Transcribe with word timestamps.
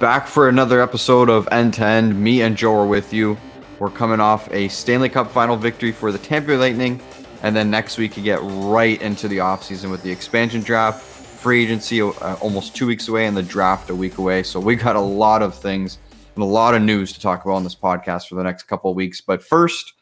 back 0.00 0.26
for 0.26 0.48
another 0.48 0.80
episode 0.80 1.28
of 1.28 1.46
End 1.52 1.74
to 1.74 1.84
End. 1.84 2.18
Me 2.18 2.40
and 2.40 2.56
Joe 2.56 2.74
are 2.74 2.86
with 2.86 3.12
you. 3.12 3.36
We're 3.78 3.90
coming 3.90 4.18
off 4.18 4.50
a 4.50 4.66
Stanley 4.68 5.10
Cup 5.10 5.30
final 5.30 5.56
victory 5.56 5.92
for 5.92 6.10
the 6.10 6.16
Tampa 6.16 6.48
Bay 6.48 6.56
Lightning, 6.56 7.02
and 7.42 7.54
then 7.54 7.70
next 7.70 7.98
week 7.98 8.16
you 8.16 8.22
get 8.22 8.40
right 8.42 9.00
into 9.02 9.28
the 9.28 9.36
offseason 9.38 9.90
with 9.90 10.02
the 10.02 10.10
expansion 10.10 10.62
draft, 10.62 11.02
free 11.02 11.64
agency 11.64 12.00
uh, 12.00 12.10
almost 12.40 12.74
two 12.74 12.86
weeks 12.86 13.08
away, 13.08 13.26
and 13.26 13.36
the 13.36 13.42
draft 13.42 13.90
a 13.90 13.94
week 13.94 14.16
away. 14.16 14.42
So 14.42 14.58
we 14.58 14.74
got 14.74 14.96
a 14.96 15.00
lot 15.00 15.42
of 15.42 15.54
things 15.54 15.98
and 16.34 16.42
a 16.42 16.46
lot 16.46 16.74
of 16.74 16.80
news 16.80 17.12
to 17.12 17.20
talk 17.20 17.44
about 17.44 17.56
on 17.56 17.64
this 17.64 17.74
podcast 17.74 18.26
for 18.26 18.36
the 18.36 18.42
next 18.42 18.62
couple 18.62 18.90
of 18.90 18.96
weeks. 18.96 19.20
But 19.20 19.42
first, 19.42 19.92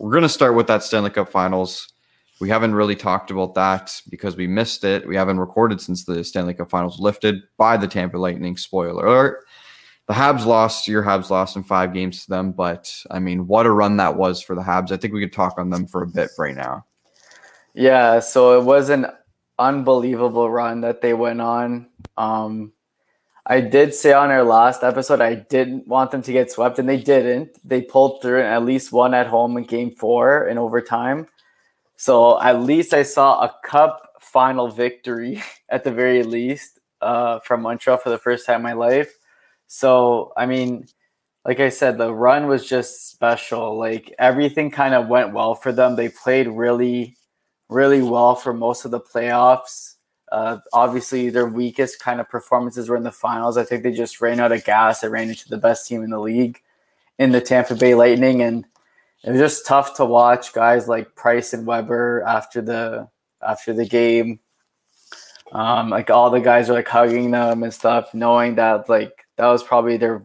we're 0.00 0.10
going 0.10 0.22
to 0.24 0.28
start 0.28 0.56
with 0.56 0.66
that 0.66 0.82
Stanley 0.82 1.10
Cup 1.10 1.30
finals. 1.30 1.92
We 2.40 2.48
haven't 2.48 2.74
really 2.74 2.94
talked 2.94 3.30
about 3.30 3.54
that 3.54 4.00
because 4.10 4.36
we 4.36 4.46
missed 4.46 4.84
it. 4.84 5.06
We 5.06 5.16
haven't 5.16 5.40
recorded 5.40 5.80
since 5.80 6.04
the 6.04 6.22
Stanley 6.22 6.54
Cup 6.54 6.70
Finals 6.70 7.00
lifted 7.00 7.42
by 7.56 7.76
the 7.76 7.88
Tampa 7.88 8.16
Lightning. 8.16 8.56
Spoiler 8.56 9.04
alert. 9.04 9.44
The 10.06 10.14
Habs 10.14 10.46
lost, 10.46 10.88
your 10.88 11.02
Habs 11.02 11.28
lost 11.28 11.56
in 11.56 11.62
five 11.62 11.92
games 11.92 12.24
to 12.24 12.30
them, 12.30 12.52
but 12.52 12.90
I 13.10 13.18
mean, 13.18 13.46
what 13.46 13.66
a 13.66 13.70
run 13.70 13.98
that 13.98 14.16
was 14.16 14.40
for 14.40 14.54
the 14.54 14.62
Habs. 14.62 14.90
I 14.90 14.96
think 14.96 15.12
we 15.12 15.20
could 15.20 15.34
talk 15.34 15.58
on 15.58 15.68
them 15.68 15.86
for 15.86 16.02
a 16.02 16.06
bit 16.06 16.30
right 16.38 16.56
now. 16.56 16.86
Yeah, 17.74 18.20
so 18.20 18.58
it 18.58 18.64
was 18.64 18.88
an 18.88 19.06
unbelievable 19.58 20.50
run 20.50 20.80
that 20.80 21.02
they 21.02 21.12
went 21.12 21.42
on. 21.42 21.88
Um, 22.16 22.72
I 23.44 23.60
did 23.60 23.94
say 23.94 24.12
on 24.12 24.30
our 24.30 24.44
last 24.44 24.82
episode 24.82 25.20
I 25.20 25.34
didn't 25.34 25.86
want 25.86 26.10
them 26.10 26.22
to 26.22 26.32
get 26.32 26.50
swept, 26.50 26.78
and 26.78 26.88
they 26.88 26.96
didn't. 26.98 27.58
They 27.62 27.82
pulled 27.82 28.22
through 28.22 28.42
at 28.42 28.64
least 28.64 28.92
one 28.92 29.12
at 29.12 29.26
home 29.26 29.56
in 29.58 29.64
game 29.64 29.90
four 29.90 30.48
in 30.48 30.56
overtime. 30.56 31.26
So 31.98 32.40
at 32.40 32.62
least 32.62 32.94
I 32.94 33.02
saw 33.02 33.40
a 33.40 33.54
cup 33.64 34.14
final 34.20 34.68
victory 34.68 35.42
at 35.68 35.82
the 35.82 35.90
very 35.90 36.22
least 36.22 36.78
uh, 37.00 37.40
from 37.40 37.62
Montreal 37.62 37.98
for 37.98 38.10
the 38.10 38.18
first 38.18 38.46
time 38.46 38.56
in 38.56 38.62
my 38.62 38.72
life. 38.72 39.12
So 39.66 40.32
I 40.36 40.46
mean, 40.46 40.86
like 41.44 41.58
I 41.58 41.70
said, 41.70 41.98
the 41.98 42.14
run 42.14 42.46
was 42.46 42.66
just 42.66 43.10
special. 43.10 43.76
Like 43.76 44.14
everything 44.18 44.70
kind 44.70 44.94
of 44.94 45.08
went 45.08 45.32
well 45.32 45.56
for 45.56 45.72
them. 45.72 45.96
They 45.96 46.08
played 46.08 46.46
really, 46.46 47.16
really 47.68 48.00
well 48.00 48.36
for 48.36 48.52
most 48.52 48.84
of 48.84 48.92
the 48.92 49.00
playoffs. 49.00 49.96
Uh, 50.30 50.58
obviously, 50.72 51.30
their 51.30 51.46
weakest 51.46 51.98
kind 51.98 52.20
of 52.20 52.28
performances 52.28 52.88
were 52.88 52.96
in 52.96 53.02
the 53.02 53.10
finals. 53.10 53.56
I 53.56 53.64
think 53.64 53.82
they 53.82 53.92
just 53.92 54.20
ran 54.20 54.38
out 54.38 54.52
of 54.52 54.64
gas. 54.64 55.00
They 55.00 55.08
ran 55.08 55.30
into 55.30 55.48
the 55.48 55.58
best 55.58 55.88
team 55.88 56.04
in 56.04 56.10
the 56.10 56.20
league 56.20 56.60
in 57.18 57.32
the 57.32 57.40
Tampa 57.40 57.74
Bay 57.74 57.96
Lightning, 57.96 58.42
and 58.42 58.64
it 59.24 59.32
was 59.32 59.40
just 59.40 59.66
tough 59.66 59.96
to 59.96 60.04
watch 60.04 60.52
guys 60.52 60.86
like 60.86 61.14
Price 61.14 61.52
and 61.52 61.66
Weber 61.66 62.22
after 62.26 62.62
the 62.62 63.08
after 63.46 63.72
the 63.72 63.86
game. 63.86 64.40
Um, 65.52 65.90
like 65.90 66.10
all 66.10 66.30
the 66.30 66.40
guys 66.40 66.68
are 66.68 66.74
like 66.74 66.88
hugging 66.88 67.30
them 67.30 67.62
and 67.62 67.72
stuff, 67.72 68.14
knowing 68.14 68.56
that 68.56 68.88
like 68.88 69.26
that 69.36 69.46
was 69.46 69.62
probably 69.62 69.96
their 69.96 70.24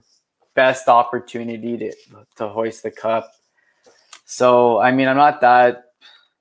best 0.53 0.88
opportunity 0.88 1.77
to 1.77 1.94
to 2.38 2.47
hoist 2.50 2.83
the 2.83 2.91
cup. 2.91 3.31
So 4.25 4.80
I 4.80 4.91
mean, 4.91 5.07
I'm 5.07 5.17
not 5.17 5.41
that. 5.41 5.85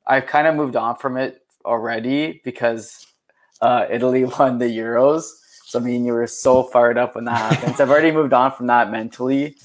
I've 0.06 0.26
kind 0.26 0.46
of 0.46 0.54
moved 0.54 0.76
on 0.76 0.96
from 0.96 1.16
it 1.16 1.42
already 1.64 2.40
because 2.44 3.06
uh, 3.60 3.86
Italy 3.88 4.24
won 4.38 4.58
the 4.58 4.66
Euros. 4.66 5.24
So 5.64 5.78
I 5.78 5.82
mean, 5.82 6.04
you 6.04 6.12
were 6.12 6.26
so 6.26 6.64
fired 6.64 6.98
up 6.98 7.14
when 7.14 7.24
that 7.24 7.54
happens. 7.54 7.80
I've 7.80 7.88
already 7.88 8.12
moved 8.12 8.34
on 8.34 8.52
from 8.52 8.66
that 8.66 8.90
mentally, 8.90 9.56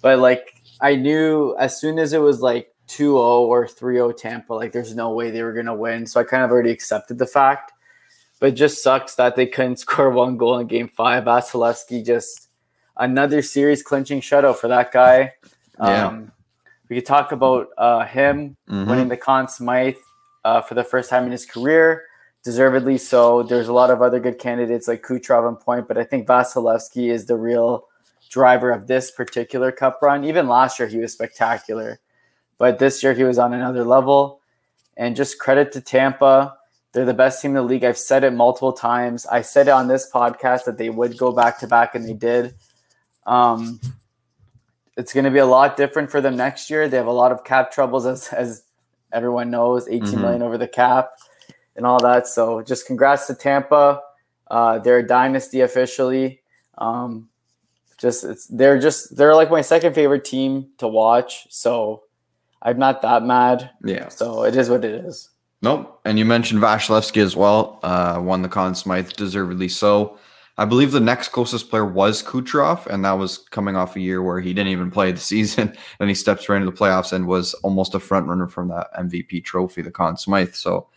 but 0.00 0.18
like 0.18 0.61
I 0.82 0.96
knew 0.96 1.56
as 1.58 1.80
soon 1.80 1.98
as 1.98 2.12
it 2.12 2.18
was 2.18 2.40
like 2.42 2.74
2-0 2.88 3.14
or 3.14 3.66
3-0 3.66 4.14
Tampa, 4.16 4.52
like 4.52 4.72
there's 4.72 4.94
no 4.94 5.12
way 5.14 5.30
they 5.30 5.42
were 5.42 5.54
gonna 5.54 5.74
win. 5.74 6.04
So 6.06 6.20
I 6.20 6.24
kind 6.24 6.42
of 6.42 6.50
already 6.50 6.70
accepted 6.70 7.18
the 7.18 7.26
fact. 7.26 7.72
But 8.40 8.50
it 8.50 8.52
just 8.56 8.82
sucks 8.82 9.14
that 9.14 9.36
they 9.36 9.46
couldn't 9.46 9.78
score 9.84 10.10
one 10.10 10.36
goal 10.36 10.58
in 10.58 10.66
game 10.66 10.88
five. 10.88 11.24
Vasilevskiy 11.24 12.04
just 12.04 12.48
another 12.96 13.40
series 13.40 13.82
clinching 13.82 14.20
shutout 14.20 14.56
for 14.56 14.68
that 14.68 14.92
guy. 14.92 15.32
Yeah. 15.78 16.08
Um, 16.08 16.32
we 16.88 16.96
could 16.96 17.06
talk 17.06 17.32
about 17.32 17.68
uh, 17.78 18.04
him 18.04 18.56
Mhm. 18.68 18.86
winning 18.88 19.08
the 19.08 19.16
Conn 19.16 19.48
Smythe 19.48 19.96
uh, 20.44 20.60
for 20.60 20.74
the 20.74 20.84
first 20.84 21.08
time 21.08 21.24
in 21.24 21.30
his 21.32 21.46
career, 21.46 22.02
deservedly 22.44 22.98
so. 22.98 23.44
There's 23.44 23.68
a 23.68 23.72
lot 23.72 23.90
of 23.90 24.02
other 24.02 24.18
good 24.20 24.38
candidates 24.38 24.88
like 24.88 25.02
Kucherov 25.02 25.46
and 25.48 25.58
Point, 25.58 25.86
but 25.88 25.96
I 25.96 26.04
think 26.04 26.26
Vasilevskiy 26.26 27.10
is 27.10 27.26
the 27.26 27.36
real 27.36 27.86
driver 28.32 28.70
of 28.72 28.86
this 28.86 29.10
particular 29.10 29.70
cup 29.70 30.00
run. 30.00 30.24
Even 30.24 30.48
last 30.48 30.78
year, 30.78 30.88
he 30.88 30.98
was 30.98 31.12
spectacular, 31.12 32.00
but 32.58 32.78
this 32.78 33.02
year 33.02 33.12
he 33.12 33.24
was 33.24 33.38
on 33.38 33.52
another 33.52 33.84
level. 33.84 34.40
And 34.96 35.14
just 35.16 35.38
credit 35.38 35.72
to 35.72 35.80
Tampa. 35.80 36.56
They're 36.92 37.06
the 37.06 37.14
best 37.14 37.40
team 37.40 37.52
in 37.52 37.54
the 37.54 37.62
league. 37.62 37.84
I've 37.84 37.96
said 37.96 38.24
it 38.24 38.32
multiple 38.32 38.72
times. 38.74 39.24
I 39.24 39.40
said 39.40 39.68
it 39.68 39.70
on 39.70 39.88
this 39.88 40.10
podcast 40.10 40.64
that 40.64 40.76
they 40.76 40.90
would 40.90 41.16
go 41.16 41.32
back 41.32 41.58
to 41.60 41.66
back, 41.66 41.94
and 41.94 42.04
they 42.06 42.12
did. 42.12 42.54
Um, 43.26 43.80
it's 44.98 45.14
going 45.14 45.24
to 45.24 45.30
be 45.30 45.38
a 45.38 45.46
lot 45.46 45.78
different 45.78 46.10
for 46.10 46.20
them 46.20 46.36
next 46.36 46.68
year. 46.68 46.88
They 46.88 46.98
have 46.98 47.06
a 47.06 47.12
lot 47.12 47.32
of 47.32 47.44
cap 47.44 47.72
troubles, 47.72 48.04
as, 48.04 48.28
as 48.28 48.64
everyone 49.12 49.50
knows, 49.50 49.88
eighteen 49.88 50.18
Mhm. 50.18 50.20
million 50.20 50.42
over 50.42 50.58
the 50.58 50.68
cap 50.68 51.12
and 51.76 51.86
all 51.86 51.98
that. 52.00 52.26
So 52.26 52.60
just 52.60 52.86
congrats 52.86 53.26
to 53.28 53.34
Tampa. 53.34 54.02
Uh, 54.50 54.78
they're 54.78 54.98
a 54.98 55.06
dynasty 55.06 55.62
officially. 55.62 56.42
Um, 56.76 57.30
just 58.02 58.24
it's 58.24 58.46
they're 58.48 58.78
just 58.78 59.16
they're 59.16 59.34
like 59.34 59.50
my 59.50 59.62
second 59.62 59.94
favorite 59.94 60.24
team 60.24 60.68
to 60.78 60.88
watch. 60.88 61.46
So 61.48 62.02
I'm 62.60 62.78
not 62.78 63.00
that 63.02 63.22
mad. 63.22 63.70
Yeah. 63.84 64.08
So 64.08 64.42
it 64.42 64.56
is 64.56 64.68
what 64.68 64.84
it 64.84 65.06
is. 65.06 65.30
Nope. 65.62 66.00
And 66.04 66.18
you 66.18 66.24
mentioned 66.24 66.60
Vasilevskiy 66.60 67.22
as 67.22 67.36
well. 67.36 67.78
Uh, 67.84 68.20
won 68.20 68.42
the 68.42 68.48
Conn 68.48 68.74
Smythe, 68.74 69.10
deservedly 69.12 69.68
so. 69.68 70.18
I 70.58 70.64
believe 70.64 70.90
the 70.90 71.00
next 71.00 71.28
closest 71.28 71.70
player 71.70 71.86
was 71.86 72.22
Kucherov, 72.22 72.86
and 72.86 73.04
that 73.04 73.12
was 73.12 73.38
coming 73.38 73.76
off 73.76 73.96
a 73.96 74.00
year 74.00 74.22
where 74.22 74.40
he 74.40 74.52
didn't 74.52 74.72
even 74.72 74.90
play 74.90 75.12
the 75.12 75.20
season. 75.32 75.74
and 76.00 76.08
he 76.08 76.14
steps 76.14 76.48
right 76.48 76.56
into 76.60 76.70
the 76.70 76.76
playoffs 76.76 77.12
and 77.12 77.26
was 77.26 77.54
almost 77.62 77.94
a 77.94 78.00
front 78.00 78.26
runner 78.26 78.48
from 78.48 78.68
that 78.68 78.92
MVP 78.98 79.44
trophy, 79.44 79.80
the 79.80 79.92
Conn 79.92 80.16
Smythe. 80.16 80.54
So 80.54 80.88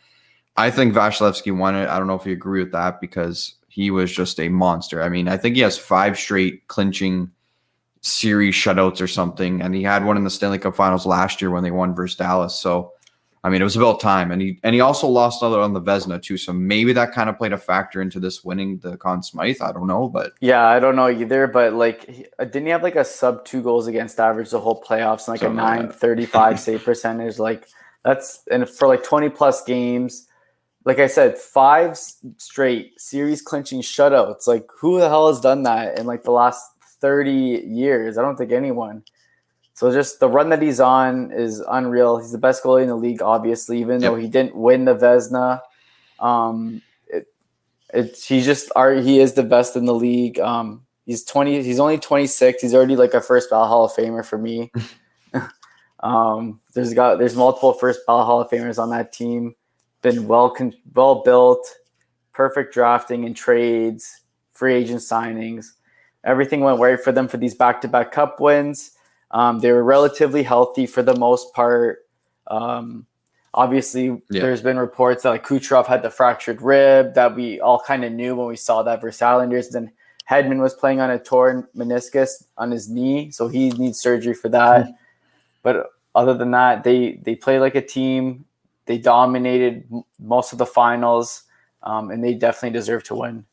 I 0.57 0.71
think 0.71 0.95
Vasilevskiy 0.95 1.55
won 1.55 1.75
it. 1.75 1.87
I 1.87 1.99
don't 1.99 2.07
know 2.07 2.15
if 2.15 2.25
you 2.25 2.33
agree 2.33 2.63
with 2.63 2.71
that 2.71 2.99
because 2.99 3.55
he 3.75 3.91
was 3.91 4.09
just 4.09 4.39
a 4.39 4.47
monster. 4.47 5.03
I 5.03 5.09
mean, 5.09 5.27
I 5.27 5.35
think 5.35 5.57
he 5.57 5.61
has 5.61 5.77
five 5.77 6.17
straight 6.17 6.65
clinching 6.69 7.29
series 7.99 8.55
shutouts 8.55 9.01
or 9.01 9.07
something, 9.07 9.61
and 9.61 9.75
he 9.75 9.83
had 9.83 10.05
one 10.05 10.15
in 10.15 10.23
the 10.23 10.29
Stanley 10.29 10.59
Cup 10.59 10.77
Finals 10.77 11.05
last 11.05 11.41
year 11.41 11.51
when 11.51 11.61
they 11.61 11.71
won 11.71 11.93
versus 11.93 12.15
Dallas. 12.15 12.57
So 12.57 12.93
I 13.43 13.49
mean, 13.49 13.59
it 13.59 13.65
was 13.65 13.75
about 13.75 13.99
time, 13.99 14.31
and 14.31 14.41
he 14.41 14.59
and 14.63 14.73
he 14.73 14.79
also 14.79 15.07
lost 15.07 15.41
another 15.41 15.59
on 15.59 15.73
the 15.73 15.81
Vezina 15.81 16.21
too. 16.21 16.37
So 16.37 16.53
maybe 16.53 16.93
that 16.93 17.11
kind 17.11 17.29
of 17.29 17.37
played 17.37 17.51
a 17.51 17.57
factor 17.57 18.01
into 18.01 18.17
this 18.21 18.45
winning 18.45 18.77
the 18.77 18.95
Conn 18.95 19.21
Smythe. 19.21 19.57
I 19.61 19.73
don't 19.73 19.87
know, 19.87 20.07
but 20.07 20.31
Yeah, 20.39 20.65
I 20.65 20.79
don't 20.79 20.95
know 20.95 21.09
either, 21.09 21.45
but 21.47 21.73
like, 21.73 22.09
he- 22.09 22.27
uh, 22.39 22.45
didn't 22.45 22.67
he 22.67 22.71
have 22.71 22.81
like 22.81 22.95
a 22.95 23.03
sub 23.03 23.43
two 23.43 23.61
goals 23.61 23.87
against 23.87 24.21
average 24.21 24.51
the 24.51 24.59
whole 24.61 24.81
playoffs 24.81 25.27
and 25.27 25.33
like 25.33 25.41
Something 25.41 25.59
a 25.59 25.61
nine 25.61 25.89
thirty 25.89 26.25
five 26.25 26.61
save 26.61 26.85
percentage? 26.85 27.37
Like, 27.37 27.67
that's 28.05 28.41
and 28.49 28.69
for 28.69 28.87
like 28.87 29.03
twenty 29.03 29.27
plus 29.27 29.65
games, 29.65 30.27
like 30.85 30.99
I 30.99 31.07
said, 31.07 31.37
five 31.37 31.97
straight 32.37 32.99
series 33.01 33.41
clinching 33.41 33.81
shutouts. 33.81 34.47
Like, 34.47 34.69
who 34.79 34.99
the 34.99 35.09
hell 35.09 35.27
has 35.27 35.41
done 35.41 35.63
that 35.63 35.97
in 35.99 36.05
like 36.05 36.23
the 36.23 36.31
last 36.31 36.63
thirty 37.01 37.63
years? 37.65 38.17
I 38.17 38.21
don't 38.21 38.37
think 38.37 38.51
anyone. 38.51 39.03
So 39.73 39.91
just 39.91 40.19
the 40.19 40.29
run 40.29 40.49
that 40.49 40.61
he's 40.61 40.79
on 40.79 41.31
is 41.31 41.59
unreal. 41.59 42.19
He's 42.19 42.31
the 42.31 42.37
best 42.37 42.63
goalie 42.63 42.83
in 42.83 42.87
the 42.87 42.95
league, 42.95 43.21
obviously, 43.21 43.79
even 43.79 43.99
though 43.99 44.15
he 44.15 44.27
didn't 44.27 44.55
win 44.55 44.85
the 44.85 44.95
Vezina. 44.95 45.59
Um, 46.19 46.81
it, 47.07 47.27
it, 47.93 48.17
he's 48.17 48.45
just 48.45 48.71
are 48.75 48.93
he 48.93 49.19
is 49.19 49.33
the 49.33 49.43
best 49.43 49.75
in 49.75 49.85
the 49.85 49.93
league. 49.93 50.39
Um, 50.39 50.85
he's 51.05 51.23
twenty. 51.23 51.63
He's 51.63 51.79
only 51.79 51.97
twenty 51.97 52.27
six. 52.27 52.61
He's 52.61 52.75
already 52.75 52.95
like 52.95 53.15
a 53.15 53.21
first 53.21 53.49
ballot 53.49 53.69
Hall 53.69 53.85
of 53.85 53.91
Famer 53.91 54.23
for 54.23 54.37
me. 54.37 54.71
um, 56.01 56.61
there's 56.73 56.93
got 56.93 57.17
there's 57.17 57.35
multiple 57.35 57.73
first 57.73 58.01
ballot 58.05 58.27
Hall 58.27 58.41
of 58.41 58.49
Famers 58.49 58.77
on 58.77 58.91
that 58.91 59.11
team. 59.11 59.55
Been 60.05 60.27
well 60.27 60.49
con- 60.51 60.73
well 60.93 61.23
built, 61.23 61.65
perfect 62.31 62.73
drafting 62.73 63.25
and 63.25 63.35
trades, 63.35 64.21
free 64.51 64.75
agent 64.75 65.01
signings. 65.01 65.65
Everything 66.23 66.61
went 66.61 66.79
right 66.79 66.99
for 66.99 67.11
them 67.11 67.27
for 67.27 67.37
these 67.37 67.55
back 67.55 67.81
to 67.81 67.87
back 67.87 68.11
Cup 68.11 68.39
wins. 68.39 68.91
Um, 69.31 69.59
they 69.59 69.71
were 69.71 69.83
relatively 69.83 70.43
healthy 70.43 70.85
for 70.85 71.01
the 71.03 71.15
most 71.15 71.53
part. 71.53 71.99
Um, 72.47 73.05
obviously, 73.53 74.21
Yeah. 74.29 74.41
there's 74.43 74.61
been 74.61 74.77
reports 74.77 75.23
that 75.23 75.29
like 75.29 75.45
Kucherov 75.45 75.87
had 75.87 76.03
the 76.03 76.09
fractured 76.09 76.61
rib 76.61 77.15
that 77.15 77.35
we 77.35 77.59
all 77.59 77.79
kind 77.79 78.05
of 78.05 78.11
knew 78.13 78.35
when 78.35 78.47
we 78.47 78.55
saw 78.55 78.83
that 78.83 79.01
versus 79.01 79.21
Islanders. 79.21 79.69
Then 79.69 79.91
Hedman 80.29 80.61
was 80.61 80.73
playing 80.73 80.99
on 80.99 81.09
a 81.09 81.19
torn 81.19 81.67
meniscus 81.75 82.43
on 82.57 82.71
his 82.71 82.89
knee, 82.89 83.31
so 83.31 83.47
he 83.47 83.69
needs 83.71 83.99
surgery 83.99 84.33
for 84.35 84.49
that. 84.49 84.87
But 85.63 85.87
other 86.13 86.33
than 86.35 86.51
that, 86.51 86.83
they 86.83 87.19
they 87.23 87.35
played 87.35 87.59
like 87.59 87.75
a 87.75 87.81
team. 87.81 88.45
They 88.85 88.97
dominated 88.97 89.89
most 90.19 90.53
of 90.53 90.59
the 90.59 90.65
finals, 90.65 91.43
um, 91.83 92.11
and 92.11 92.23
they 92.23 92.33
definitely 92.33 92.77
deserve 92.77 93.03
to 93.05 93.15
win. 93.15 93.45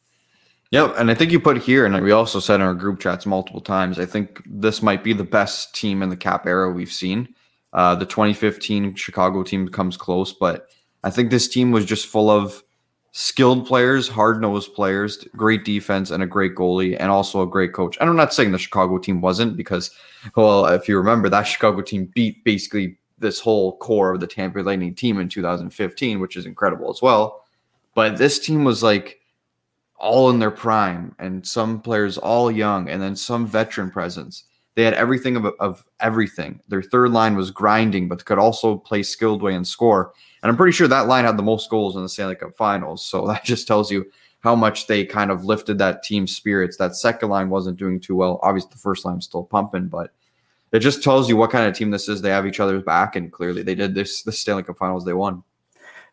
Yep, 0.73 0.95
and 0.97 1.11
I 1.11 1.15
think 1.15 1.33
you 1.33 1.39
put 1.39 1.59
here, 1.59 1.85
and 1.85 2.03
we 2.03 2.13
also 2.13 2.41
said 2.41 2.57
in 2.57 2.63
our 2.63 2.75
group 2.75 2.99
chats 2.99 3.27
multiple 3.27 3.61
times. 3.61 3.99
I 3.99 4.07
think 4.07 4.43
this 4.47 4.83
might 4.83 5.05
be 5.05 5.13
the 5.13 5.23
best 5.23 5.75
team 5.75 6.03
in 6.03 6.09
the 6.09 6.17
cap 6.17 6.47
era 6.47 6.71
we've 6.71 6.93
seen. 6.93 7.35
Uh, 7.75 7.95
the 7.95 8.07
2015 8.07 8.95
Chicago 8.95 9.43
team 9.43 9.69
comes 9.69 9.99
close, 9.99 10.33
but 10.33 10.69
I 11.05 11.11
think 11.11 11.31
this 11.31 11.49
team 11.49 11.73
was 11.73 11.85
just 11.85 12.07
full 12.07 12.31
of 12.31 12.63
skilled 13.13 13.67
players, 13.67 14.09
hard 14.09 14.41
nosed 14.41 14.75
players, 14.75 15.27
great 15.37 15.65
defense, 15.65 16.11
and 16.11 16.23
a 16.23 16.27
great 16.27 16.55
goalie, 16.55 16.97
and 16.99 17.11
also 17.11 17.43
a 17.43 17.47
great 17.47 17.75
coach. 17.75 17.99
And 18.01 18.09
I'm 18.09 18.17
not 18.17 18.33
saying 18.33 18.53
the 18.53 18.59
Chicago 18.59 18.99
team 18.99 19.21
wasn't 19.21 19.57
because, 19.57 19.91
well, 20.37 20.65
if 20.67 20.89
you 20.89 20.97
remember, 20.97 21.29
that 21.29 21.43
Chicago 21.43 21.83
team 21.83 22.11
beat 22.15 22.43
basically 22.45 22.97
this 23.23 23.41
whole 23.41 23.79
core 23.79 24.13
of 24.13 24.21
the 24.21 24.27
Tampa 24.27 24.59
Bay 24.59 24.63
Lightning 24.63 24.95
team 24.95 25.19
in 25.19 25.29
2015, 25.29 26.21
which 26.21 26.37
is 26.37 26.45
incredible 26.45 26.91
as 26.91 27.01
well. 27.01 27.45
But 27.95 28.19
this 28.19 28.39
team 28.39 28.65
was 28.65 28.83
like 28.83 29.21
all 29.97 30.29
in 30.31 30.41
their 30.41 30.51
prime, 30.51 31.15
and 31.19 31.47
some 31.47 31.81
players 31.81 32.19
all 32.19 32.51
young, 32.51 32.89
and 32.91 33.01
then 33.01 33.17
some 33.17 33.47
veteran 33.47 33.91
presence. 33.91 34.45
They 34.75 34.83
had 34.83 34.95
everything 34.95 35.37
of, 35.37 35.47
of 35.61 35.85
everything. 36.01 36.61
Their 36.69 36.83
third 36.83 37.11
line 37.13 37.37
was 37.37 37.51
grinding, 37.51 38.09
but 38.09 38.25
could 38.25 38.39
also 38.39 38.77
play 38.77 39.03
skilled 39.03 39.43
way 39.43 39.55
and 39.55 39.67
score. 39.67 40.13
And 40.43 40.51
I'm 40.51 40.57
pretty 40.57 40.73
sure 40.73 40.89
that 40.89 41.07
line 41.07 41.25
had 41.25 41.37
the 41.37 41.43
most 41.43 41.71
goals 41.71 41.95
in 41.95 42.03
the 42.03 42.09
Stanley 42.09 42.35
Cup 42.35 42.57
Finals. 42.57 43.07
So 43.07 43.27
that 43.29 43.45
just 43.45 43.67
tells 43.67 43.91
you 43.91 44.07
how 44.41 44.57
much 44.57 44.89
they 44.89 45.05
kind 45.05 45.31
of 45.31 45.45
lifted 45.45 45.79
that 45.79 46.03
team 46.03 46.27
spirits. 46.27 46.77
That 46.77 46.97
second 46.97 47.29
line 47.29 47.49
wasn't 47.49 47.79
doing 47.79 48.01
too 48.01 48.17
well. 48.17 48.41
Obviously, 48.43 48.71
the 48.73 48.79
first 48.79 49.05
line 49.05 49.17
was 49.17 49.25
still 49.25 49.45
pumping, 49.45 49.87
but 49.87 50.11
it 50.73 50.81
just 50.81 51.03
tells 51.03 51.29
you 51.29 51.37
what 51.37 51.51
kind 51.51 51.67
of 51.67 51.75
team 51.75 51.91
this 51.91 52.09
is. 52.09 52.23
They 52.23 52.31
have 52.31 52.47
each 52.47 52.61
other's 52.61 52.83
back, 52.83 53.17
and 53.17 53.31
clearly 53.31 53.63
they 53.63 53.75
did 53.75 53.95
this. 53.95 54.23
The 54.23 54.33
Stanley 54.33 54.63
Cup 54.63 54.79
Finals 54.79 55.05
they 55.05 55.13
won. 55.13 55.43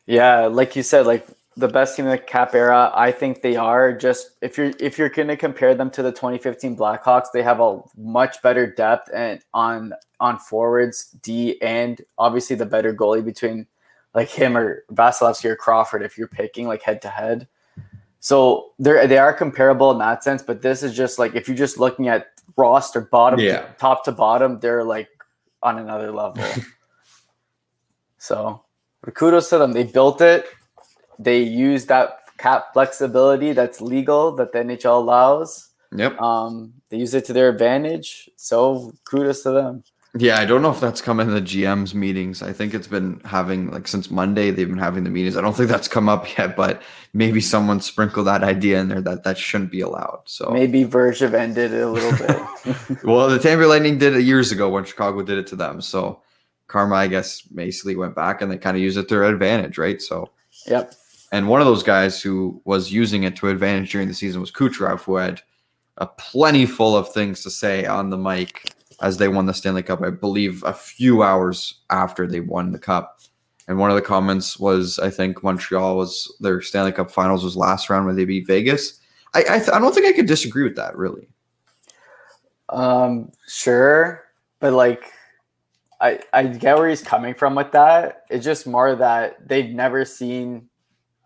Yeah, 0.05 0.47
like 0.47 0.75
you 0.75 0.83
said, 0.83 1.05
like 1.05 1.27
the 1.55 1.67
best 1.67 1.95
team 1.95 2.05
in 2.05 2.11
the 2.11 2.17
cap 2.17 2.55
era. 2.55 2.91
I 2.93 3.11
think 3.11 3.41
they 3.41 3.55
are. 3.55 3.93
Just 3.93 4.31
if 4.41 4.57
you're 4.57 4.71
if 4.79 4.97
you're 4.97 5.09
going 5.09 5.27
to 5.29 5.37
compare 5.37 5.75
them 5.75 5.89
to 5.91 6.03
the 6.03 6.11
2015 6.11 6.75
Blackhawks, 6.75 7.27
they 7.33 7.43
have 7.43 7.59
a 7.59 7.81
much 7.97 8.41
better 8.41 8.65
depth 8.71 9.09
and 9.13 9.41
on 9.53 9.93
on 10.19 10.37
forwards, 10.37 11.11
D, 11.21 11.61
and 11.61 12.01
obviously 12.17 12.55
the 12.55 12.65
better 12.65 12.93
goalie 12.93 13.23
between 13.23 13.67
like 14.13 14.29
him 14.29 14.57
or 14.57 14.83
Vasilevskiy 14.91 15.45
or 15.45 15.55
Crawford. 15.55 16.01
If 16.01 16.17
you're 16.17 16.27
picking 16.27 16.67
like 16.67 16.81
head 16.81 17.01
to 17.03 17.09
head, 17.09 17.47
so 18.19 18.71
they're 18.79 19.07
they 19.07 19.17
are 19.17 19.33
comparable 19.33 19.91
in 19.91 19.99
that 19.99 20.23
sense. 20.23 20.41
But 20.41 20.61
this 20.61 20.83
is 20.83 20.95
just 20.95 21.19
like 21.19 21.35
if 21.35 21.47
you're 21.47 21.57
just 21.57 21.77
looking 21.77 22.07
at 22.07 22.27
roster 22.57 23.01
bottom, 23.01 23.39
Yeah. 23.39 23.61
to, 23.61 23.73
top 23.77 24.05
to 24.05 24.11
bottom, 24.11 24.59
they're 24.59 24.83
like 24.83 25.09
on 25.61 25.77
another 25.77 26.11
level. 26.11 26.43
so 28.17 28.63
kudos 29.13 29.49
to 29.49 29.57
them. 29.57 29.73
They 29.73 29.83
built 29.83 30.21
it. 30.21 30.45
They 31.17 31.41
use 31.41 31.85
that 31.87 32.19
cap 32.37 32.73
flexibility 32.73 33.53
that's 33.53 33.81
legal 33.81 34.31
that 34.35 34.51
the 34.53 34.59
NHL 34.59 34.97
allows. 34.97 35.69
Yep. 35.95 36.19
Um, 36.21 36.73
they 36.89 36.97
use 36.97 37.13
it 37.13 37.25
to 37.25 37.33
their 37.33 37.49
advantage. 37.49 38.29
So 38.35 38.93
kudos 39.05 39.43
to 39.43 39.51
them. 39.51 39.83
Yeah, 40.17 40.39
I 40.39 40.45
don't 40.45 40.63
know 40.63 40.71
if 40.71 40.79
that's 40.79 41.01
come 41.01 41.19
in 41.19 41.29
the 41.29 41.41
GM's 41.41 41.93
meetings. 41.93 42.41
I 42.41 42.51
think 42.51 42.73
it's 42.73 42.87
been 42.87 43.21
having 43.25 43.69
like 43.69 43.87
since 43.87 44.09
Monday 44.09 44.49
they've 44.49 44.67
been 44.67 44.79
having 44.79 45.03
the 45.03 45.11
meetings. 45.11 45.37
I 45.37 45.41
don't 45.41 45.55
think 45.55 45.69
that's 45.69 45.87
come 45.87 46.09
up 46.09 46.25
yet, 46.37 46.55
but 46.55 46.81
maybe 47.13 47.39
someone 47.39 47.79
sprinkled 47.79 48.25
that 48.25 48.43
idea 48.43 48.79
in 48.79 48.87
there 48.87 49.01
that 49.01 49.23
that 49.23 49.37
shouldn't 49.37 49.71
be 49.71 49.81
allowed. 49.81 50.21
So 50.25 50.49
Maybe 50.49 50.83
Bergevin 50.83 51.53
did 51.53 51.73
it 51.73 51.81
a 51.81 51.89
little 51.89 52.17
bit. 52.17 53.03
well, 53.03 53.29
the 53.29 53.37
Tampa 53.37 53.65
Lightning 53.65 53.99
did 53.99 54.15
it 54.15 54.23
years 54.23 54.51
ago 54.51 54.67
when 54.69 54.83
Chicago 54.83 55.21
did 55.21 55.37
it 55.37 55.45
to 55.47 55.55
them. 55.55 55.79
So 55.79 56.21
karma, 56.67 56.95
I 56.95 57.07
guess, 57.07 57.41
basically 57.41 57.95
went 57.95 58.15
back 58.15 58.41
and 58.41 58.51
they 58.51 58.57
kind 58.57 58.75
of 58.75 58.81
used 58.81 58.97
it 58.97 59.07
to 59.09 59.15
their 59.15 59.23
advantage, 59.25 59.77
right? 59.77 60.01
So 60.01 60.31
yep. 60.65 60.91
and 61.31 61.47
one 61.47 61.61
of 61.61 61.67
those 61.67 61.83
guys 61.83 62.19
who 62.19 62.59
was 62.65 62.91
using 62.91 63.23
it 63.23 63.35
to 63.37 63.49
advantage 63.49 63.91
during 63.91 64.07
the 64.07 64.15
season 64.15 64.41
was 64.41 64.51
Kucherov, 64.51 65.01
who 65.01 65.17
had 65.17 65.43
a 65.97 66.07
plenty 66.07 66.65
full 66.65 66.97
of 66.97 67.13
things 67.13 67.43
to 67.43 67.51
say 67.51 67.85
on 67.85 68.09
the 68.09 68.17
mic 68.17 68.73
as 69.01 69.17
they 69.17 69.27
won 69.27 69.45
the 69.45 69.53
Stanley 69.53 69.83
Cup. 69.83 70.01
I 70.01 70.09
believe 70.09 70.63
a 70.63 70.73
few 70.73 71.23
hours 71.23 71.81
after 71.89 72.27
they 72.27 72.39
won 72.41 72.71
the 72.71 72.79
cup. 72.79 73.21
And 73.67 73.77
one 73.77 73.89
of 73.91 73.95
the 73.95 74.01
comments 74.01 74.59
was, 74.59 74.97
I 74.99 75.09
think 75.11 75.43
Montreal 75.43 75.95
was 75.95 76.35
their 76.39 76.59
Stanley 76.61 76.91
Cup 76.91 77.11
Finals 77.11 77.43
was 77.43 77.55
last 77.55 77.89
round 77.89 78.05
when 78.07 78.15
they 78.15 78.25
beat 78.25 78.47
Vegas. 78.47 78.99
I 79.35 79.39
I, 79.41 79.57
th- 79.59 79.69
I 79.69 79.79
don't 79.79 79.93
think 79.93 80.07
I 80.07 80.13
could 80.13 80.25
disagree 80.25 80.63
with 80.63 80.75
that 80.77 80.97
really. 80.97 81.29
Um, 82.69 83.31
sure, 83.47 84.25
but 84.59 84.73
like, 84.73 85.11
I 86.01 86.19
I 86.33 86.43
get 86.43 86.77
where 86.77 86.89
he's 86.89 87.01
coming 87.01 87.33
from 87.33 87.55
with 87.55 87.71
that. 87.73 88.23
It's 88.29 88.45
just 88.45 88.67
more 88.67 88.95
that 88.95 89.47
they've 89.47 89.69
never 89.69 90.05
seen, 90.05 90.69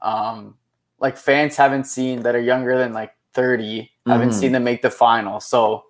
um, 0.02 0.56
like 1.00 1.18
fans 1.18 1.56
haven't 1.56 1.86
seen 1.86 2.24
that 2.24 2.36
are 2.36 2.42
younger 2.42 2.78
than 2.78 2.94
like 2.94 3.14
30 3.34 3.90
haven't 4.08 4.30
Mhm. 4.30 4.34
seen 4.34 4.52
them 4.52 4.64
make 4.64 4.82
the 4.82 4.90
final. 4.92 5.40
So 5.40 5.84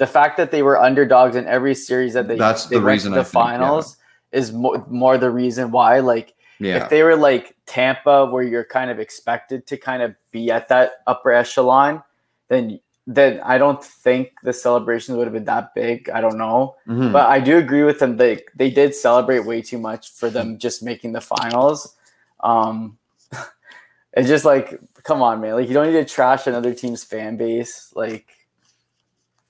the 0.00 0.06
fact 0.06 0.38
that 0.38 0.50
they 0.50 0.62
were 0.62 0.80
underdogs 0.80 1.36
in 1.36 1.46
every 1.46 1.74
series 1.74 2.14
that 2.14 2.26
they 2.26 2.36
That's 2.38 2.64
they 2.66 2.76
the 2.76 2.82
reason 2.82 3.12
to 3.12 3.18
I 3.18 3.22
the 3.22 3.24
think, 3.24 3.34
yeah. 3.34 3.44
finals 3.58 3.96
is 4.32 4.50
more, 4.52 4.82
more 4.88 5.18
the 5.18 5.30
reason 5.30 5.70
why. 5.70 6.00
Like 6.00 6.32
Yeah. 6.58 6.82
if 6.82 6.88
they 6.88 7.02
were 7.02 7.16
like 7.16 7.54
Tampa, 7.66 8.24
where 8.32 8.42
you're 8.42 8.64
kind 8.64 8.90
of 8.90 8.98
expected 8.98 9.66
to 9.68 9.76
kind 9.76 10.02
of 10.02 10.14
be 10.32 10.50
at 10.50 10.68
that 10.68 11.02
upper 11.06 11.30
echelon, 11.32 12.02
then 12.48 12.80
then 13.06 13.40
I 13.44 13.58
don't 13.58 13.82
think 13.84 14.32
the 14.42 14.52
celebrations 14.52 15.16
would 15.18 15.26
have 15.26 15.34
been 15.34 15.46
that 15.46 15.74
big. 15.74 16.08
I 16.10 16.20
don't 16.20 16.38
know, 16.38 16.76
Mhm. 16.88 17.12
but 17.12 17.26
I 17.28 17.40
do 17.40 17.58
agree 17.58 17.82
with 17.84 17.98
them. 17.98 18.16
They 18.16 18.40
they 18.56 18.70
did 18.70 18.94
celebrate 18.94 19.40
way 19.44 19.60
too 19.62 19.78
much 19.78 20.12
for 20.12 20.30
them 20.30 20.58
just 20.58 20.82
making 20.82 21.12
the 21.12 21.20
finals. 21.20 21.94
Um, 22.40 22.96
it's 24.16 24.28
just 24.28 24.44
like, 24.44 24.78
come 25.02 25.20
on, 25.22 25.40
man! 25.40 25.54
Like 25.54 25.68
you 25.68 25.74
don't 25.74 25.86
need 25.92 26.00
to 26.00 26.04
trash 26.14 26.46
another 26.46 26.72
team's 26.74 27.04
fan 27.04 27.36
base. 27.36 27.92
Like 27.94 28.26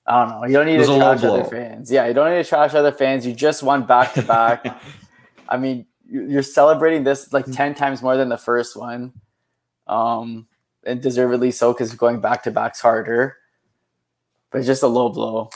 I 0.06 0.24
don't 0.24 0.40
know, 0.40 0.46
you 0.46 0.52
don't 0.54 0.66
need 0.66 0.78
to 0.78 0.86
trash 0.86 1.22
other 1.22 1.44
fans. 1.44 1.90
Yeah, 1.90 2.06
you 2.06 2.14
don't 2.14 2.30
need 2.30 2.42
to 2.42 2.48
trash 2.48 2.74
other 2.74 2.92
fans. 2.92 3.26
You 3.26 3.32
just 3.34 3.62
won 3.62 3.84
back 3.86 4.14
to 4.14 4.22
back. 4.22 4.64
I 5.48 5.56
mean, 5.56 5.86
you- 6.08 6.26
you're 6.26 6.42
celebrating 6.42 7.04
this 7.04 7.32
like 7.32 7.44
10 7.50 7.74
times 7.74 8.02
more 8.02 8.16
than 8.16 8.28
the 8.28 8.38
first 8.38 8.76
one. 8.76 9.12
Um, 9.86 10.46
and 10.84 11.00
deservedly 11.02 11.50
so 11.50 11.72
because 11.72 11.94
going 11.94 12.20
back 12.20 12.42
to 12.44 12.50
back's 12.50 12.80
harder. 12.80 13.36
But 14.50 14.58
it's 14.58 14.66
just 14.66 14.82
a 14.82 14.86
low 14.88 15.10
blow. 15.10 15.50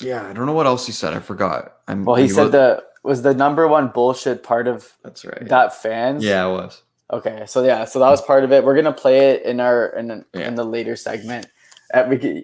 yeah, 0.00 0.26
I 0.26 0.32
don't 0.32 0.46
know 0.46 0.52
what 0.54 0.66
else 0.66 0.86
he 0.86 0.92
said. 0.92 1.12
I 1.12 1.20
forgot. 1.20 1.76
I'm, 1.86 2.04
Well, 2.04 2.16
he 2.16 2.28
said 2.28 2.44
was- 2.44 2.52
the 2.52 2.84
was 3.04 3.20
the 3.22 3.34
number 3.34 3.68
one 3.68 3.88
bullshit 3.88 4.42
part 4.42 4.66
of 4.66 4.90
That's 5.04 5.24
right. 5.26 5.46
that 5.48 5.74
fans. 5.74 6.24
yeah, 6.24 6.46
it 6.46 6.50
was. 6.52 6.82
Okay, 7.12 7.44
so 7.46 7.62
yeah, 7.62 7.84
so 7.84 7.98
that 7.98 8.08
was 8.08 8.22
part 8.22 8.44
of 8.44 8.50
it. 8.52 8.64
We're 8.64 8.74
gonna 8.74 8.92
play 8.94 9.30
it 9.32 9.42
in 9.42 9.60
our 9.60 9.88
in, 9.88 10.24
Yeah. 10.32 10.48
in 10.48 10.54
the 10.54 10.64
later 10.64 10.96
segment. 10.96 11.46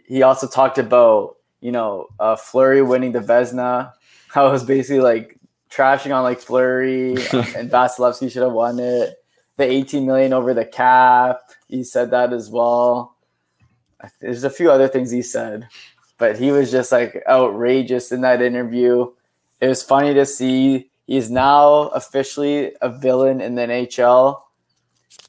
He 0.06 0.22
also 0.22 0.46
talked 0.46 0.78
about 0.78 1.36
you 1.60 1.72
know 1.72 2.08
uh, 2.18 2.36
Fleury 2.36 2.82
winning 2.82 3.12
the 3.12 3.20
Vezina. 3.20 3.92
How 4.28 4.46
it 4.48 4.52
was 4.52 4.64
basically 4.64 5.00
like 5.00 5.38
trashing 5.70 6.14
on 6.14 6.22
like 6.22 6.40
Fleury 6.40 7.10
and 7.32 7.70
Vasilevskiy 7.70 8.30
should 8.30 8.42
have 8.42 8.52
won 8.52 8.78
it. 8.78 9.16
The 9.56 9.64
18 9.64 10.06
million 10.06 10.32
over 10.32 10.54
the 10.54 10.64
cap. 10.64 11.40
He 11.68 11.84
said 11.84 12.10
that 12.10 12.32
as 12.32 12.48
well. 12.50 13.16
There's 14.20 14.44
a 14.44 14.50
few 14.50 14.70
other 14.70 14.88
things 14.88 15.10
he 15.10 15.20
said, 15.20 15.68
but 16.16 16.38
he 16.38 16.50
was 16.50 16.70
just 16.70 16.90
like 16.90 17.22
outrageous 17.28 18.12
in 18.12 18.22
that 18.22 18.40
interview. 18.40 19.12
It 19.60 19.68
was 19.68 19.82
funny 19.82 20.14
to 20.14 20.24
see. 20.24 20.90
He's 21.06 21.30
now 21.30 21.88
officially 21.88 22.72
a 22.80 22.88
villain 22.88 23.40
in 23.40 23.56
the 23.56 23.62
NHL, 23.62 24.40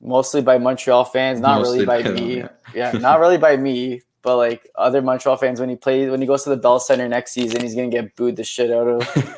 mostly 0.01 0.41
by 0.41 0.57
Montreal 0.57 1.05
fans, 1.05 1.39
not 1.39 1.59
Mostly 1.59 1.79
really 1.79 1.85
by 1.85 1.97
by 2.01 2.11
them, 2.11 2.15
me. 2.15 2.37
yeah. 2.37 2.47
yeah, 2.73 2.91
not 2.99 3.19
really 3.19 3.37
by 3.37 3.55
me, 3.57 4.01
but 4.21 4.37
like 4.37 4.69
other 4.75 5.01
Montreal 5.01 5.37
fans 5.37 5.59
when 5.59 5.69
he 5.69 5.75
plays 5.75 6.09
when 6.09 6.21
he 6.21 6.27
goes 6.27 6.43
to 6.43 6.49
the 6.49 6.57
Bell 6.57 6.79
Center 6.79 7.07
next 7.07 7.31
season, 7.31 7.61
he's 7.61 7.75
gonna 7.75 7.89
get 7.89 8.15
booed 8.15 8.35
the 8.35 8.43
shit 8.43 8.71
out 8.71 8.87
of. 8.87 9.35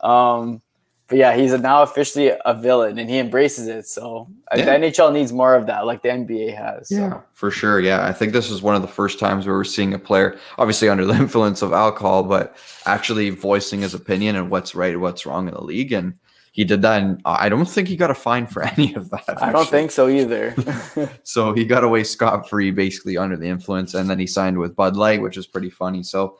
um, 0.00 0.60
but 1.06 1.18
yeah, 1.18 1.36
he's 1.36 1.52
now 1.60 1.82
officially 1.82 2.32
a 2.46 2.54
villain 2.54 2.98
and 2.98 3.10
he 3.10 3.18
embraces 3.18 3.68
it. 3.68 3.86
So 3.86 4.26
Yeah. 4.56 4.64
the 4.64 4.86
NHL 4.86 5.12
needs 5.12 5.32
more 5.34 5.54
of 5.54 5.66
that, 5.66 5.84
like 5.84 6.02
the 6.02 6.08
NBA 6.08 6.56
has. 6.56 6.88
So. 6.88 6.94
Yeah, 6.96 7.20
for 7.34 7.50
sure. 7.50 7.78
Yeah, 7.78 8.06
I 8.06 8.12
think 8.12 8.32
this 8.32 8.50
is 8.50 8.62
one 8.62 8.74
of 8.74 8.80
the 8.80 8.88
first 8.88 9.18
times 9.18 9.46
where 9.46 9.54
we're 9.54 9.64
seeing 9.64 9.92
a 9.92 9.98
player, 9.98 10.38
obviously 10.56 10.88
under 10.88 11.04
the 11.04 11.14
influence 11.24 11.60
of 11.60 11.74
alcohol, 11.74 12.22
but 12.22 12.56
actually 12.86 13.28
voicing 13.30 13.82
his 13.82 13.92
opinion 13.92 14.34
and 14.34 14.50
what's 14.50 14.74
right, 14.74 14.98
what's 14.98 15.26
wrong 15.26 15.46
in 15.46 15.52
the 15.52 15.62
league. 15.62 15.92
And 15.92 16.14
he 16.54 16.62
did 16.62 16.82
that, 16.82 17.02
and 17.02 17.20
I 17.24 17.48
don't 17.48 17.68
think 17.68 17.88
he 17.88 17.96
got 17.96 18.12
a 18.12 18.14
fine 18.14 18.46
for 18.46 18.62
any 18.76 18.94
of 18.94 19.10
that. 19.10 19.42
I 19.42 19.50
don't 19.50 19.68
think 19.68 19.90
so 19.90 20.08
either. 20.08 20.54
so. 21.24 21.52
He 21.52 21.64
got 21.64 21.82
away 21.82 22.04
scot 22.04 22.48
free, 22.48 22.70
basically 22.70 23.16
under 23.16 23.36
the 23.36 23.48
influence, 23.48 23.92
and 23.92 24.08
then 24.08 24.20
he 24.20 24.28
signed 24.28 24.58
with 24.58 24.76
Bud 24.76 24.94
Light, 24.94 25.20
which 25.20 25.36
is 25.36 25.48
pretty 25.48 25.68
funny. 25.68 26.04
So, 26.04 26.38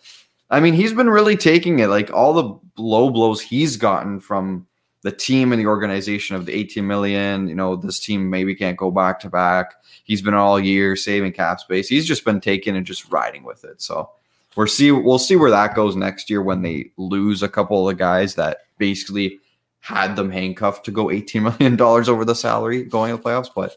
I 0.51 0.61
mean, 0.61 0.73
he's 0.73 0.93
been 0.93 1.11
really 1.11 1.37
taking 1.37 1.81
it. 1.81 1.89
Like 1.89 2.13
all 2.13 2.33
the 2.33 2.61
low 2.81 3.11
blows 3.11 3.41
he's 3.41 3.77
gotten 3.77 4.21
from 4.21 4.69
the 5.03 5.11
team 5.11 5.53
and 5.53 5.61
the 5.61 5.67
organization 5.67 6.37
of 6.37 6.47
the 6.47 6.55
18 6.55 6.87
million. 6.87 7.49
You 7.49 7.57
know, 7.57 7.75
this 7.75 7.99
team 7.99 8.31
maybe 8.31 8.55
can't 8.55 8.77
go 8.77 8.93
back 8.93 9.19
to 9.21 9.29
back. 9.29 9.75
He's 10.05 10.23
been 10.23 10.35
all 10.35 10.61
year 10.61 10.95
saving 10.95 11.33
cap 11.33 11.59
space. 11.59 11.89
He's 11.89 12.07
just 12.07 12.25
been 12.25 12.41
taking 12.41 12.77
and 12.77 12.87
just 12.87 13.11
riding 13.11 13.43
with 13.43 13.65
it. 13.65 13.83
So 13.83 14.11
we'll 14.55 14.69
see. 14.69 14.93
We'll 14.93 15.19
see 15.19 15.35
where 15.35 15.51
that 15.51 15.75
goes 15.75 15.97
next 15.97 16.31
year 16.31 16.41
when 16.41 16.63
they 16.63 16.93
lose 16.99 17.43
a 17.43 17.49
couple 17.49 17.89
of 17.89 17.99
guys 17.99 18.37
that 18.37 18.59
basically 18.79 19.41
had 19.85 20.17
them 20.17 20.31
handcuffed 20.31 20.85
to 20.87 20.91
go 20.91 21.11
18 21.11 21.43
million 21.43 21.77
dollars 21.77 22.09
over 22.09 22.25
the 22.25 22.35
salary 22.35 22.85
going 22.85 23.11
to 23.11 23.17
the 23.17 23.23
playoffs. 23.23 23.51
But 23.55 23.77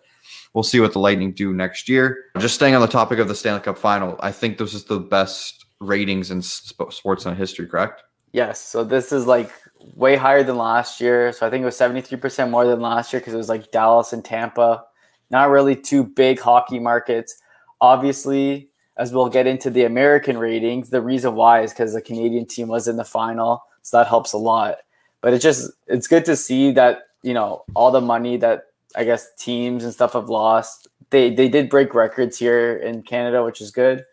we'll 0.54 0.64
see 0.64 0.80
what 0.80 0.94
the 0.94 1.00
Lightning 1.00 1.34
do 1.34 1.54
next 1.54 1.90
year. 1.90 2.26
Just 2.40 2.56
staying 2.56 2.76
on 2.76 2.82
the 2.82 2.88
topic 2.88 3.20
of 3.20 3.28
the 3.28 3.36
Stanley 3.36 3.62
Cup 3.62 3.78
Final, 3.78 4.16
I 4.22 4.32
think 4.32 4.58
this 4.58 4.74
is 4.74 4.86
the 4.86 5.00
best 5.00 5.66
ratings 5.80 6.32
in 6.32 6.42
sp- 6.42 6.92
sports 6.92 7.26
in 7.26 7.36
history. 7.36 7.68
Correct? 7.68 8.02
Yes. 8.32 8.62
So 8.62 8.84
this 8.84 9.12
is 9.12 9.28
like 9.28 9.52
way 9.96 10.16
higher 10.16 10.44
than 10.44 10.58
last 10.58 11.02
year. 11.02 11.32
So 11.34 11.46
I 11.46 11.50
think 11.50 11.62
it 11.62 11.66
was 11.66 11.78
73% 11.78 12.50
more 12.50 12.66
than 12.66 12.80
last 12.80 13.12
year 13.12 13.20
because 13.20 13.34
it 13.34 13.38
was 13.38 13.50
like 13.50 13.72
Dallas 13.72 14.14
and 14.14 14.24
Tampa 14.24 14.84
not 15.30 15.50
really 15.50 15.76
two 15.76 16.04
big 16.04 16.40
hockey 16.40 16.80
markets. 16.80 17.42
Obviously, 17.82 18.70
as 18.98 19.14
we'll 19.14 19.30
get 19.30 19.48
into 19.48 19.70
the 19.70 19.84
American 19.84 20.38
ratings, 20.38 20.90
the 20.90 21.02
reason 21.02 21.36
why 21.36 21.62
is 21.62 21.72
because 21.72 21.94
the 21.94 22.02
Canadian 22.02 22.46
team 22.46 22.68
was 22.68 22.88
in 22.88 22.98
the 22.98 23.04
final, 23.04 23.64
so 23.82 23.98
that 23.98 24.08
helps 24.08 24.34
a 24.34 24.38
lot. 24.38 24.78
But 25.22 25.34
it's 25.34 25.44
just 25.44 25.72
it's 25.88 26.08
good 26.08 26.26
to 26.26 26.36
see 26.36 26.72
that 26.72 27.08
you 27.24 27.34
know 27.34 27.64
all 27.76 27.92
the 27.92 28.02
money 28.02 28.38
that 28.38 28.64
I 28.96 29.04
guess 29.04 29.28
teams 29.38 29.84
and 29.84 29.94
stuff 29.94 30.14
have 30.14 30.30
lost. 30.30 30.88
They 31.10 31.34
they 31.34 31.50
did 31.50 31.70
break 31.70 31.94
records 31.94 32.38
here 32.38 32.76
in 32.76 33.04
Canada, 33.04 33.44
which 33.44 33.62
is 33.62 33.72
good. 33.72 34.06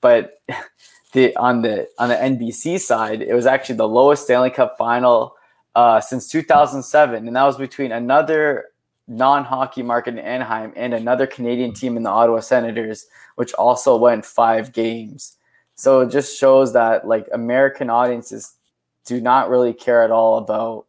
But 0.00 0.34
the 1.12 1.34
on 1.36 1.62
the 1.62 1.88
on 1.98 2.08
the 2.08 2.16
NBC 2.16 2.80
side, 2.80 3.22
it 3.22 3.34
was 3.34 3.46
actually 3.46 3.76
the 3.76 3.88
lowest 3.88 4.24
Stanley 4.24 4.50
Cup 4.50 4.76
final 4.78 5.34
uh, 5.74 6.00
since 6.00 6.28
2007, 6.30 7.26
and 7.26 7.36
that 7.36 7.44
was 7.44 7.56
between 7.56 7.92
another 7.92 8.66
non-hockey 9.08 9.82
market 9.82 10.14
in 10.14 10.18
Anaheim 10.18 10.72
and 10.74 10.92
another 10.92 11.26
Canadian 11.26 11.72
team 11.72 11.96
in 11.96 12.02
the 12.02 12.10
Ottawa 12.10 12.40
Senators, 12.40 13.06
which 13.36 13.52
also 13.54 13.96
went 13.96 14.24
five 14.24 14.72
games. 14.72 15.36
So 15.76 16.00
it 16.00 16.10
just 16.10 16.38
shows 16.38 16.72
that 16.72 17.06
like 17.06 17.28
American 17.32 17.90
audiences 17.90 18.54
do 19.06 19.20
not 19.20 19.48
really 19.48 19.72
care 19.72 20.02
at 20.02 20.10
all 20.10 20.38
about 20.38 20.86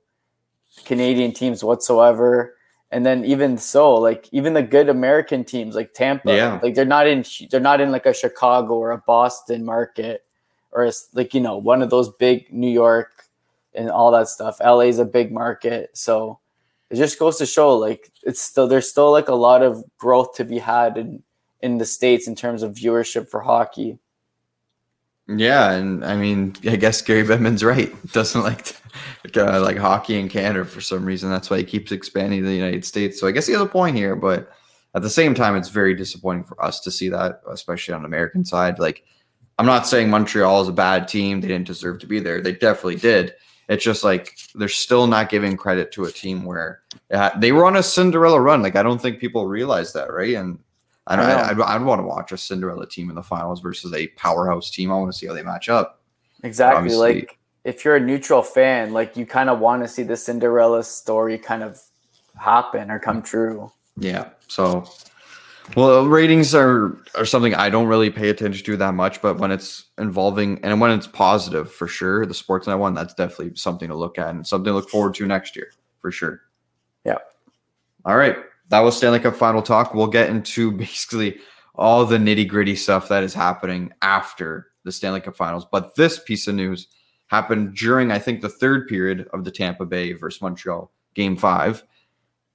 Canadian 0.86 1.32
teams 1.32 1.64
whatsoever. 1.64 2.56
And 2.92 3.06
then 3.06 3.26
even 3.26 3.58
so, 3.58 3.96
like 3.96 4.28
even 4.32 4.54
the 4.54 4.64
good 4.64 4.90
American 4.90 5.44
teams 5.44 5.76
like 5.76 5.94
Tampa, 5.94 6.34
Yeah. 6.36 6.60
like 6.62 6.74
they're 6.76 6.86
not 6.86 7.08
in 7.08 7.26
they're 7.50 7.60
not 7.60 7.82
in 7.82 7.92
like 7.92 8.06
a 8.06 8.14
Chicago 8.14 8.76
or 8.76 8.92
a 8.92 8.98
Boston 8.98 9.66
market 9.66 10.24
or 10.72 10.86
it's 10.86 11.10
like 11.14 11.34
you 11.34 11.42
know 11.42 11.58
one 11.58 11.82
of 11.82 11.90
those 11.90 12.10
big 12.18 12.52
New 12.54 12.70
York 12.70 13.26
and 13.74 13.90
all 13.90 14.12
that 14.12 14.28
stuff. 14.28 14.60
LA 14.62 14.82
is 14.82 15.00
a 15.00 15.06
big 15.06 15.32
market, 15.32 15.90
so 15.94 16.40
it 16.90 16.96
just 16.96 17.20
goes 17.20 17.38
to 17.38 17.46
show 17.46 17.76
like 17.76 18.12
it's 18.24 18.42
still 18.42 18.68
there's 18.68 18.90
still 18.90 19.12
like 19.12 19.28
a 19.28 19.36
lot 19.36 19.64
of 19.64 19.84
growth 19.98 20.34
to 20.36 20.46
be 20.46 20.60
had 20.60 20.98
in 20.98 21.24
in 21.62 21.78
the 21.80 21.86
states 21.86 22.28
in 22.28 22.36
terms 22.36 22.64
of 22.64 22.74
viewership 22.74 23.30
for 23.30 23.42
hockey. 23.42 23.98
Yeah, 25.30 25.72
and 25.72 26.06
I 26.06 26.16
mean, 26.16 26.56
I 26.66 26.78
guess 26.78 27.02
Gary 27.02 27.24
Bettman's 27.24 27.64
right. 27.64 27.94
Doesn't 28.14 28.42
like 28.42 28.76
uh, 29.36 29.62
like 29.62 29.78
hockey 29.78 30.20
in 30.20 30.30
Canada 30.30 30.64
for 30.64 30.80
some 30.80 31.04
reason. 31.06 31.30
That's 31.30 31.50
why 31.50 31.58
he 31.58 31.64
keeps 31.66 31.92
expanding 31.92 32.44
the 32.44 32.54
United 32.54 32.86
States. 32.86 33.20
So 33.20 33.28
I 33.28 33.32
guess 33.32 33.46
he 33.46 33.54
has 33.54 33.62
a 33.62 33.66
point 33.66 33.98
here, 33.98 34.16
but 34.16 34.50
at 34.96 35.02
the 35.02 35.10
same 35.10 35.36
time, 35.36 35.56
it's 35.56 35.70
very 35.70 35.94
disappointing 35.96 36.46
for 36.46 36.64
us 36.64 36.80
to 36.82 36.92
see 36.92 37.10
that, 37.10 37.42
especially 37.52 37.94
on 37.94 38.04
the 38.04 38.08
American 38.08 38.46
side. 38.46 38.80
Like, 38.80 39.04
I'm 39.60 39.66
not 39.66 39.86
saying 39.86 40.10
Montreal 40.10 40.62
is 40.62 40.70
a 40.70 40.74
bad 40.74 41.10
team; 41.10 41.42
they 41.42 41.50
didn't 41.50 41.68
deserve 41.68 42.00
to 42.00 42.08
be 42.08 42.22
there. 42.22 42.42
They 42.42 42.54
definitely 42.54 42.96
did. 42.96 43.34
It's 43.68 43.84
just 43.84 44.06
like 44.06 44.38
they're 44.56 44.70
still 44.70 45.08
not 45.08 45.30
giving 45.30 45.58
credit 45.58 45.92
to 45.92 46.06
a 46.06 46.12
team 46.12 46.46
where 46.46 46.84
uh, 47.12 47.38
they 47.38 47.52
were 47.52 47.66
on 47.66 47.76
a 47.76 47.84
Cinderella 47.84 48.40
run. 48.40 48.62
Like, 48.62 48.78
I 48.78 48.84
don't 48.84 49.02
think 49.02 49.20
people 49.20 49.46
realize 49.46 49.92
that, 49.92 50.14
right? 50.14 50.36
And 50.36 50.60
I 51.08 51.16
don't, 51.16 51.26
I 51.26 51.34
I, 51.42 51.50
I'd, 51.52 51.60
I'd 51.62 51.82
want 51.84 52.00
to 52.00 52.06
watch 52.06 52.32
a 52.32 52.38
Cinderella 52.38 52.88
team 52.88 53.10
in 53.10 53.16
the 53.16 53.24
finals 53.24 53.62
versus 53.62 53.94
a 53.94 54.08
powerhouse 54.10 54.70
team. 54.70 54.92
I 54.92 54.96
want 54.96 55.12
to 55.12 55.18
see 55.18 55.26
how 55.28 55.34
they 55.34 55.44
match 55.44 55.70
up. 55.70 56.02
Exactly. 56.44 56.78
Obviously- 56.78 57.14
Like 57.22 57.38
if 57.64 57.84
you're 57.84 57.96
a 57.96 58.00
neutral 58.00 58.42
fan, 58.44 58.94
like 58.94 59.18
you 59.18 59.26
kind 59.26 59.50
of 59.50 59.60
want 59.60 59.84
to 59.84 59.88
see 59.90 60.04
the 60.04 60.16
Cinderella 60.16 60.84
story 60.84 61.38
kind 61.38 61.64
of 61.64 61.82
happen 62.36 62.90
or 62.92 63.00
come 63.00 63.22
true. 63.22 63.72
Yeah. 63.98 64.30
So, 64.48 64.86
well, 65.76 66.06
ratings 66.08 66.56
are 66.56 66.98
are 67.16 67.26
something 67.26 67.54
I 67.56 67.70
don't 67.70 67.88
really 67.88 68.10
pay 68.10 68.30
attention 68.30 68.64
to 68.66 68.78
that 68.78 68.94
much, 68.94 69.22
but 69.22 69.38
when 69.38 69.52
it's 69.52 69.86
involving 69.98 70.60
and 70.64 70.80
when 70.80 70.92
it's 70.92 71.08
positive 71.08 71.70
for 71.72 71.88
sure, 71.88 72.26
the 72.26 72.34
Sportsnet 72.34 72.80
one, 72.80 72.94
that's 72.94 73.14
definitely 73.14 73.56
something 73.56 73.90
to 73.90 73.96
look 73.96 74.18
at 74.18 74.30
and 74.30 74.48
something 74.48 74.72
to 74.72 74.74
look 74.74 74.90
forward 74.90 75.14
to 75.16 75.26
next 75.26 75.56
year 75.58 75.72
for 76.00 76.10
sure. 76.12 76.42
Yeah. 77.04 77.18
All 78.06 78.16
right. 78.16 78.38
That 78.70 78.82
was 78.82 78.98
Stanley 78.98 79.20
Cup 79.20 79.36
final 79.36 79.62
talk. 79.62 79.94
We'll 79.94 80.08
get 80.08 80.30
into 80.30 80.72
basically 80.78 81.40
all 81.76 82.06
the 82.06 82.18
nitty 82.18 82.48
gritty 82.48 82.76
stuff 82.76 83.08
that 83.10 83.24
is 83.24 83.34
happening 83.34 83.94
after 84.02 84.68
the 84.84 84.92
Stanley 84.92 85.22
Cup 85.22 85.36
finals. 85.36 85.66
But 85.72 85.96
this 85.96 86.20
piece 86.20 86.48
of 86.48 86.56
news 86.56 86.88
happened 87.28 87.76
during, 87.76 88.12
I 88.12 88.20
think, 88.20 88.42
the 88.42 88.50
third 88.50 88.88
period 88.88 89.28
of 89.34 89.44
the 89.44 89.52
Tampa 89.52 89.86
Bay 89.86 90.14
versus 90.14 90.42
Montreal 90.42 90.92
game 91.14 91.36
five. 91.36 91.84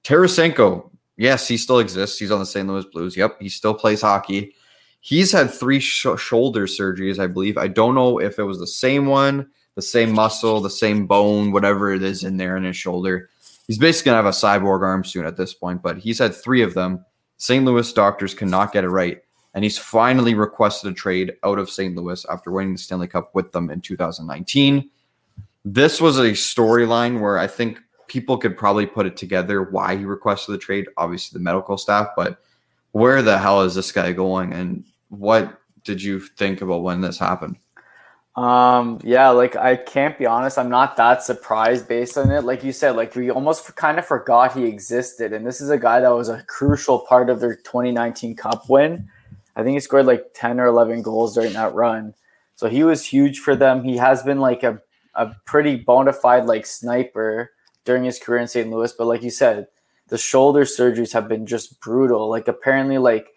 Tarasenko, 0.03 0.89
yes, 1.15 1.47
he 1.47 1.57
still 1.57 1.79
exists. 1.79 2.19
He's 2.19 2.31
on 2.31 2.39
the 2.39 2.45
St. 2.45 2.67
Louis 2.67 2.85
Blues. 2.85 3.15
Yep, 3.15 3.37
he 3.41 3.49
still 3.49 3.73
plays 3.73 4.01
hockey. 4.01 4.55
He's 4.99 5.31
had 5.31 5.51
three 5.51 5.79
sh- 5.79 6.07
shoulder 6.17 6.65
surgeries, 6.65 7.19
I 7.19 7.27
believe. 7.27 7.57
I 7.57 7.67
don't 7.67 7.95
know 7.95 8.19
if 8.19 8.39
it 8.39 8.43
was 8.43 8.59
the 8.59 8.67
same 8.67 9.05
one, 9.05 9.49
the 9.75 9.81
same 9.81 10.11
muscle, 10.11 10.59
the 10.59 10.69
same 10.69 11.07
bone, 11.07 11.51
whatever 11.51 11.91
it 11.93 12.03
is 12.03 12.23
in 12.23 12.37
there 12.37 12.57
in 12.57 12.63
his 12.63 12.77
shoulder. 12.77 13.29
He's 13.67 13.77
basically 13.77 14.11
gonna 14.11 14.23
have 14.23 14.25
a 14.25 14.29
cyborg 14.29 14.81
arm 14.81 15.03
soon 15.03 15.25
at 15.25 15.37
this 15.37 15.53
point, 15.53 15.81
but 15.81 15.97
he's 15.97 16.19
had 16.19 16.35
three 16.35 16.61
of 16.61 16.73
them. 16.73 17.05
St. 17.37 17.63
Louis 17.65 17.91
doctors 17.93 18.33
cannot 18.33 18.73
get 18.73 18.83
it 18.83 18.89
right, 18.89 19.21
and 19.53 19.63
he's 19.63 19.77
finally 19.77 20.33
requested 20.33 20.91
a 20.91 20.95
trade 20.95 21.33
out 21.43 21.59
of 21.59 21.69
St. 21.69 21.95
Louis 21.95 22.25
after 22.29 22.51
winning 22.51 22.73
the 22.73 22.79
Stanley 22.79 23.07
Cup 23.07 23.33
with 23.33 23.51
them 23.51 23.69
in 23.69 23.81
2019. 23.81 24.89
This 25.65 26.01
was 26.01 26.19
a 26.19 26.31
storyline 26.31 27.21
where 27.21 27.37
I 27.37 27.47
think 27.47 27.79
people 28.07 28.37
could 28.37 28.57
probably 28.57 28.85
put 28.85 29.05
it 29.05 29.15
together 29.17 29.63
why 29.63 29.95
he 29.95 30.05
requested 30.05 30.53
the 30.53 30.59
trade. 30.59 30.87
Obviously, 30.97 31.37
the 31.37 31.43
medical 31.43 31.77
staff, 31.77 32.09
but 32.15 32.39
where 32.91 33.21
the 33.21 33.37
hell 33.37 33.61
is 33.61 33.75
this 33.75 33.91
guy 33.91 34.11
going? 34.11 34.53
And 34.53 34.83
what 35.09 35.59
did 35.83 36.01
you 36.01 36.19
think 36.19 36.61
about 36.61 36.83
when 36.83 37.01
this 37.01 37.17
happened? 37.17 37.57
Um, 38.35 38.99
yeah, 39.03 39.29
like 39.29 39.55
I 39.55 39.75
can't 39.75 40.17
be 40.17 40.25
honest, 40.25 40.57
I'm 40.57 40.69
not 40.69 40.97
that 40.97 41.21
surprised 41.21 41.87
based 41.87 42.17
on 42.17 42.31
it. 42.31 42.43
Like 42.43 42.63
you 42.63 42.71
said, 42.71 42.95
like 42.95 43.15
we 43.15 43.29
almost 43.29 43.75
kind 43.75 43.99
of 43.99 44.05
forgot 44.05 44.53
he 44.53 44.65
existed. 44.65 45.33
And 45.33 45.45
this 45.45 45.61
is 45.61 45.69
a 45.69 45.77
guy 45.77 45.99
that 45.99 46.09
was 46.09 46.29
a 46.29 46.43
crucial 46.43 46.99
part 46.99 47.29
of 47.29 47.39
their 47.39 47.55
2019 47.55 48.35
Cup 48.35 48.67
win. 48.69 49.07
I 49.55 49.61
think 49.61 49.75
he 49.75 49.79
scored 49.79 50.07
like 50.07 50.31
10 50.33 50.59
or 50.59 50.65
11 50.65 51.03
goals 51.03 51.35
during 51.35 51.53
that 51.53 51.75
run. 51.75 52.15
So 52.55 52.67
he 52.67 52.83
was 52.83 53.05
huge 53.05 53.39
for 53.39 53.55
them. 53.55 53.83
He 53.83 53.97
has 53.97 54.23
been 54.23 54.39
like 54.39 54.63
a, 54.63 54.81
a 55.13 55.35
pretty 55.45 55.75
bona 55.75 56.13
fide 56.13 56.45
like 56.45 56.65
sniper 56.65 57.51
during 57.85 58.03
his 58.03 58.17
career 58.17 58.39
in 58.39 58.47
St. 58.47 58.69
Louis. 58.69 58.93
But 58.93 59.05
like 59.05 59.21
you 59.21 59.29
said, 59.29 59.67
the 60.07 60.17
shoulder 60.17 60.63
surgeries 60.63 61.13
have 61.13 61.27
been 61.27 61.45
just 61.45 61.79
brutal. 61.81 62.29
Like 62.29 62.47
apparently, 62.47 62.97
like 62.97 63.27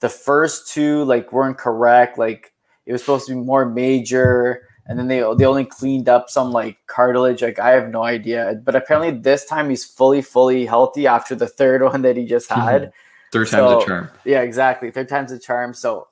the 0.00 0.10
first 0.10 0.68
two 0.68 1.04
like 1.04 1.32
weren't 1.32 1.56
correct. 1.56 2.18
Like 2.18 2.51
it 2.86 2.92
was 2.92 3.00
supposed 3.00 3.26
to 3.26 3.34
be 3.34 3.40
more 3.40 3.64
major, 3.64 4.68
and 4.86 4.98
then 4.98 5.08
they 5.08 5.20
they 5.36 5.46
only 5.46 5.64
cleaned 5.64 6.08
up 6.08 6.28
some 6.28 6.52
like 6.52 6.78
cartilage. 6.86 7.42
Like 7.42 7.58
I 7.58 7.70
have 7.70 7.90
no 7.90 8.02
idea, 8.02 8.60
but 8.64 8.74
apparently 8.74 9.18
this 9.18 9.44
time 9.44 9.70
he's 9.70 9.84
fully 9.84 10.22
fully 10.22 10.66
healthy 10.66 11.06
after 11.06 11.34
the 11.34 11.48
third 11.48 11.82
one 11.82 12.02
that 12.02 12.16
he 12.16 12.24
just 12.24 12.48
mm-hmm. 12.48 12.60
had. 12.60 12.92
Third 13.32 13.48
time's 13.48 13.70
So- 13.70 13.80
a 13.80 13.86
charm. 13.86 14.10
Yeah, 14.24 14.42
exactly. 14.42 14.90
Third 14.90 15.08
time's 15.08 15.32
a 15.32 15.38
charm. 15.38 15.74
So 15.74 16.08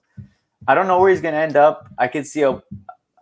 I 0.66 0.74
don't 0.74 0.86
know 0.86 0.98
where 0.98 1.10
he's 1.10 1.20
gonna 1.20 1.36
end 1.36 1.56
up. 1.56 1.88
I 1.98 2.08
could 2.08 2.26
see 2.26 2.42
a 2.42 2.62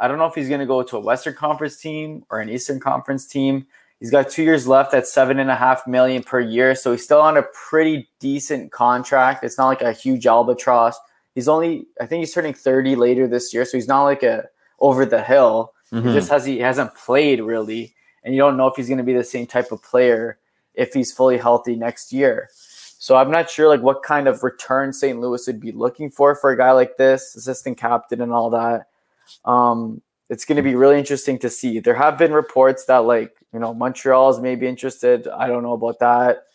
I 0.01 0.07
don't 0.07 0.19
know 0.19 0.27
if 0.27 0.35
he's 0.35 0.49
gonna 0.49 0.67
go 0.67 0.83
to 0.83 0.97
a 0.97 1.01
Western 1.01 1.35
Conference 1.35 1.77
team 1.77 2.25
or 2.31 2.41
an 2.41 2.49
Eastern 2.49 2.81
Conference 2.81 3.27
team. 3.27 3.67
He's 4.01 4.13
got 4.13 4.31
two 4.31 4.45
years 4.45 4.69
left 4.69 4.95
at 4.95 5.09
seven 5.09 5.41
and 5.41 5.51
a 5.51 5.57
half 5.57 5.87
million 5.87 6.23
per 6.23 6.39
year, 6.39 6.77
so 6.77 6.93
he's 6.93 7.03
still 7.03 7.21
on 7.21 7.37
a 7.37 7.43
pretty 7.69 8.09
decent 8.21 8.71
contract. 8.71 9.43
It's 9.43 9.59
not 9.59 9.67
like 9.67 9.83
a 9.83 9.93
huge 9.93 10.25
albatross. 10.25 10.97
He's 11.39 11.47
only 11.47 11.87
I 12.01 12.07
think 12.07 12.19
he's 12.19 12.35
turning 12.35 12.53
30 12.53 12.97
later 12.97 13.29
this 13.29 13.55
year, 13.55 13.65
so 13.65 13.77
he's 13.77 13.87
not 13.87 14.03
like 14.03 14.25
a 14.25 14.49
over 14.81 15.07
the 15.07 15.23
hill. 15.23 15.73
Mhm. 15.93 16.09
He 16.09 16.13
just 16.13 16.29
has 16.31 16.45
he 16.45 16.59
hasn't 16.59 16.97
played 16.97 17.39
really, 17.41 17.95
and 18.25 18.35
you 18.35 18.41
don't 18.41 18.57
know 18.57 18.67
if 18.67 18.75
he's 18.75 18.89
going 18.89 18.99
to 18.99 19.05
be 19.05 19.13
the 19.15 19.23
same 19.23 19.47
type 19.47 19.71
of 19.71 19.81
player 19.81 20.41
if 20.75 20.93
he's 20.93 21.13
fully 21.13 21.39
healthy 21.39 21.77
next 21.77 22.13
year. 22.13 22.49
So 22.99 23.15
I'm 23.15 23.31
not 23.31 23.49
sure 23.49 23.69
like 23.69 23.83
what 23.83 24.03
kind 24.03 24.27
of 24.27 24.43
return 24.43 24.93
St. 24.93 25.21
Louis 25.21 25.47
would 25.47 25.61
be 25.61 25.71
looking 25.71 26.11
for 26.11 26.35
for 26.35 26.51
a 26.51 26.57
guy 26.57 26.73
like 26.73 26.97
this, 26.97 27.37
assistant 27.37 27.79
captain 27.79 28.21
and 28.21 28.33
all 28.33 28.51
that. 28.51 28.89
Um, 29.45 30.03
it's 30.31 30.45
going 30.45 30.57
to 30.57 30.63
be 30.63 30.75
really 30.75 30.99
interesting 30.99 31.39
to 31.39 31.49
see. 31.51 31.79
There 31.79 31.95
have 31.95 32.19
been 32.19 32.33
reports 32.33 32.85
that 32.87 33.05
like 33.05 33.33
you 33.53 33.61
know 33.61 33.73
Montreal 33.75 34.31
is 34.31 34.41
maybe 34.41 34.67
interested. 34.67 35.29
I 35.29 35.47
don't 35.47 35.63
know 35.63 35.75
about 35.75 36.01
that, 36.01 36.47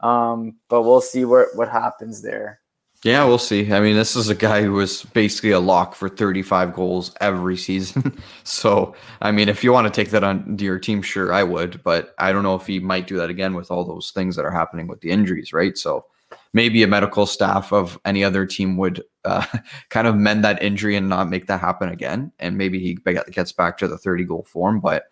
um, 0.00 0.56
but 0.68 0.82
we'll 0.82 1.00
see 1.00 1.24
what 1.24 1.54
what 1.54 1.68
happens 1.68 2.20
there. 2.20 2.58
Yeah, 3.04 3.22
we'll 3.26 3.36
see. 3.36 3.70
I 3.70 3.80
mean, 3.80 3.96
this 3.96 4.16
is 4.16 4.30
a 4.30 4.34
guy 4.34 4.62
who 4.62 4.72
was 4.72 5.02
basically 5.02 5.50
a 5.50 5.60
lock 5.60 5.94
for 5.94 6.08
35 6.08 6.72
goals 6.72 7.14
every 7.20 7.54
season. 7.54 8.18
so, 8.44 8.94
I 9.20 9.30
mean, 9.30 9.50
if 9.50 9.62
you 9.62 9.74
want 9.74 9.86
to 9.86 9.92
take 9.92 10.10
that 10.12 10.24
on 10.24 10.56
to 10.56 10.64
your 10.64 10.78
team, 10.78 11.02
sure, 11.02 11.30
I 11.30 11.42
would. 11.42 11.82
But 11.82 12.14
I 12.18 12.32
don't 12.32 12.42
know 12.42 12.54
if 12.54 12.66
he 12.66 12.80
might 12.80 13.06
do 13.06 13.18
that 13.18 13.28
again 13.28 13.54
with 13.54 13.70
all 13.70 13.84
those 13.84 14.10
things 14.10 14.36
that 14.36 14.46
are 14.46 14.50
happening 14.50 14.86
with 14.86 15.02
the 15.02 15.10
injuries, 15.10 15.52
right? 15.52 15.76
So, 15.76 16.06
maybe 16.54 16.82
a 16.82 16.86
medical 16.86 17.26
staff 17.26 17.74
of 17.74 17.98
any 18.06 18.24
other 18.24 18.46
team 18.46 18.78
would 18.78 19.04
uh, 19.26 19.44
kind 19.90 20.06
of 20.06 20.16
mend 20.16 20.42
that 20.44 20.62
injury 20.62 20.96
and 20.96 21.10
not 21.10 21.28
make 21.28 21.46
that 21.48 21.60
happen 21.60 21.90
again. 21.90 22.32
And 22.38 22.56
maybe 22.56 22.78
he 22.78 22.94
gets 22.94 23.52
back 23.52 23.76
to 23.78 23.88
the 23.88 23.98
30 23.98 24.24
goal 24.24 24.44
form. 24.44 24.80
But 24.80 25.04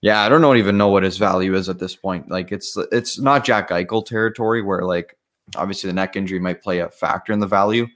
yeah, 0.00 0.22
I 0.22 0.30
don't 0.30 0.56
even 0.56 0.78
know 0.78 0.88
what 0.88 1.02
his 1.02 1.18
value 1.18 1.54
is 1.54 1.68
at 1.68 1.80
this 1.80 1.96
point. 1.96 2.30
Like, 2.30 2.50
it's 2.50 2.78
it's 2.90 3.18
not 3.18 3.44
Jack 3.44 3.68
Eichel 3.68 4.06
territory 4.06 4.62
where 4.62 4.86
like 4.86 5.18
obviously 5.54 5.88
the 5.88 5.94
neck 5.94 6.16
injury 6.16 6.40
might 6.40 6.62
play 6.62 6.80
a 6.80 6.88
factor 6.88 7.32
in 7.32 7.40
the 7.40 7.46
value. 7.46 7.86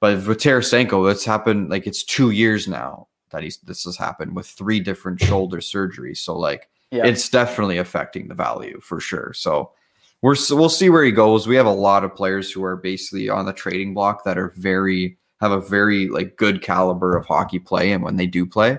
But 0.00 0.26
with 0.26 0.38
Tarasenko, 0.38 1.10
it's 1.10 1.24
happened 1.24 1.70
like 1.70 1.86
it's 1.86 2.02
two 2.02 2.30
years 2.30 2.68
now 2.68 3.08
that 3.30 3.42
he's 3.42 3.58
this 3.58 3.84
has 3.84 3.96
happened 3.96 4.36
with 4.36 4.46
three 4.46 4.80
different 4.80 5.20
shoulder 5.20 5.58
surgeries. 5.58 6.18
So 6.18 6.36
like 6.36 6.68
Yeah, 6.90 7.06
it's 7.06 7.28
definitely 7.28 7.78
affecting 7.78 8.28
the 8.28 8.34
value 8.34 8.80
for 8.80 9.00
sure. 9.00 9.32
So 9.34 9.72
we're 10.20 10.36
we'll 10.50 10.68
see 10.68 10.90
where 10.90 11.04
he 11.04 11.12
goes. 11.12 11.46
We 11.46 11.56
have 11.56 11.66
a 11.66 11.70
lot 11.70 12.04
of 12.04 12.14
players 12.14 12.50
who 12.50 12.64
are 12.64 12.76
basically 12.76 13.28
on 13.28 13.46
the 13.46 13.52
trading 13.52 13.94
block 13.94 14.24
that 14.24 14.38
are 14.38 14.52
very 14.56 15.16
have 15.40 15.52
a 15.52 15.60
very 15.60 16.08
like 16.08 16.36
good 16.36 16.62
caliber 16.62 17.16
of 17.16 17.26
hockey 17.26 17.58
play, 17.58 17.92
and 17.92 18.02
when 18.02 18.16
they 18.16 18.26
do 18.26 18.46
play, 18.46 18.78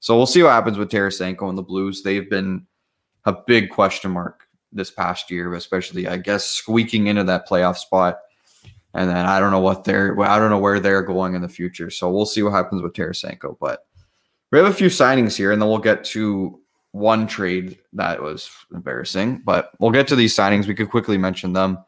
so 0.00 0.16
we'll 0.16 0.26
see 0.26 0.42
what 0.42 0.50
happens 0.50 0.76
with 0.76 0.90
Tarasenko 0.90 1.48
and 1.48 1.58
the 1.58 1.62
Blues. 1.62 2.02
They've 2.02 2.28
been 2.28 2.66
a 3.24 3.32
big 3.32 3.70
question 3.70 4.10
mark 4.10 4.43
this 4.74 4.90
past 4.90 5.30
year, 5.30 5.54
especially 5.54 6.06
I 6.08 6.16
guess 6.16 6.44
squeaking 6.44 7.06
into 7.06 7.24
that 7.24 7.48
playoff 7.48 7.76
spot. 7.76 8.18
And 8.92 9.08
then 9.08 9.26
I 9.26 9.40
don't 9.40 9.50
know 9.50 9.60
what 9.60 9.84
they're 9.84 10.20
I 10.20 10.38
don't 10.38 10.50
know 10.50 10.58
where 10.58 10.80
they're 10.80 11.02
going 11.02 11.34
in 11.34 11.42
the 11.42 11.48
future. 11.48 11.90
So 11.90 12.10
we'll 12.10 12.26
see 12.26 12.42
what 12.42 12.52
happens 12.52 12.82
with 12.82 12.92
Tarasenko. 12.92 13.56
But 13.60 13.86
we 14.50 14.58
have 14.58 14.68
a 14.68 14.74
few 14.74 14.88
signings 14.88 15.36
here, 15.36 15.50
and 15.50 15.60
then 15.60 15.68
we'll 15.68 15.78
get 15.78 16.04
to 16.04 16.60
one 16.92 17.26
trade 17.26 17.78
that 17.94 18.22
was 18.22 18.48
embarrassing. 18.72 19.42
But 19.44 19.72
we'll 19.80 19.90
get 19.90 20.06
to 20.08 20.16
these 20.16 20.36
signings. 20.36 20.68
We 20.68 20.74
could 20.74 20.90
quickly 20.90 21.18
mention 21.18 21.52
them. 21.52 21.78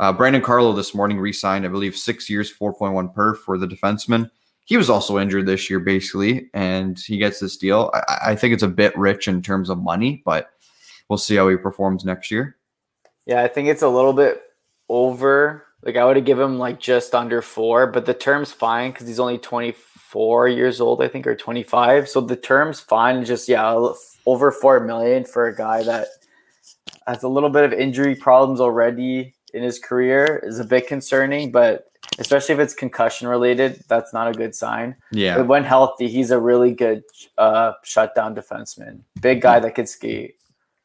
Uh, 0.00 0.12
Brandon 0.12 0.42
Carlo 0.42 0.72
this 0.72 0.94
morning 0.94 1.18
re-signed, 1.18 1.64
I 1.64 1.68
believe, 1.68 1.96
six 1.96 2.28
years, 2.28 2.52
4.1 2.52 3.14
per 3.14 3.34
for 3.34 3.58
the 3.58 3.66
defenseman. 3.66 4.30
He 4.64 4.76
was 4.76 4.90
also 4.90 5.18
injured 5.18 5.46
this 5.46 5.70
year, 5.70 5.80
basically, 5.80 6.50
and 6.54 6.98
he 6.98 7.18
gets 7.18 7.40
this 7.40 7.56
deal. 7.56 7.90
I, 7.94 8.18
I 8.26 8.36
think 8.36 8.52
it's 8.52 8.62
a 8.62 8.68
bit 8.68 8.96
rich 8.98 9.26
in 9.26 9.40
terms 9.40 9.70
of 9.70 9.78
money, 9.78 10.22
but 10.24 10.50
we'll 11.08 11.18
see 11.18 11.36
how 11.36 11.48
he 11.48 11.56
performs 11.56 12.04
next 12.04 12.30
year. 12.30 12.56
Yeah, 13.26 13.42
I 13.42 13.48
think 13.48 13.68
it's 13.68 13.82
a 13.82 13.88
little 13.88 14.12
bit 14.12 14.42
over. 14.88 15.64
Like 15.82 15.96
I 15.96 16.04
would 16.04 16.16
have 16.16 16.24
given 16.24 16.44
him 16.44 16.58
like 16.58 16.80
just 16.80 17.14
under 17.14 17.42
four, 17.42 17.86
but 17.86 18.06
the 18.06 18.14
term's 18.14 18.52
fine 18.52 18.90
because 18.90 19.06
he's 19.06 19.20
only 19.20 19.38
24 19.38 20.48
years 20.48 20.80
old, 20.80 21.02
I 21.02 21.08
think, 21.08 21.26
or 21.26 21.36
25. 21.36 22.08
So 22.08 22.20
the 22.20 22.36
term's 22.36 22.80
fine. 22.80 23.24
Just 23.24 23.48
yeah, 23.48 23.92
over 24.26 24.50
four 24.50 24.80
million 24.80 25.24
for 25.24 25.46
a 25.46 25.54
guy 25.54 25.82
that 25.84 26.08
has 27.06 27.22
a 27.22 27.28
little 27.28 27.50
bit 27.50 27.64
of 27.64 27.72
injury 27.72 28.14
problems 28.14 28.60
already 28.60 29.34
in 29.54 29.62
his 29.62 29.78
career 29.78 30.40
is 30.42 30.58
a 30.58 30.64
bit 30.64 30.86
concerning, 30.86 31.50
but 31.50 31.86
especially 32.18 32.54
if 32.54 32.60
it's 32.60 32.74
concussion 32.74 33.28
related, 33.28 33.82
that's 33.88 34.12
not 34.12 34.28
a 34.28 34.32
good 34.32 34.54
sign. 34.54 34.96
Yeah. 35.12 35.36
But 35.36 35.46
when 35.46 35.64
healthy, 35.64 36.08
he's 36.08 36.30
a 36.30 36.38
really 36.38 36.72
good 36.72 37.02
uh, 37.36 37.72
shutdown 37.82 38.34
defenseman. 38.34 39.00
Big 39.20 39.40
guy 39.40 39.60
that 39.60 39.74
could 39.74 39.88
skate. 39.88 40.36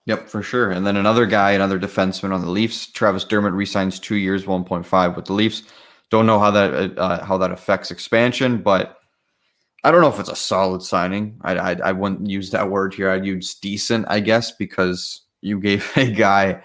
Yep, 0.05 0.27
for 0.29 0.43
sure. 0.43 0.71
And 0.71 0.85
then 0.85 0.97
another 0.97 1.25
guy, 1.25 1.51
another 1.51 1.79
defenseman 1.79 2.33
on 2.33 2.41
the 2.41 2.49
Leafs, 2.49 2.87
Travis 2.87 3.23
Dermott 3.23 3.53
resigns 3.53 3.99
two 3.99 4.15
years, 4.15 4.45
one 4.45 4.65
point 4.65 4.85
five 4.85 5.15
with 5.15 5.25
the 5.25 5.33
Leafs. 5.33 5.63
Don't 6.09 6.25
know 6.25 6.39
how 6.39 6.51
that 6.51 6.97
uh, 6.97 7.23
how 7.23 7.37
that 7.37 7.51
affects 7.51 7.89
expansion, 7.89 8.61
but 8.61 8.97
I 9.83 9.91
don't 9.91 10.01
know 10.01 10.09
if 10.09 10.19
it's 10.19 10.29
a 10.29 10.35
solid 10.35 10.81
signing. 10.81 11.39
I, 11.41 11.55
I 11.55 11.71
I 11.85 11.91
wouldn't 11.93 12.29
use 12.29 12.51
that 12.51 12.69
word 12.69 12.93
here. 12.93 13.09
I'd 13.09 13.25
use 13.25 13.55
decent, 13.55 14.05
I 14.09 14.19
guess, 14.19 14.51
because 14.51 15.21
you 15.41 15.59
gave 15.59 15.89
a 15.97 16.11
guy 16.11 16.61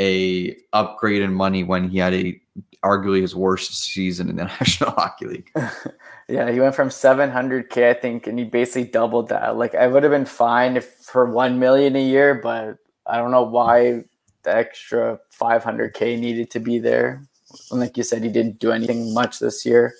a 0.00 0.56
upgrade 0.72 1.22
in 1.22 1.34
money 1.34 1.64
when 1.64 1.88
he 1.90 1.98
had 1.98 2.14
a 2.14 2.40
arguably 2.84 3.20
his 3.20 3.34
worst 3.34 3.74
season 3.74 4.30
in 4.30 4.36
the 4.36 4.44
National 4.60 4.92
Hockey 4.92 5.26
League. 5.26 5.50
yeah, 6.28 6.50
he 6.50 6.60
went 6.60 6.74
from 6.74 6.90
700k 6.90 7.90
I 7.90 7.94
think 7.94 8.26
and 8.26 8.38
he 8.38 8.44
basically 8.44 8.84
doubled 8.84 9.30
that. 9.30 9.56
Like 9.56 9.74
I 9.74 9.86
would 9.86 10.02
have 10.02 10.12
been 10.12 10.26
fine 10.26 10.76
if 10.76 10.94
for 10.96 11.30
1 11.30 11.58
million 11.58 11.96
a 11.96 12.04
year, 12.04 12.34
but 12.34 12.76
I 13.06 13.16
don't 13.16 13.30
know 13.30 13.42
why 13.42 14.04
the 14.42 14.54
extra 14.54 15.18
500k 15.40 16.18
needed 16.18 16.50
to 16.50 16.60
be 16.60 16.78
there. 16.78 17.22
And 17.70 17.80
like 17.80 17.96
you 17.96 18.02
said 18.02 18.22
he 18.22 18.28
didn't 18.28 18.58
do 18.58 18.72
anything 18.72 19.14
much 19.14 19.38
this 19.38 19.64
year. 19.64 19.94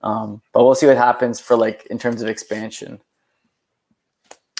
Um, 0.00 0.40
but 0.52 0.64
we'll 0.64 0.74
see 0.74 0.86
what 0.86 0.96
happens 0.96 1.38
for 1.38 1.56
like 1.56 1.86
in 1.90 1.98
terms 1.98 2.22
of 2.22 2.28
expansion. 2.28 3.00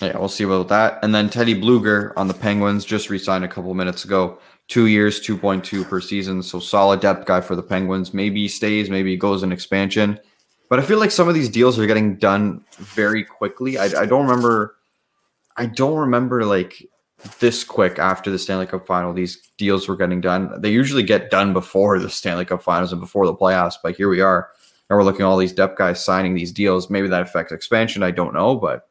Yeah, 0.02 0.16
we'll 0.18 0.28
see 0.28 0.44
about 0.44 0.68
that. 0.68 0.98
And 1.02 1.14
then 1.14 1.30
Teddy 1.30 1.60
Bluger 1.60 2.12
on 2.16 2.28
the 2.28 2.34
Penguins 2.34 2.84
just 2.84 3.10
re-signed 3.10 3.44
a 3.44 3.48
couple 3.48 3.74
minutes 3.74 4.04
ago 4.04 4.38
two 4.68 4.86
years, 4.86 5.20
2.2 5.20 5.88
per 5.88 6.00
season. 6.00 6.42
So 6.42 6.60
solid 6.60 7.00
depth 7.00 7.26
guy 7.26 7.40
for 7.40 7.56
the 7.56 7.62
Penguins. 7.62 8.14
Maybe 8.14 8.42
he 8.42 8.48
stays, 8.48 8.90
maybe 8.90 9.10
he 9.10 9.16
goes 9.16 9.42
in 9.42 9.50
expansion. 9.50 10.20
But 10.68 10.78
I 10.78 10.82
feel 10.82 10.98
like 10.98 11.10
some 11.10 11.28
of 11.28 11.34
these 11.34 11.48
deals 11.48 11.78
are 11.78 11.86
getting 11.86 12.16
done 12.16 12.64
very 12.76 13.24
quickly. 13.24 13.78
I, 13.78 13.84
I 13.84 14.06
don't 14.06 14.26
remember. 14.26 14.76
I 15.56 15.66
don't 15.66 15.96
remember 15.96 16.44
like 16.44 16.86
this 17.40 17.64
quick 17.64 17.98
after 17.98 18.30
the 18.30 18.38
Stanley 18.38 18.66
Cup 18.66 18.86
final. 18.86 19.12
These 19.12 19.40
deals 19.56 19.88
were 19.88 19.96
getting 19.96 20.20
done. 20.20 20.60
They 20.60 20.70
usually 20.70 21.02
get 21.02 21.30
done 21.30 21.52
before 21.52 21.98
the 21.98 22.10
Stanley 22.10 22.44
Cup 22.44 22.62
finals 22.62 22.92
and 22.92 23.00
before 23.00 23.26
the 23.26 23.34
playoffs. 23.34 23.74
But 23.82 23.96
here 23.96 24.08
we 24.08 24.20
are, 24.20 24.50
and 24.88 24.96
we're 24.96 25.04
looking 25.04 25.22
at 25.22 25.26
all 25.26 25.38
these 25.38 25.52
depth 25.52 25.78
guys 25.78 26.04
signing 26.04 26.34
these 26.34 26.52
deals. 26.52 26.90
Maybe 26.90 27.08
that 27.08 27.22
affects 27.22 27.52
expansion. 27.52 28.02
I 28.02 28.10
don't 28.10 28.34
know, 28.34 28.56
but 28.56 28.88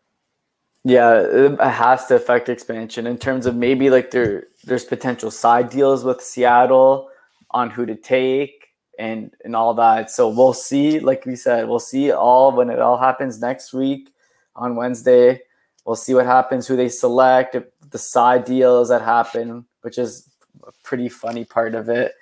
yeah, 0.83 1.19
it 1.19 1.59
has 1.59 2.05
to 2.07 2.15
affect 2.15 2.49
expansion 2.49 3.07
in 3.07 3.17
terms 3.17 3.45
of 3.45 3.55
maybe 3.55 3.89
like 3.89 4.11
there 4.11 4.47
there's 4.63 4.85
potential 4.85 5.31
side 5.31 5.69
deals 5.69 6.03
with 6.03 6.21
Seattle 6.21 7.09
on 7.51 7.69
who 7.69 7.85
to 7.85 7.95
take 7.95 8.56
and 8.97 9.33
and 9.43 9.55
all 9.55 9.73
that. 9.75 10.12
So 10.12 10.29
we'll 10.29 10.53
see. 10.53 10.99
Like 10.99 11.25
we 11.25 11.36
said, 11.36 11.67
we'll 11.67 11.79
see 11.79 12.12
all 12.12 12.51
when 12.51 12.69
it 12.69 12.79
all 12.79 12.97
happens 12.97 13.39
next 13.39 13.73
week 13.73 14.13
on 14.55 14.75
Wednesday. 14.75 15.41
We'll 15.86 15.95
see 15.95 16.13
what 16.13 16.25
happens, 16.25 16.67
who 16.67 16.75
they 16.75 16.89
select, 16.89 17.55
the 17.91 17.97
side 17.97 18.43
deals 18.43 18.89
that 18.89 19.01
happen, 19.01 19.65
which 19.81 19.97
is 19.97 20.29
a 20.67 20.71
pretty 20.83 21.07
funny 21.07 21.45
part 21.45 21.75
of 21.75 21.88
it. 21.88 22.13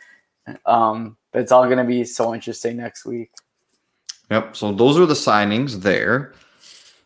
Um, 0.66 1.18
but 1.32 1.42
it's 1.42 1.52
all 1.52 1.66
going 1.66 1.80
to 1.80 1.84
be 1.84 2.06
so 2.06 2.36
interesting 2.36 2.78
next 2.78 3.06
week. 3.06 3.32
Yep. 4.30 4.56
So 4.56 4.72
those 4.72 5.00
are 5.00 5.06
the 5.06 5.16
signings 5.16 5.82
there. 5.82 6.34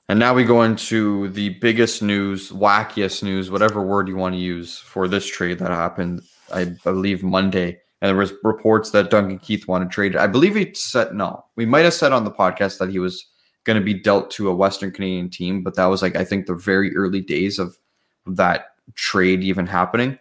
And 0.09 0.19
now 0.19 0.33
we 0.33 0.43
go 0.43 0.63
into 0.63 1.29
the 1.29 1.49
biggest 1.49 2.01
news, 2.01 2.51
wackiest 2.51 3.21
news, 3.23 3.51
whatever 3.51 3.81
word 3.81 4.07
you 4.07 4.15
want 4.15 4.33
to 4.33 4.39
use 4.39 4.79
for 4.79 5.07
this 5.07 5.25
trade 5.25 5.59
that 5.59 5.69
happened, 5.69 6.23
I 6.51 6.65
believe 6.65 7.23
Monday. 7.23 7.79
And 8.01 8.09
there 8.09 8.15
was 8.15 8.33
reports 8.43 8.91
that 8.91 9.09
Duncan 9.09 9.39
Keith 9.39 9.67
wanted 9.67 9.91
traded. 9.91 10.17
I 10.17 10.27
believe 10.27 10.55
he 10.55 10.73
said 10.73 11.13
no. 11.13 11.43
We 11.55 11.65
might 11.65 11.83
have 11.83 11.93
said 11.93 12.13
on 12.13 12.23
the 12.23 12.31
podcast 12.31 12.77
that 12.77 12.89
he 12.89 12.99
was 12.99 13.25
going 13.65 13.77
to 13.77 13.83
be 13.83 13.93
dealt 13.93 14.31
to 14.31 14.49
a 14.49 14.55
Western 14.55 14.91
Canadian 14.91 15.29
team, 15.29 15.63
but 15.63 15.75
that 15.75 15.85
was 15.85 16.01
like 16.01 16.15
I 16.15 16.23
think 16.23 16.45
the 16.45 16.55
very 16.55 16.95
early 16.95 17.21
days 17.21 17.59
of 17.59 17.77
that 18.25 18.75
trade 18.95 19.43
even 19.43 19.67
happening. 19.67 20.17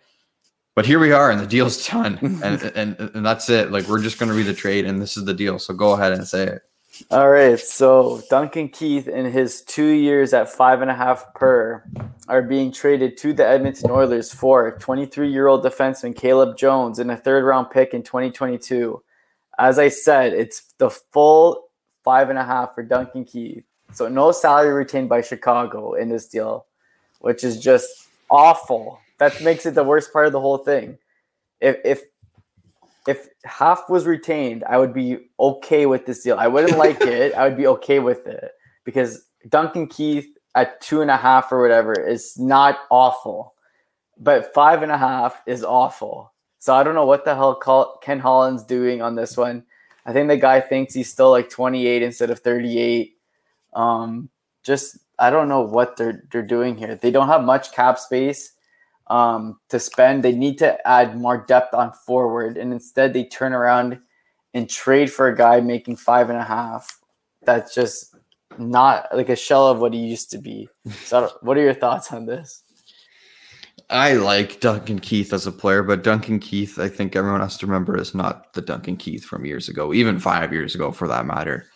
But 0.75 0.87
here 0.87 0.99
we 0.99 1.13
are, 1.13 1.31
and 1.31 1.41
the 1.41 1.47
deal's 1.57 1.87
done, 1.87 2.19
and 2.43 2.63
and 2.75 2.99
and 2.99 3.27
that's 3.27 3.49
it. 3.49 3.71
Like 3.71 3.87
we're 3.89 4.03
just 4.03 4.19
going 4.19 4.31
to 4.31 4.37
read 4.37 4.47
the 4.47 4.55
trade, 4.55 4.85
and 4.85 5.01
this 5.01 5.17
is 5.17 5.25
the 5.25 5.35
deal. 5.35 5.59
So 5.59 5.75
go 5.75 5.93
ahead 5.93 6.13
and 6.13 6.27
say 6.27 6.47
it. 6.47 6.63
All 7.11 7.31
right, 7.31 7.59
so 7.59 8.23
Duncan 8.29 8.69
Keith 8.69 9.09
in 9.09 9.27
his 9.27 9.63
two 9.63 9.87
years 9.87 10.33
at 10.33 10.51
five 10.51 10.83
and 10.83 10.91
a 10.91 10.95
half 10.95 11.33
per 11.35 11.85
are 12.29 12.43
being 12.43 12.73
traded 12.73 13.17
to 13.19 13.33
the 13.33 13.47
Edmonton 13.47 13.91
Oilers 13.91 14.33
for 14.33 14.73
23 14.79 15.31
year 15.31 15.47
old 15.47 15.65
defenseman 15.65 16.15
Caleb 16.15 16.57
Jones 16.57 16.99
and 16.99 17.11
a 17.11 17.17
third 17.17 17.45
round 17.45 17.71
pick 17.71 17.95
in 17.95 18.03
2022. 18.03 19.03
As 19.59 19.79
I 19.79 19.89
said, 19.89 20.33
it's 20.33 20.73
the 20.79 20.91
full 20.91 21.69
five 22.05 22.31
and 22.31 22.39
a 22.39 22.45
half 22.45 22.75
for 22.75 22.83
Duncan 22.83 23.25
Keith. 23.25 23.65
So 23.93 24.09
no 24.09 24.33
salary 24.33 24.73
retained 24.73 25.09
by 25.09 25.23
Chicago 25.23 25.95
in 25.95 26.09
this 26.09 26.27
deal, 26.27 26.67
which 27.21 27.45
is 27.45 27.61
just 27.61 28.09
awful. 28.31 28.99
That 29.19 29.41
makes 29.43 29.67
it 29.67 29.75
the 29.75 29.85
worst 29.85 30.13
part 30.13 30.27
of 30.27 30.33
the 30.33 30.41
whole 30.41 30.59
thing. 30.59 30.99
If 31.61 31.77
if 31.85 32.03
if 33.09 33.27
half 33.45 33.89
was 33.89 34.07
retained, 34.07 34.65
I 34.65 34.77
would 34.77 34.93
be 34.93 35.17
okay 35.41 35.87
with 35.87 36.05
this 36.05 36.23
deal. 36.23 36.37
I 36.39 36.47
wouldn't 36.47 36.77
like 36.77 37.01
it. 37.01 37.33
I 37.33 37.49
would 37.49 37.57
be 37.57 37.67
okay 37.67 38.01
with 38.01 38.27
it 38.27 38.51
because 38.85 39.25
Duncan 39.49 39.87
Keith 39.87 40.29
at 40.55 40.79
two 40.83 41.01
and 41.01 41.11
a 41.11 41.17
half 41.17 41.51
or 41.51 41.63
whatever 41.63 41.95
is 41.95 42.39
not 42.39 42.81
awful, 42.91 43.55
but 44.19 44.53
five 44.53 44.83
and 44.83 44.93
a 44.93 44.99
half 44.99 45.41
is 45.47 45.65
awful. 45.65 46.35
So 46.59 46.75
I 46.75 46.83
don't 46.83 46.95
know 46.95 47.07
what 47.07 47.25
the 47.25 47.35
hell 47.35 47.99
Ken 48.03 48.19
Holland's 48.19 48.65
doing 48.65 49.01
on 49.01 49.15
this 49.15 49.39
one. 49.39 49.65
I 50.05 50.13
think 50.13 50.29
the 50.29 50.37
guy 50.37 50.61
thinks 50.61 50.93
he's 50.93 51.11
still 51.11 51.31
like 51.31 51.49
28 51.49 52.03
instead 52.03 52.29
of 52.29 52.41
38. 52.41 53.17
Um, 53.73 54.29
just 54.63 54.99
I 55.19 55.31
don't 55.31 55.49
know 55.49 55.63
what 55.63 55.97
they're 55.97 56.25
they're 56.31 56.43
doing 56.43 56.77
here. 56.77 56.95
They 56.95 57.11
don't 57.11 57.29
have 57.29 57.43
much 57.43 57.73
cap 57.73 57.99
space 57.99 58.53
um, 59.11 59.59
to 59.69 59.79
spend. 59.79 60.23
They 60.23 60.35
need 60.35 60.59
to 60.59 60.87
add 60.87 61.17
more 61.17 61.45
depth 61.47 61.75
on 61.75 61.93
forward, 61.93 62.57
and 62.57 62.73
instead 62.73 63.13
they 63.13 63.25
turn 63.25 63.53
around 63.53 63.99
and 64.55 64.69
trade 64.69 65.13
for 65.13 65.29
a 65.29 65.37
guy 65.37 65.61
making 65.61 65.97
five 65.97 66.31
and 66.31 66.39
a 66.39 66.45
half. 66.45 66.99
That's 67.43 67.75
just 67.75 68.15
not 68.59 69.07
like 69.15 69.29
a 69.29 69.37
shell 69.37 69.69
of 69.69 69.81
what 69.81 69.95
he 69.95 70.01
used 70.01 70.31
to 70.33 70.39
be. 70.39 70.69
So, 71.05 71.31
what 71.43 71.57
are 71.57 71.63
your 71.63 71.75
thoughts 71.75 72.13
on 72.13 72.27
this? 72.27 72.63
I 73.91 74.15
like 74.15 74.61
Duncan 74.61 74.99
Keith 74.99 75.33
as 75.33 75.47
a 75.47 75.53
player, 75.53 75.83
but 75.83 76.05
Duncan 76.05 76.41
Keith, 76.41 76.79
I 76.79 76.89
think 76.89 77.17
everyone 77.17 77.41
has 77.41 77.57
to 77.59 77.67
remember, 77.67 77.97
is 77.97 78.15
not 78.15 78.53
the 78.53 78.61
Duncan 78.61 78.99
Keith 78.99 79.25
from 79.25 79.47
years 79.47 79.71
ago, 79.71 79.95
even 79.95 80.19
five 80.19 80.53
years 80.53 80.75
ago 80.75 80.93
for 80.93 81.09
that 81.09 81.25
matter 81.25 81.67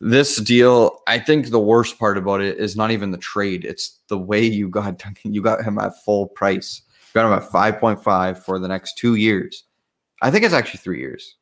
this 0.00 0.36
deal, 0.38 1.00
I 1.06 1.18
think 1.18 1.50
the 1.50 1.60
worst 1.60 1.98
part 1.98 2.16
about 2.16 2.40
it 2.40 2.58
is 2.58 2.76
not 2.76 2.90
even 2.90 3.10
the 3.10 3.18
trade. 3.18 3.64
It's 3.64 3.98
the 4.08 4.18
way 4.18 4.44
you 4.44 4.68
got 4.68 4.98
Duncan. 5.02 5.34
You 5.34 5.42
got 5.42 5.62
him 5.62 5.78
at 5.78 6.02
full 6.04 6.28
price. 6.28 6.82
You 7.14 7.20
got 7.20 7.26
him 7.26 7.38
at 7.38 7.50
5.5 7.50 8.38
for 8.38 8.58
the 8.58 8.68
next 8.68 8.96
two 8.96 9.16
years. 9.16 9.64
I 10.22 10.30
think 10.30 10.44
it's 10.44 10.54
actually 10.54 10.78
three 10.78 11.00
years. 11.00 11.36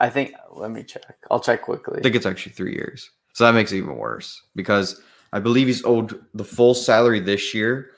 I 0.00 0.10
think, 0.10 0.34
let 0.50 0.70
me 0.70 0.82
check. 0.82 1.16
I'll 1.30 1.40
check 1.40 1.62
quickly. 1.62 2.00
I 2.00 2.02
think 2.02 2.16
it's 2.16 2.26
actually 2.26 2.52
three 2.52 2.74
years. 2.74 3.08
So 3.34 3.44
that 3.44 3.52
makes 3.52 3.72
it 3.72 3.78
even 3.78 3.96
worse 3.96 4.42
because 4.56 5.00
I 5.32 5.38
believe 5.38 5.68
he's 5.68 5.84
owed 5.84 6.20
the 6.34 6.44
full 6.44 6.74
salary 6.74 7.20
this 7.20 7.54
year 7.54 7.90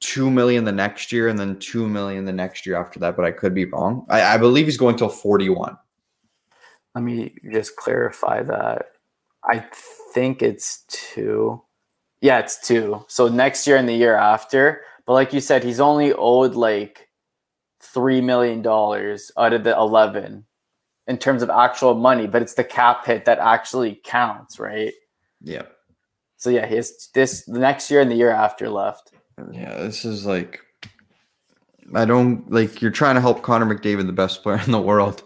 two 0.00 0.30
million 0.30 0.64
the 0.64 0.72
next 0.72 1.12
year 1.12 1.28
and 1.28 1.38
then 1.38 1.58
two 1.58 1.86
million 1.86 2.24
the 2.24 2.32
next 2.32 2.66
year 2.66 2.76
after 2.76 2.98
that, 3.00 3.16
but 3.16 3.24
I 3.24 3.30
could 3.30 3.54
be 3.54 3.66
wrong. 3.66 4.06
I, 4.08 4.34
I 4.34 4.36
believe 4.38 4.64
he's 4.66 4.78
going 4.78 4.96
till 4.96 5.08
41. 5.08 5.76
Let 6.94 7.04
me 7.04 7.34
just 7.52 7.76
clarify 7.76 8.42
that. 8.42 8.86
I 9.50 9.64
think 10.14 10.42
it's 10.42 10.84
two. 10.88 11.62
Yeah, 12.20 12.38
it's 12.38 12.66
two. 12.66 13.04
So 13.08 13.28
next 13.28 13.66
year 13.66 13.76
and 13.76 13.88
the 13.88 13.94
year 13.94 14.14
after. 14.16 14.82
But 15.06 15.14
like 15.14 15.32
you 15.32 15.40
said, 15.40 15.64
he's 15.64 15.80
only 15.80 16.12
owed 16.12 16.54
like 16.54 17.08
three 17.82 18.20
million 18.20 18.62
dollars 18.62 19.32
out 19.36 19.52
of 19.52 19.64
the 19.64 19.76
eleven 19.76 20.44
in 21.06 21.18
terms 21.18 21.42
of 21.42 21.50
actual 21.50 21.94
money, 21.94 22.28
but 22.28 22.42
it's 22.42 22.54
the 22.54 22.62
cap 22.62 23.04
hit 23.04 23.24
that 23.24 23.38
actually 23.40 24.00
counts, 24.04 24.60
right? 24.60 24.92
Yeah. 25.40 25.62
So 26.36 26.50
yeah, 26.50 26.66
he 26.66 26.76
has 26.76 27.08
this 27.14 27.44
the 27.44 27.58
next 27.58 27.90
year 27.90 28.00
and 28.00 28.10
the 28.10 28.14
year 28.14 28.30
after 28.30 28.68
left. 28.68 29.12
Yeah, 29.52 29.74
this 29.78 30.04
is 30.04 30.24
like 30.24 30.60
I 31.94 32.04
don't 32.04 32.50
like 32.50 32.80
you're 32.80 32.90
trying 32.90 33.16
to 33.16 33.20
help 33.20 33.42
Connor 33.42 33.66
McDavid, 33.66 34.06
the 34.06 34.12
best 34.12 34.42
player 34.42 34.60
in 34.64 34.70
the 34.70 34.80
world, 34.80 35.22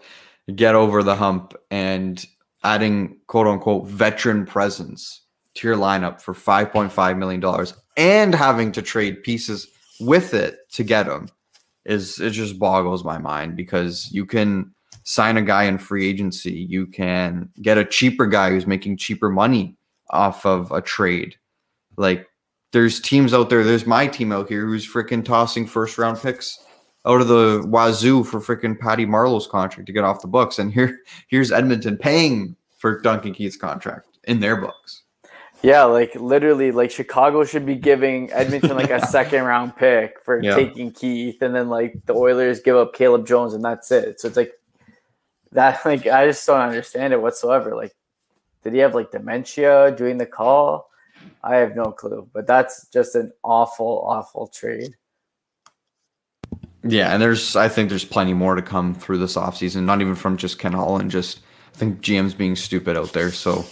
get 0.54 0.74
over 0.74 1.02
the 1.02 1.16
hump 1.16 1.54
and 1.70 2.24
adding 2.64 3.18
quote 3.26 3.46
unquote 3.46 3.86
veteran 3.86 4.44
presence 4.44 5.22
to 5.54 5.68
your 5.68 5.76
lineup 5.76 6.20
for 6.20 6.34
$5.5 6.34 7.18
million 7.18 7.66
and 7.96 8.34
having 8.34 8.72
to 8.72 8.82
trade 8.82 9.22
pieces 9.22 9.68
with 10.00 10.34
it 10.34 10.58
to 10.72 10.82
get 10.82 11.06
him 11.06 11.28
is 11.84 12.18
it 12.18 12.30
just 12.30 12.58
boggles 12.58 13.04
my 13.04 13.18
mind 13.18 13.56
because 13.56 14.10
you 14.10 14.24
can 14.24 14.74
sign 15.04 15.36
a 15.36 15.42
guy 15.42 15.64
in 15.64 15.78
free 15.78 16.08
agency, 16.08 16.52
you 16.52 16.86
can 16.86 17.48
get 17.60 17.78
a 17.78 17.84
cheaper 17.84 18.26
guy 18.26 18.50
who's 18.50 18.66
making 18.66 18.96
cheaper 18.96 19.28
money 19.28 19.76
off 20.10 20.46
of 20.46 20.72
a 20.72 20.80
trade. 20.80 21.36
Like 21.96 22.26
there's 22.72 23.00
teams 23.00 23.34
out 23.34 23.50
there, 23.50 23.62
there's 23.62 23.86
my 23.86 24.06
team 24.06 24.32
out 24.32 24.48
here 24.48 24.66
who's 24.66 24.90
freaking 24.90 25.24
tossing 25.24 25.66
first 25.66 25.98
round 25.98 26.18
picks 26.18 26.58
out 27.06 27.20
of 27.20 27.28
the 27.28 27.62
wazoo 27.66 28.24
for 28.24 28.40
freaking 28.40 28.78
Patty 28.78 29.06
Marleau's 29.06 29.46
contract 29.46 29.86
to 29.86 29.92
get 29.92 30.04
off 30.04 30.22
the 30.22 30.28
books. 30.28 30.58
And 30.58 30.72
here 30.72 31.00
here's 31.28 31.52
Edmonton 31.52 31.96
paying 31.96 32.56
for 32.78 33.00
Duncan 33.00 33.34
Keith's 33.34 33.56
contract 33.56 34.08
in 34.24 34.40
their 34.40 34.56
books. 34.56 35.02
Yeah, 35.62 35.84
like 35.84 36.14
literally, 36.14 36.72
like 36.72 36.90
Chicago 36.90 37.42
should 37.42 37.64
be 37.64 37.74
giving 37.74 38.30
Edmonton 38.32 38.76
like 38.76 38.90
a 38.90 39.06
second 39.06 39.44
round 39.44 39.74
pick 39.74 40.22
for 40.22 40.42
yeah. 40.42 40.54
taking 40.54 40.92
Keith, 40.92 41.40
and 41.40 41.54
then 41.54 41.70
like 41.70 41.94
the 42.04 42.12
Oilers 42.12 42.60
give 42.60 42.76
up 42.76 42.92
Caleb 42.92 43.26
Jones, 43.26 43.54
and 43.54 43.64
that's 43.64 43.90
it. 43.90 44.20
So 44.20 44.28
it's 44.28 44.36
like 44.36 44.52
that. 45.52 45.80
Like 45.86 46.06
I 46.06 46.26
just 46.26 46.46
don't 46.46 46.60
understand 46.60 47.14
it 47.14 47.22
whatsoever. 47.22 47.74
Like, 47.74 47.94
did 48.62 48.74
he 48.74 48.80
have 48.80 48.94
like 48.94 49.10
dementia 49.10 49.94
doing 49.96 50.18
the 50.18 50.26
call? 50.26 50.90
I 51.42 51.56
have 51.56 51.74
no 51.74 51.92
clue, 51.92 52.28
but 52.34 52.46
that's 52.46 52.86
just 52.88 53.14
an 53.14 53.32
awful, 53.42 54.04
awful 54.06 54.48
trade. 54.48 54.94
Yeah, 56.86 57.12
and 57.12 57.22
there's 57.22 57.56
I 57.56 57.68
think 57.68 57.88
there's 57.88 58.04
plenty 58.04 58.34
more 58.34 58.54
to 58.54 58.62
come 58.62 58.94
through 58.94 59.18
this 59.18 59.36
offseason, 59.36 59.84
not 59.84 60.00
even 60.00 60.14
from 60.14 60.36
just 60.36 60.58
Ken 60.58 60.72
Holland, 60.72 61.10
just 61.10 61.40
I 61.74 61.78
think 61.78 62.00
GM's 62.00 62.34
being 62.34 62.56
stupid 62.56 62.96
out 62.96 63.12
there. 63.12 63.32
So 63.32 63.64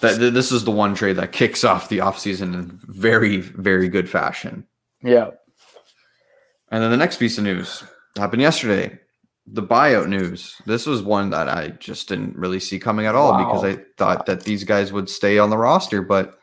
that 0.00 0.18
this 0.34 0.52
is 0.52 0.64
the 0.64 0.70
one 0.70 0.94
trade 0.94 1.16
that 1.16 1.32
kicks 1.32 1.64
off 1.64 1.88
the 1.88 1.98
offseason 1.98 2.54
in 2.54 2.80
very, 2.86 3.38
very 3.38 3.88
good 3.88 4.08
fashion. 4.08 4.66
Yeah. 5.02 5.30
And 6.70 6.82
then 6.82 6.90
the 6.90 6.96
next 6.96 7.18
piece 7.18 7.38
of 7.38 7.44
news 7.44 7.84
happened 8.16 8.42
yesterday. 8.42 8.98
The 9.46 9.62
buyout 9.62 10.08
news. 10.08 10.60
This 10.66 10.86
was 10.86 11.02
one 11.02 11.30
that 11.30 11.48
I 11.48 11.68
just 11.68 12.08
didn't 12.08 12.36
really 12.36 12.60
see 12.60 12.78
coming 12.78 13.06
at 13.06 13.14
all 13.14 13.32
wow. 13.32 13.44
because 13.44 13.64
I 13.64 13.82
thought 13.98 14.26
that 14.26 14.44
these 14.44 14.64
guys 14.64 14.92
would 14.92 15.08
stay 15.08 15.38
on 15.38 15.50
the 15.50 15.58
roster. 15.58 16.02
But 16.02 16.38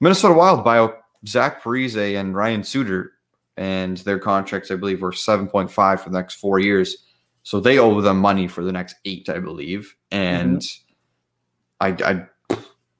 Minnesota 0.00 0.34
Wild 0.34 0.64
buyout 0.64 0.96
Zach 1.26 1.62
Parise 1.62 2.18
and 2.18 2.36
Ryan 2.36 2.62
Suter, 2.62 3.12
and 3.56 3.98
their 3.98 4.18
contracts, 4.18 4.70
I 4.70 4.76
believe, 4.76 5.02
were 5.02 5.12
7.5 5.12 6.00
for 6.00 6.10
the 6.10 6.18
next 6.18 6.34
four 6.34 6.58
years. 6.58 6.96
So 7.42 7.60
they 7.60 7.78
owe 7.78 8.00
them 8.00 8.18
money 8.18 8.48
for 8.48 8.64
the 8.64 8.72
next 8.72 8.96
eight, 9.04 9.28
I 9.28 9.38
believe. 9.38 9.94
And 10.10 10.60
mm-hmm. 10.60 12.04
I, 12.04 12.10
I 12.10 12.26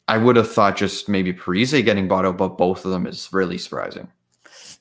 I 0.07 0.19
would 0.19 0.37
have 0.37 0.53
thought 0.53 0.77
just 0.77 1.09
maybe 1.09 1.33
Parise 1.33 1.83
getting 1.85 2.09
bought 2.09 2.27
out, 2.27 2.37
but 2.37 2.59
both 2.59 2.85
of 2.85 2.91
them 2.91 3.07
is 3.07 3.33
really 3.33 3.57
surprising. 3.57 4.09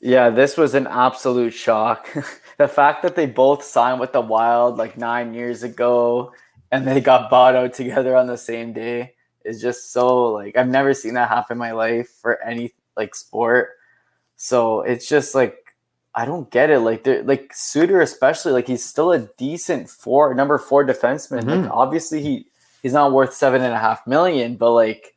Yeah, 0.02 0.30
this 0.30 0.58
was 0.58 0.74
an 0.74 0.86
absolute 0.88 1.54
shock. 1.54 2.10
the 2.58 2.68
fact 2.68 3.04
that 3.04 3.16
they 3.16 3.26
both 3.26 3.64
signed 3.64 4.02
with 4.02 4.12
the 4.12 4.20
Wild 4.20 4.78
like 4.78 4.98
nine 4.98 5.34
years 5.34 5.64
ago 5.64 6.34
and 6.72 6.86
they 6.86 7.00
got 7.00 7.30
bought 7.30 7.56
out 7.56 7.74
together 7.74 8.18
on 8.18 8.28
the 8.28 8.38
same 8.38 8.74
day 8.74 9.14
is 9.46 9.62
just 9.62 9.94
so 9.94 10.26
like 10.26 10.58
I've 10.58 10.68
never 10.68 10.94
seen 10.94 11.14
that 11.14 11.30
happen 11.30 11.56
in 11.56 11.60
my 11.60 11.72
life 11.72 12.10
for 12.22 12.42
any 12.44 12.74
like 12.98 13.16
sport. 13.16 13.70
So 14.36 14.82
it's 14.82 15.08
just 15.08 15.34
like 15.34 15.63
I 16.16 16.26
don't 16.26 16.50
get 16.52 16.70
it. 16.70 16.80
Like 16.80 17.08
like 17.26 17.52
Suter 17.54 18.02
especially, 18.02 18.52
like 18.52 18.68
he's 18.68 18.86
still 18.86 19.12
a 19.12 19.20
decent 19.38 19.90
four 19.90 20.34
number 20.34 20.58
four 20.58 20.86
defenseman. 20.86 21.44
Mm-hmm. 21.44 21.64
Like 21.64 21.72
obviously 21.72 22.22
he 22.22 22.48
he's 22.82 22.94
not 22.94 23.14
worth 23.14 23.34
seven 23.34 23.62
and 23.62 23.74
a 23.74 23.80
half 23.80 24.06
million, 24.06 24.56
but 24.56 24.72
like 24.72 25.16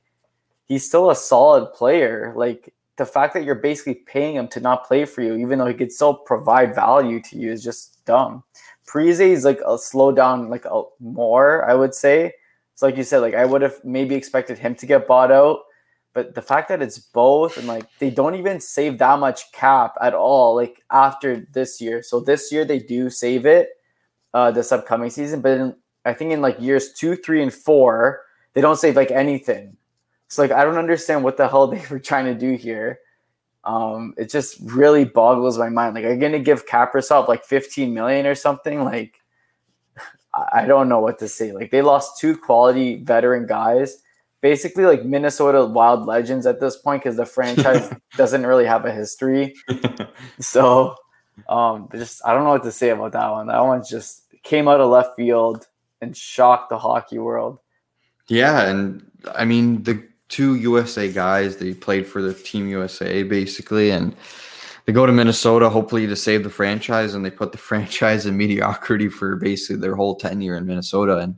he's 0.67 0.87
still 0.87 1.11
a 1.11 1.17
solid 1.17 1.73
player. 1.75 2.33
Like 2.35 2.73
the 2.97 3.05
fact 3.05 3.35
that 3.35 3.45
you're 3.45 3.55
basically 3.55 3.95
paying 3.95 4.37
him 4.37 4.49
to 4.49 4.61
not 4.61 4.87
play 4.87 5.05
for 5.05 5.21
you, 5.21 5.37
even 5.37 5.59
though 5.59 5.67
he 5.67 5.75
could 5.75 5.93
still 5.93 6.15
provide 6.15 6.75
value 6.75 7.21
to 7.23 7.39
you, 7.39 7.53
is 7.53 7.63
just 7.63 8.05
dumb. 8.07 8.43
Parise 8.87 9.21
is 9.21 9.45
like 9.45 9.61
a 9.67 9.77
slow 9.77 10.13
down, 10.13 10.49
like 10.49 10.65
a 10.65 10.83
more, 11.01 11.69
I 11.69 11.75
would 11.75 11.95
say. 11.95 12.33
It's 12.73 12.83
like 12.83 12.97
you 12.97 13.03
said, 13.03 13.19
like 13.19 13.35
I 13.35 13.45
would 13.45 13.63
have 13.63 13.85
maybe 13.85 14.15
expected 14.15 14.59
him 14.59 14.75
to 14.77 14.87
get 14.87 15.07
bought 15.07 15.33
out, 15.33 15.61
but 16.17 16.35
the 16.35 16.41
fact 16.41 16.71
that 16.71 16.81
it's 16.81 16.99
both 16.99 17.59
and 17.59 17.67
like 17.67 17.85
they 17.99 18.09
don't 18.09 18.37
even 18.37 18.59
save 18.59 18.97
that 18.97 19.19
much 19.19 19.53
cap 19.53 19.95
at 20.01 20.15
all, 20.15 20.57
like 20.57 20.83
after 20.91 21.47
this 21.53 21.79
year. 21.79 22.03
So 22.03 22.21
this 22.21 22.51
year 22.51 22.65
they 22.65 22.79
do 22.79 23.11
save 23.11 23.45
it, 23.45 23.69
uh, 24.33 24.51
this 24.51 24.73
upcoming 24.73 25.11
season, 25.11 25.43
but 25.43 25.61
in, 25.61 25.77
I 26.07 26.15
think 26.15 26.33
in 26.33 26.41
like 26.41 26.59
years 26.59 26.95
two, 26.95 27.17
three, 27.17 27.43
and 27.43 27.53
four, 27.53 28.23
they 28.55 28.63
don't 28.63 28.79
save 28.79 28.97
like 28.97 29.11
anything. 29.11 29.77
So 30.29 30.41
like 30.41 30.53
I 30.53 30.65
don't 30.65 30.79
understand 30.79 31.23
what 31.23 31.37
the 31.37 31.49
hell 31.49 31.67
they 31.67 31.85
were 31.91 32.01
trying 32.01 32.25
to 32.25 32.35
do 32.35 32.57
here. 32.57 32.99
Um, 33.65 34.15
it 34.17 34.31
just 34.31 34.57
really 34.63 35.05
boggles 35.05 35.59
my 35.59 35.69
mind. 35.69 35.97
Like, 35.97 36.05
are 36.07 36.15
you 36.15 36.19
gonna 36.19 36.39
give 36.39 36.65
Kaprizov 36.65 37.29
like 37.29 37.45
15 37.45 37.93
million 37.93 38.25
or 38.25 38.35
something? 38.35 38.85
Like, 38.85 39.21
I 40.55 40.65
don't 40.65 40.89
know 40.89 41.01
what 41.01 41.19
to 41.19 41.29
say. 41.29 41.53
Like, 41.53 41.71
they 41.71 41.83
lost 41.83 42.19
two 42.19 42.39
quality 42.39 43.05
veteran 43.05 43.47
guys, 43.47 43.99
basically 44.41 44.85
like 44.85 45.05
Minnesota 45.05 45.65
Wild 45.65 46.07
legends 46.07 46.47
at 46.47 46.61
this 46.61 46.77
point 46.77 47.03
because 47.03 47.17
the 47.17 47.27
franchise 47.27 47.93
doesn't 48.17 48.47
really 48.47 48.67
have 48.67 48.85
a 48.85 48.93
history. 48.93 49.55
so, 50.41 50.95
um, 51.49 51.89
just 51.95 52.23
I 52.25 52.35
don't 52.35 52.45
know 52.45 52.51
what 52.51 52.65
to 52.65 52.73
say 52.73 52.91
about 52.91 53.13
that 53.13 53.31
one. 53.31 53.47
That 53.49 53.61
one 53.61 53.83
just 53.89 54.23
came 54.43 54.69
out 54.69 54.81
of 54.81 54.91
left 54.91 55.17
field 55.17 55.67
and 56.01 56.17
shocked 56.17 56.71
the 56.71 56.79
hockey 56.79 57.19
world. 57.19 57.59
Yeah, 58.29 58.63
and 58.63 59.05
I 59.35 59.45
mean 59.45 59.83
the 59.83 60.03
two 60.29 60.57
USA 60.57 61.11
guys. 61.11 61.57
They 61.57 61.75
played 61.75 62.07
for 62.07 62.23
the 62.23 62.35
Team 62.35 62.69
USA 62.69 63.23
basically, 63.23 63.91
and 63.91 64.15
they 64.85 64.93
go 64.93 65.07
to 65.07 65.13
Minnesota 65.13 65.69
hopefully 65.69 66.07
to 66.07 66.17
save 66.17 66.45
the 66.45 66.51
franchise, 66.51 67.15
and 67.15 67.25
they 67.25 67.31
put 67.31 67.53
the 67.53 67.59
franchise 67.71 68.27
in 68.27 68.37
mediocrity 68.37 69.09
for 69.09 69.37
basically 69.37 69.77
their 69.77 69.97
whole 69.97 70.17
tenure 70.17 70.57
in 70.57 70.67
Minnesota. 70.67 71.19
And 71.19 71.37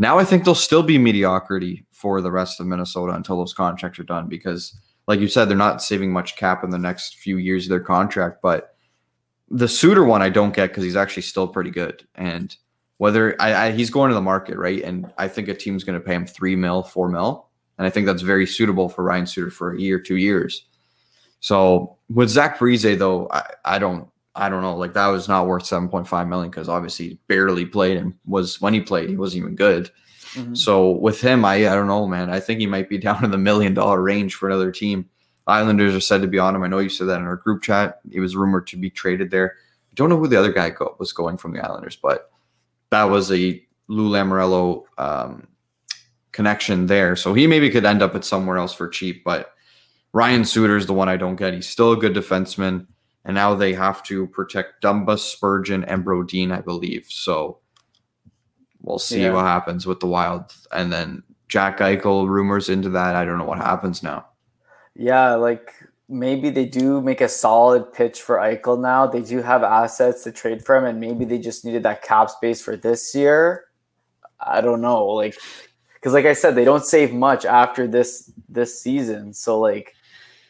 now 0.00 0.18
I 0.18 0.24
think 0.24 0.44
they'll 0.44 0.54
still 0.54 0.82
be 0.82 0.96
mediocrity 0.96 1.84
for 1.92 2.22
the 2.22 2.30
rest 2.30 2.58
of 2.58 2.66
Minnesota 2.66 3.12
until 3.12 3.36
those 3.36 3.52
contracts 3.52 3.98
are 3.98 4.04
done 4.04 4.28
because, 4.28 4.74
like 5.06 5.20
you 5.20 5.28
said, 5.28 5.44
they're 5.44 5.58
not 5.58 5.82
saving 5.82 6.10
much 6.10 6.36
cap 6.36 6.64
in 6.64 6.70
the 6.70 6.78
next 6.78 7.18
few 7.18 7.36
years 7.36 7.66
of 7.66 7.68
their 7.68 7.80
contract. 7.80 8.40
But 8.40 8.74
the 9.50 9.68
Suter 9.68 10.02
one 10.02 10.22
I 10.22 10.30
don't 10.30 10.54
get 10.54 10.68
because 10.68 10.84
he's 10.84 10.96
actually 10.96 11.24
still 11.24 11.46
pretty 11.46 11.70
good 11.70 12.06
and 12.14 12.56
whether 12.96 13.36
I, 13.40 13.66
I, 13.66 13.72
he's 13.72 13.90
going 13.90 14.08
to 14.08 14.14
the 14.14 14.22
market, 14.22 14.56
right? 14.56 14.82
And 14.82 15.12
I 15.18 15.28
think 15.28 15.48
a 15.48 15.54
team's 15.54 15.84
going 15.84 16.00
to 16.00 16.04
pay 16.04 16.14
him 16.14 16.26
three 16.26 16.56
mil, 16.56 16.82
four 16.82 17.10
mil. 17.10 17.48
And 17.76 17.86
I 17.86 17.90
think 17.90 18.06
that's 18.06 18.22
very 18.22 18.46
suitable 18.46 18.88
for 18.88 19.04
Ryan 19.04 19.26
Suter 19.26 19.50
for 19.50 19.74
a 19.74 19.80
year, 19.80 20.00
two 20.00 20.16
years. 20.16 20.64
So 21.40 21.96
with 22.08 22.30
Zach 22.30 22.58
Parise, 22.58 22.98
though, 22.98 23.28
I, 23.30 23.42
I 23.66 23.78
don't 23.78 24.08
I 24.34 24.48
don't 24.48 24.62
know. 24.62 24.76
Like 24.76 24.94
that 24.94 25.08
was 25.08 25.28
not 25.28 25.46
worth 25.46 25.64
7.5 25.64 26.28
million 26.28 26.50
because 26.50 26.68
obviously 26.68 27.08
he 27.08 27.18
barely 27.26 27.66
played 27.66 27.96
and 27.96 28.14
was 28.24 28.60
when 28.60 28.74
he 28.74 28.80
played, 28.80 29.10
he 29.10 29.16
wasn't 29.16 29.42
even 29.42 29.56
good. 29.56 29.90
Mm-hmm. 30.34 30.54
So 30.54 30.90
with 30.90 31.20
him, 31.20 31.44
I 31.44 31.54
I 31.54 31.74
don't 31.74 31.88
know, 31.88 32.06
man. 32.06 32.30
I 32.30 32.40
think 32.40 32.60
he 32.60 32.66
might 32.66 32.88
be 32.88 32.98
down 33.06 33.24
in 33.24 33.30
the 33.30 33.38
million 33.38 33.74
dollar 33.74 34.02
range 34.02 34.34
for 34.34 34.48
another 34.48 34.70
team. 34.70 35.08
Islanders 35.46 35.94
are 35.94 36.00
said 36.00 36.22
to 36.22 36.28
be 36.28 36.38
on 36.38 36.54
him. 36.54 36.62
I 36.62 36.68
know 36.68 36.78
you 36.78 36.88
said 36.88 37.08
that 37.08 37.18
in 37.18 37.26
our 37.26 37.36
group 37.36 37.62
chat. 37.62 38.00
He 38.10 38.20
was 38.20 38.36
rumored 38.36 38.68
to 38.68 38.76
be 38.76 38.90
traded 38.90 39.30
there. 39.30 39.56
I 39.90 39.94
don't 39.94 40.08
know 40.08 40.18
who 40.18 40.28
the 40.28 40.38
other 40.38 40.52
guy 40.52 40.70
go, 40.70 40.94
was 41.00 41.12
going 41.12 41.36
from 41.36 41.52
the 41.52 41.64
Islanders, 41.64 41.96
but 41.96 42.30
that 42.90 43.04
was 43.04 43.32
a 43.32 43.60
Lou 43.88 44.08
Lamoriello 44.10 44.84
um, 44.98 45.48
connection 46.30 46.86
there. 46.86 47.16
So 47.16 47.34
he 47.34 47.48
maybe 47.48 47.70
could 47.70 47.84
end 47.84 48.02
up 48.02 48.14
at 48.14 48.24
somewhere 48.24 48.58
else 48.58 48.72
for 48.72 48.86
cheap. 48.88 49.24
But 49.24 49.52
Ryan 50.12 50.44
Suter 50.44 50.76
is 50.76 50.86
the 50.86 50.92
one 50.92 51.08
I 51.08 51.16
don't 51.16 51.36
get. 51.36 51.54
He's 51.54 51.68
still 51.68 51.92
a 51.92 51.96
good 51.96 52.14
defenseman. 52.14 52.86
And 53.24 53.34
now 53.34 53.54
they 53.54 53.74
have 53.74 54.02
to 54.04 54.26
protect 54.28 54.82
Dumba, 54.82 55.18
Spurgeon, 55.18 55.84
and 55.84 56.04
Brodin, 56.04 56.52
I 56.52 56.60
believe. 56.60 57.06
So 57.08 57.58
we'll 58.80 58.98
see 58.98 59.22
yeah. 59.22 59.32
what 59.32 59.44
happens 59.44 59.86
with 59.86 60.00
the 60.00 60.06
Wild. 60.06 60.54
And 60.72 60.92
then 60.92 61.22
Jack 61.48 61.78
Eichel 61.78 62.28
rumors 62.28 62.68
into 62.68 62.88
that. 62.90 63.16
I 63.16 63.24
don't 63.24 63.38
know 63.38 63.44
what 63.44 63.58
happens 63.58 64.02
now. 64.02 64.26
Yeah, 64.94 65.34
like 65.34 65.72
maybe 66.08 66.50
they 66.50 66.64
do 66.64 67.00
make 67.00 67.20
a 67.20 67.28
solid 67.28 67.92
pitch 67.92 68.22
for 68.22 68.36
Eichel 68.36 68.80
now. 68.80 69.06
They 69.06 69.20
do 69.20 69.42
have 69.42 69.62
assets 69.62 70.24
to 70.24 70.32
trade 70.32 70.64
for 70.64 70.76
him, 70.76 70.84
and 70.84 71.00
maybe 71.00 71.24
they 71.24 71.38
just 71.38 71.64
needed 71.64 71.82
that 71.84 72.02
cap 72.02 72.30
space 72.30 72.62
for 72.62 72.76
this 72.76 73.14
year. 73.14 73.64
I 74.40 74.60
don't 74.60 74.80
know, 74.80 75.04
like 75.06 75.36
because 75.94 76.12
like 76.12 76.24
I 76.24 76.32
said, 76.32 76.54
they 76.54 76.64
don't 76.64 76.84
save 76.84 77.12
much 77.12 77.44
after 77.44 77.86
this 77.86 78.32
this 78.48 78.80
season. 78.80 79.32
So 79.34 79.60
like 79.60 79.94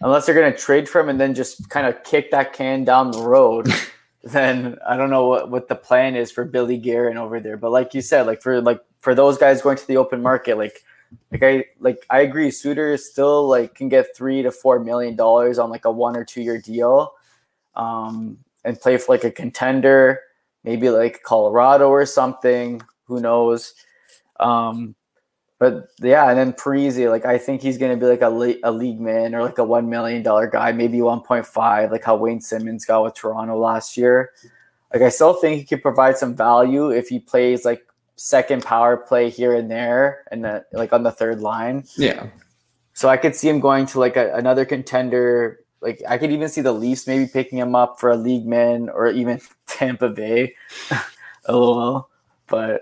unless 0.00 0.26
they're 0.26 0.34
gonna 0.34 0.56
trade 0.56 0.88
for 0.88 1.00
him 1.00 1.08
and 1.08 1.20
then 1.20 1.34
just 1.34 1.68
kind 1.68 1.86
of 1.86 2.02
kick 2.04 2.30
that 2.30 2.52
can 2.52 2.84
down 2.84 3.10
the 3.10 3.22
road, 3.22 3.68
then 4.24 4.78
I 4.86 4.96
don't 4.96 5.10
know 5.10 5.26
what, 5.26 5.50
what 5.50 5.68
the 5.68 5.74
plan 5.74 6.16
is 6.16 6.30
for 6.30 6.44
Billy 6.44 6.78
Guerin 6.78 7.16
over 7.16 7.40
there. 7.40 7.56
But 7.56 7.70
like 7.70 7.94
you 7.94 8.02
said, 8.02 8.26
like 8.26 8.42
for 8.42 8.60
like 8.60 8.80
for 9.00 9.14
those 9.14 9.38
guys 9.38 9.62
going 9.62 9.76
to 9.76 9.86
the 9.86 9.96
open 9.96 10.22
market, 10.22 10.58
like 10.58 10.84
like 11.30 11.42
I 11.42 11.64
like 11.80 12.04
I 12.10 12.20
agree, 12.20 12.50
Suter 12.50 12.96
still 12.96 13.48
like 13.48 13.74
can 13.74 13.88
get 13.88 14.14
three 14.16 14.42
to 14.42 14.50
four 14.50 14.78
million 14.78 15.16
dollars 15.16 15.58
on 15.58 15.70
like 15.70 15.84
a 15.84 15.90
one 15.90 16.16
or 16.16 16.24
two 16.24 16.42
year 16.42 16.58
deal, 16.58 17.14
um, 17.74 18.38
and 18.64 18.80
play 18.80 18.96
for 18.96 19.12
like 19.12 19.24
a 19.24 19.30
contender, 19.30 20.20
maybe 20.64 20.90
like 20.90 21.22
Colorado 21.22 21.88
or 21.88 22.06
something. 22.06 22.82
Who 23.04 23.20
knows? 23.20 23.74
Um, 24.38 24.94
but 25.60 25.90
yeah, 26.00 26.30
and 26.30 26.38
then 26.38 26.54
Parise, 26.54 27.10
like 27.10 27.26
I 27.26 27.36
think 27.36 27.60
he's 27.60 27.76
going 27.76 27.92
to 27.92 28.02
be 28.02 28.10
like 28.10 28.22
a, 28.22 28.56
a 28.64 28.72
league 28.72 28.98
man 28.98 29.34
or 29.34 29.42
like 29.42 29.58
a 29.58 29.64
one 29.64 29.90
million 29.90 30.22
dollar 30.22 30.46
guy, 30.46 30.72
maybe 30.72 31.02
one 31.02 31.20
point 31.20 31.44
five, 31.44 31.92
like 31.92 32.02
how 32.02 32.16
Wayne 32.16 32.40
Simmonds 32.40 32.86
got 32.86 33.04
with 33.04 33.14
Toronto 33.14 33.58
last 33.58 33.98
year. 33.98 34.30
Like 34.90 35.02
I 35.02 35.10
still 35.10 35.34
think 35.34 35.58
he 35.58 35.66
could 35.66 35.82
provide 35.82 36.16
some 36.16 36.34
value 36.34 36.88
if 36.88 37.08
he 37.10 37.18
plays 37.18 37.66
like 37.66 37.86
second 38.16 38.64
power 38.64 38.96
play 38.96 39.28
here 39.28 39.54
and 39.54 39.70
there, 39.70 40.24
and 40.30 40.46
the, 40.46 40.64
like 40.72 40.94
on 40.94 41.02
the 41.02 41.12
third 41.12 41.40
line. 41.40 41.84
Yeah. 41.94 42.28
So 42.94 43.10
I 43.10 43.18
could 43.18 43.36
see 43.36 43.50
him 43.50 43.60
going 43.60 43.84
to 43.88 44.00
like 44.00 44.16
a, 44.16 44.34
another 44.34 44.64
contender. 44.64 45.60
Like 45.82 46.00
I 46.08 46.16
could 46.16 46.32
even 46.32 46.48
see 46.48 46.62
the 46.62 46.72
Leafs 46.72 47.06
maybe 47.06 47.30
picking 47.30 47.58
him 47.58 47.74
up 47.74 48.00
for 48.00 48.10
a 48.10 48.16
league 48.16 48.46
man 48.46 48.88
or 48.88 49.08
even 49.08 49.42
Tampa 49.66 50.08
Bay. 50.08 50.54
LOL. 51.50 52.08
But 52.46 52.80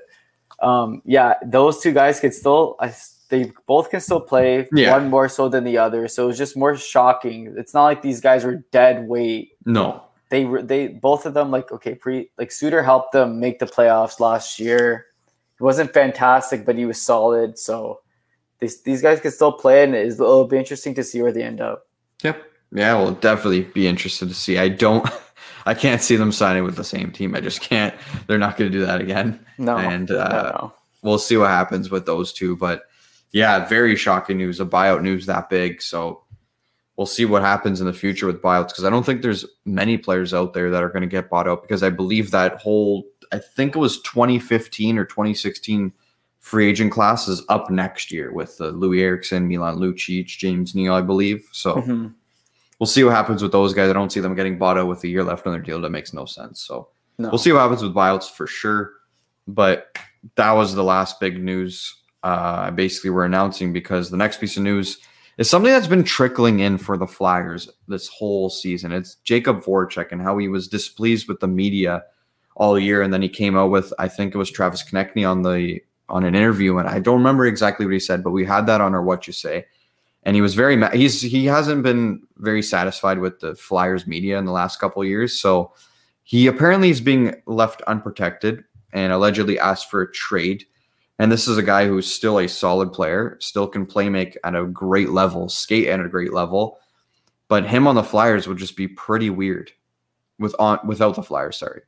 um, 0.60 1.02
yeah, 1.04 1.34
those 1.44 1.80
two 1.80 1.92
guys 1.92 2.20
could 2.20 2.34
still. 2.34 2.76
I, 2.80 2.94
they 3.28 3.52
both 3.66 3.90
can 3.90 4.00
still 4.00 4.20
play. 4.20 4.68
Yeah. 4.72 4.92
One 4.92 5.10
more 5.10 5.28
so 5.28 5.48
than 5.48 5.64
the 5.64 5.78
other. 5.78 6.08
So 6.08 6.28
it's 6.28 6.38
just 6.38 6.56
more 6.56 6.76
shocking. 6.76 7.54
It's 7.58 7.74
not 7.74 7.84
like 7.84 8.00
these 8.00 8.20
guys 8.20 8.44
were 8.44 8.64
dead 8.72 9.06
weight. 9.06 9.52
No. 9.66 10.04
They 10.30 10.44
were, 10.44 10.62
they 10.62 10.88
both 10.88 11.26
of 11.26 11.34
them 11.34 11.50
like 11.50 11.70
okay 11.72 11.94
pre 11.94 12.30
like 12.38 12.52
Suter 12.52 12.82
helped 12.82 13.12
them 13.12 13.40
make 13.40 13.58
the 13.58 13.66
playoffs 13.66 14.20
last 14.20 14.58
year. 14.58 15.06
It 15.58 15.62
wasn't 15.62 15.92
fantastic, 15.92 16.64
but 16.64 16.76
he 16.76 16.84
was 16.84 17.00
solid. 17.00 17.58
So 17.58 18.00
these 18.60 18.82
these 18.82 19.02
guys 19.02 19.20
can 19.20 19.30
still 19.30 19.52
play, 19.52 19.84
and 19.84 19.94
it'll 19.94 20.46
be 20.46 20.58
interesting 20.58 20.94
to 20.94 21.04
see 21.04 21.22
where 21.22 21.32
they 21.32 21.42
end 21.42 21.60
up. 21.60 21.86
Yep. 22.22 22.42
Yeah, 22.72 22.96
we'll 22.96 23.12
definitely 23.12 23.62
be 23.62 23.86
interested 23.86 24.28
to 24.28 24.34
see. 24.34 24.58
I 24.58 24.68
don't, 24.68 25.08
I 25.68 25.74
can't 25.74 26.00
see 26.00 26.16
them 26.16 26.32
signing 26.32 26.64
with 26.64 26.76
the 26.76 26.84
same 26.84 27.12
team. 27.12 27.34
I 27.34 27.40
just 27.40 27.60
can't. 27.60 27.94
They're 28.26 28.38
not 28.38 28.56
going 28.56 28.72
to 28.72 28.78
do 28.78 28.86
that 28.86 29.02
again. 29.02 29.44
No. 29.58 29.76
And 29.76 30.10
uh, 30.10 30.52
no. 30.54 30.72
we'll 31.02 31.18
see 31.18 31.36
what 31.36 31.50
happens 31.50 31.90
with 31.90 32.06
those 32.06 32.32
two. 32.32 32.56
But 32.56 32.84
yeah, 33.32 33.66
very 33.66 33.94
shocking 33.94 34.38
news. 34.38 34.60
A 34.60 34.64
buyout 34.64 35.02
news 35.02 35.26
that 35.26 35.50
big. 35.50 35.82
So 35.82 36.22
we'll 36.96 37.06
see 37.06 37.26
what 37.26 37.42
happens 37.42 37.82
in 37.82 37.86
the 37.86 37.92
future 37.92 38.26
with 38.26 38.40
buyouts 38.40 38.68
because 38.68 38.84
I 38.84 38.90
don't 38.90 39.04
think 39.04 39.20
there's 39.20 39.44
many 39.66 39.98
players 39.98 40.32
out 40.32 40.54
there 40.54 40.70
that 40.70 40.82
are 40.82 40.88
going 40.88 41.02
to 41.02 41.06
get 41.06 41.28
bought 41.28 41.46
out 41.46 41.62
because 41.62 41.82
I 41.82 41.90
believe 41.90 42.30
that 42.30 42.60
whole 42.62 43.04
I 43.30 43.38
think 43.38 43.76
it 43.76 43.78
was 43.78 44.00
2015 44.02 44.96
or 44.96 45.04
2016 45.04 45.92
free 46.40 46.68
agent 46.70 46.92
class 46.92 47.28
is 47.28 47.42
up 47.50 47.70
next 47.70 48.10
year 48.10 48.32
with 48.32 48.58
uh, 48.60 48.72
Loui 48.72 49.00
Eriksson, 49.00 49.46
Milan 49.46 49.76
Lucic, 49.76 50.26
James 50.26 50.74
Neal, 50.74 50.94
I 50.94 51.02
believe. 51.02 51.46
So 51.52 51.76
mm-hmm. 51.76 52.06
We'll 52.78 52.86
see 52.86 53.04
what 53.04 53.14
happens 53.14 53.42
with 53.42 53.52
those 53.52 53.74
guys. 53.74 53.90
I 53.90 53.92
don't 53.92 54.12
see 54.12 54.20
them 54.20 54.34
getting 54.34 54.58
bought 54.58 54.78
out 54.78 54.86
with 54.86 55.02
a 55.04 55.08
year 55.08 55.24
left 55.24 55.46
on 55.46 55.52
their 55.52 55.62
deal. 55.62 55.80
That 55.80 55.90
makes 55.90 56.12
no 56.12 56.24
sense. 56.24 56.60
So 56.60 56.88
no. 57.18 57.28
we'll 57.28 57.38
see 57.38 57.52
what 57.52 57.60
happens 57.60 57.82
with 57.82 57.94
buyouts 57.94 58.30
for 58.30 58.46
sure. 58.46 58.92
But 59.46 59.96
that 60.36 60.52
was 60.52 60.74
the 60.74 60.84
last 60.84 61.20
big 61.20 61.42
news 61.42 61.94
uh, 62.22 62.70
basically 62.72 63.10
we're 63.10 63.24
announcing 63.24 63.72
because 63.72 64.10
the 64.10 64.16
next 64.16 64.40
piece 64.40 64.56
of 64.56 64.62
news 64.64 64.98
is 65.38 65.48
something 65.48 65.70
that's 65.70 65.86
been 65.86 66.02
trickling 66.02 66.58
in 66.60 66.76
for 66.76 66.96
the 66.96 67.06
Flyers 67.06 67.68
this 67.86 68.08
whole 68.08 68.50
season. 68.50 68.92
It's 68.92 69.16
Jakub 69.24 69.64
Voracek 69.64 70.10
and 70.10 70.20
how 70.20 70.36
he 70.38 70.48
was 70.48 70.68
displeased 70.68 71.28
with 71.28 71.40
the 71.40 71.48
media– 71.48 72.04
all 72.58 72.78
year, 72.78 73.02
and 73.02 73.12
then 73.12 73.22
he 73.22 73.28
came 73.28 73.56
out 73.56 73.70
with 73.70 73.94
I 73.98 74.08
think 74.08 74.34
it 74.34 74.38
was 74.38 74.50
Travis 74.50 74.82
Konecny 74.82 75.28
on 75.28 75.42
the 75.42 75.80
on 76.10 76.24
an 76.24 76.34
interview, 76.34 76.78
and 76.78 76.88
I 76.88 76.98
don't 76.98 77.18
remember 77.18 77.46
exactly 77.46 77.86
what 77.86 77.92
he 77.92 78.00
said, 78.00 78.22
but 78.22 78.32
we 78.32 78.44
had 78.44 78.66
that 78.66 78.80
on 78.80 78.94
our 78.94 79.02
what 79.02 79.26
you 79.26 79.32
say, 79.32 79.66
and 80.28 80.34
he 80.34 80.42
was 80.42 80.54
very 80.54 80.76
ma- 80.76 80.90
he's 80.90 81.22
he 81.22 81.46
hasn't 81.46 81.82
been 81.82 82.22
very 82.36 82.62
satisfied 82.62 83.18
with 83.18 83.40
the 83.40 83.54
Flyers 83.54 84.06
media 84.06 84.36
in 84.36 84.44
the 84.44 84.52
last 84.52 84.78
couple 84.78 85.02
years, 85.02 85.40
so 85.40 85.72
he 86.22 86.46
apparently 86.48 86.90
is 86.90 87.00
being 87.00 87.34
left 87.46 87.80
unprotected 87.86 88.62
and 88.92 89.10
allegedly 89.10 89.58
asked 89.58 89.90
for 89.90 90.02
a 90.02 90.12
trade. 90.12 90.66
And 91.18 91.32
this 91.32 91.48
is 91.48 91.56
a 91.56 91.62
guy 91.62 91.86
who's 91.86 92.12
still 92.12 92.40
a 92.40 92.46
solid 92.46 92.92
player, 92.92 93.38
still 93.40 93.66
can 93.66 93.86
play 93.86 94.10
make 94.10 94.36
at 94.44 94.54
a 94.54 94.66
great 94.66 95.08
level, 95.08 95.48
skate 95.48 95.88
at 95.88 95.98
a 95.98 96.10
great 96.10 96.34
level. 96.34 96.78
But 97.48 97.64
him 97.64 97.86
on 97.86 97.94
the 97.94 98.04
Flyers 98.04 98.46
would 98.46 98.58
just 98.58 98.76
be 98.76 98.86
pretty 98.86 99.30
weird 99.30 99.72
with 100.38 100.54
on 100.58 100.78
without 100.86 101.14
the 101.14 101.22
Flyers, 101.22 101.56
sorry. 101.56 101.80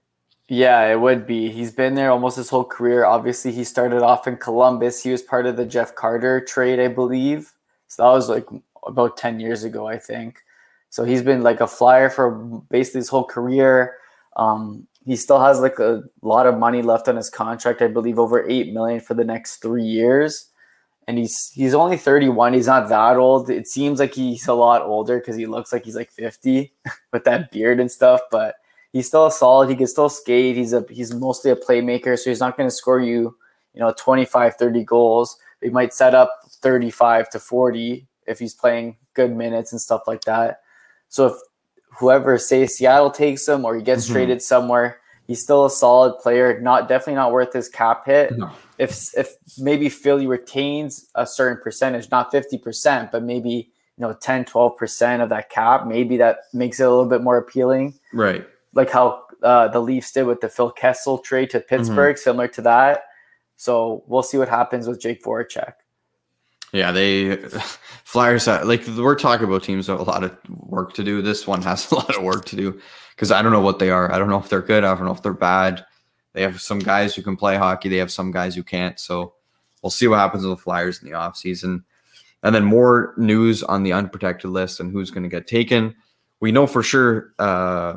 Yeah, 0.48 0.90
it 0.90 0.98
would 0.98 1.26
be. 1.26 1.50
He's 1.50 1.72
been 1.72 1.94
there 1.94 2.11
almost 2.11 2.38
his 2.38 2.48
whole 2.48 2.64
career. 2.64 3.05
Obviously, 3.05 3.53
he 3.53 3.64
started 3.64 4.00
off 4.00 4.26
in 4.26 4.38
Columbus. 4.38 5.03
He 5.03 5.11
was 5.11 5.20
part 5.20 5.44
of 5.44 5.59
the 5.59 5.66
Jeff 5.66 5.94
Carter 5.94 6.40
trade, 6.40 6.81
I 6.81 6.88
believe. 6.88 7.53
So 7.90 8.05
that 8.05 8.11
was 8.11 8.29
like 8.29 8.46
about 8.87 9.16
10 9.16 9.40
years 9.40 9.64
ago, 9.64 9.88
I 9.88 9.98
think. 9.98 10.38
So 10.90 11.05
he's 11.05 11.22
been 11.22 11.42
like 11.42 11.61
a 11.61 11.66
flyer 11.66 12.09
for 12.09 12.31
basically 12.70 13.00
his 13.00 13.09
whole 13.09 13.24
career. 13.24 13.96
Um, 14.37 14.87
he 15.05 15.16
still 15.16 15.40
has 15.40 15.61
like 15.61 15.81
a 15.81 16.05
lot 16.22 16.46
of 16.46 16.57
money 16.57 16.83
left 16.83 17.09
on 17.09 17.16
his 17.16 17.29
contract, 17.29 17.83
I 17.83 17.88
believe 17.88 18.18
over 18.18 18.48
8 18.48 18.72
million 18.72 19.00
for 19.00 19.14
the 19.14 19.24
next 19.24 19.57
3 19.57 19.83
years. 19.83 20.46
And 21.09 21.18
he's 21.18 21.50
he's 21.53 21.74
only 21.74 21.96
31. 21.96 22.53
He's 22.53 22.68
not 22.68 22.88
that 22.90 23.16
old. 23.16 23.50
It 23.50 23.66
seems 23.66 23.98
like 23.98 24.14
he's 24.14 24.46
a 24.46 24.55
lot 24.55 24.83
older 24.83 25.20
cuz 25.20 25.35
he 25.35 25.46
looks 25.46 25.72
like 25.72 25.85
he's 25.85 25.96
like 25.96 26.12
50 26.12 26.72
with 27.12 27.24
that 27.24 27.50
beard 27.50 27.81
and 27.81 27.90
stuff, 27.90 28.20
but 28.31 28.55
he's 28.92 29.09
still 29.09 29.26
a 29.26 29.33
solid. 29.33 29.68
He 29.68 29.74
can 29.74 29.88
still 29.88 30.09
skate. 30.09 30.57
He's 30.57 30.72
a 30.72 30.85
he's 30.88 31.12
mostly 31.12 31.50
a 31.50 31.57
playmaker, 31.57 32.16
so 32.16 32.31
he's 32.31 32.38
not 32.38 32.57
going 32.57 32.68
to 32.68 32.74
score 32.74 33.00
you, 33.00 33.37
you 33.74 33.81
know, 33.81 33.92
25, 33.96 34.55
30 34.55 34.85
goals. 34.85 35.37
He 35.61 35.70
might 35.70 35.92
set 35.92 36.14
up 36.14 36.31
35 36.62 37.31
to 37.31 37.40
40 37.40 38.07
if 38.27 38.38
he's 38.38 38.55
playing 38.55 38.96
good 39.14 39.35
minutes 39.35 39.73
and 39.73 39.81
stuff 39.81 40.03
like 40.07 40.23
that. 40.23 40.61
So 41.09 41.27
if 41.27 41.35
whoever 41.99 42.38
say 42.38 42.66
Seattle 42.66 43.11
takes 43.11 43.46
him 43.46 43.64
or 43.64 43.77
he 43.77 43.83
gets 43.83 44.05
mm-hmm. 44.05 44.14
traded 44.14 44.42
somewhere, 44.42 45.01
he's 45.27 45.42
still 45.42 45.66
a 45.66 45.70
solid 45.70 46.18
player. 46.18 46.61
Not 46.61 46.88
definitely 46.88 47.14
not 47.14 47.33
worth 47.33 47.53
his 47.53 47.68
cap 47.68 48.07
hit. 48.07 48.37
No. 48.37 48.51
If 48.79 49.16
if 49.16 49.35
maybe 49.59 49.88
Philly 49.88 50.27
retains 50.27 51.11
a 51.14 51.27
certain 51.27 51.62
percentage, 51.62 52.11
not 52.11 52.33
50%, 52.33 53.11
but 53.11 53.23
maybe 53.23 53.70
you 53.99 54.07
know 54.07 54.14
10 54.14 54.46
12% 54.46 55.23
of 55.23 55.29
that 55.29 55.51
cap 55.51 55.87
maybe 55.87 56.16
that 56.16 56.38
makes 56.55 56.81
it 56.81 56.85
a 56.85 56.88
little 56.88 57.05
bit 57.05 57.23
more 57.23 57.37
appealing 57.37 57.92
right 58.14 58.46
like 58.73 58.88
how 58.88 59.25
uh, 59.42 59.68
the 59.68 59.81
Leafs 59.81 60.12
did 60.12 60.25
with 60.25 60.40
the 60.40 60.49
Phil 60.49 60.70
Kessel 60.70 61.18
trade 61.18 61.51
to 61.51 61.61
Pittsburgh, 61.61 62.16
mm-hmm. 62.16 62.23
similar 62.23 62.49
to 62.49 62.62
that. 62.62 63.05
So 63.57 64.05
we'll 64.07 64.23
see 64.23 64.38
what 64.38 64.49
happens 64.49 64.88
with 64.88 65.01
Jake 65.01 65.23
Voracek. 65.23 65.75
Yeah, 66.72 66.92
they 66.92 67.37
Flyers 68.04 68.46
like 68.46 68.87
we're 68.87 69.14
talking 69.14 69.46
about 69.46 69.62
teams 69.62 69.87
have 69.87 70.00
a 70.00 70.02
lot 70.02 70.24
of 70.24 70.37
work 70.48 70.94
to 70.94 71.04
do. 71.04 71.22
This 71.22 71.46
one 71.46 71.62
has 71.62 71.90
a 71.92 71.94
lot 71.94 72.16
of 72.16 72.22
work 72.22 72.44
to 72.46 72.56
do 72.56 72.80
because 73.14 73.30
I 73.30 73.42
don't 73.42 73.52
know 73.52 73.61
what 73.61 73.78
they 73.78 73.90
are. 73.90 74.12
I 74.12 74.18
don't 74.18 74.28
know 74.28 74.38
if 74.38 74.48
they're 74.48 74.62
good. 74.62 74.85
I 74.85 74.94
don't 74.94 75.04
know 75.04 75.12
if 75.12 75.22
they're 75.22 75.33
bad. 75.33 75.85
They 76.33 76.42
have 76.42 76.61
some 76.61 76.78
guys 76.78 77.14
who 77.14 77.22
can 77.22 77.37
play 77.37 77.56
hockey. 77.56 77.88
They 77.88 77.96
have 77.96 78.11
some 78.11 78.30
guys 78.30 78.54
who 78.54 78.62
can't. 78.62 78.98
So 78.98 79.35
we'll 79.83 79.90
see 79.90 80.09
what 80.09 80.18
happens 80.18 80.44
with 80.44 80.56
the 80.59 80.62
Flyers 80.62 81.02
in 81.02 81.09
the 81.09 81.16
offseason. 81.16 81.83
And 82.42 82.54
then 82.54 82.64
more 82.64 83.14
news 83.16 83.62
on 83.62 83.83
the 83.83 83.92
unprotected 83.92 84.50
list 84.50 84.80
and 84.80 84.92
who's 84.92 85.11
going 85.11 85.24
to 85.24 85.28
get 85.28 85.46
taken. 85.46 85.94
We 86.40 86.52
know 86.52 86.66
for 86.66 86.83
sure 86.83 87.35
uh, 87.38 87.96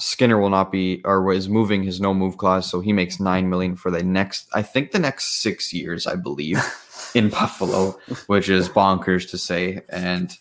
Skinner 0.00 0.38
will 0.38 0.50
not 0.50 0.72
be 0.72 1.02
or 1.04 1.32
is 1.32 1.48
moving 1.48 1.82
his 1.82 2.00
no 2.00 2.14
move 2.14 2.38
clause, 2.38 2.68
so 2.68 2.80
he 2.80 2.92
makes 2.92 3.20
nine 3.20 3.50
million 3.50 3.76
for 3.76 3.90
the 3.90 4.02
next, 4.02 4.48
I 4.54 4.62
think 4.62 4.90
the 4.90 4.98
next 4.98 5.42
six 5.42 5.72
years, 5.72 6.06
I 6.06 6.16
believe, 6.16 6.58
in 7.14 7.28
Buffalo, 7.28 7.98
which 8.26 8.48
is 8.48 8.68
bonkers 8.68 9.30
to 9.30 9.38
say. 9.38 9.82
And 9.88 10.36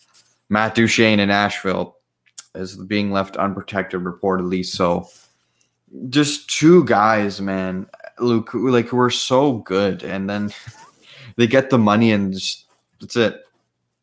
Matt 0.49 0.75
Duchene 0.75 1.19
in 1.19 1.29
Nashville 1.29 1.97
is 2.55 2.75
being 2.75 3.12
left 3.12 3.38
unprotected, 3.38 4.01
reportedly. 4.01 4.65
So 4.65 5.07
just 6.10 6.49
two 6.49 6.84
guys, 6.86 7.41
man, 7.41 7.88
Luke, 8.19 8.51
like 8.53 8.88
who 8.88 8.99
are 8.99 9.10
so 9.10 9.53
good, 9.60 10.03
and 10.03 10.29
then 10.29 10.53
they 11.38 11.47
get 11.47 11.69
the 11.69 11.77
money 11.77 12.12
and 12.12 12.34
just 12.34 12.65
that's 12.99 13.15
it. 13.15 13.43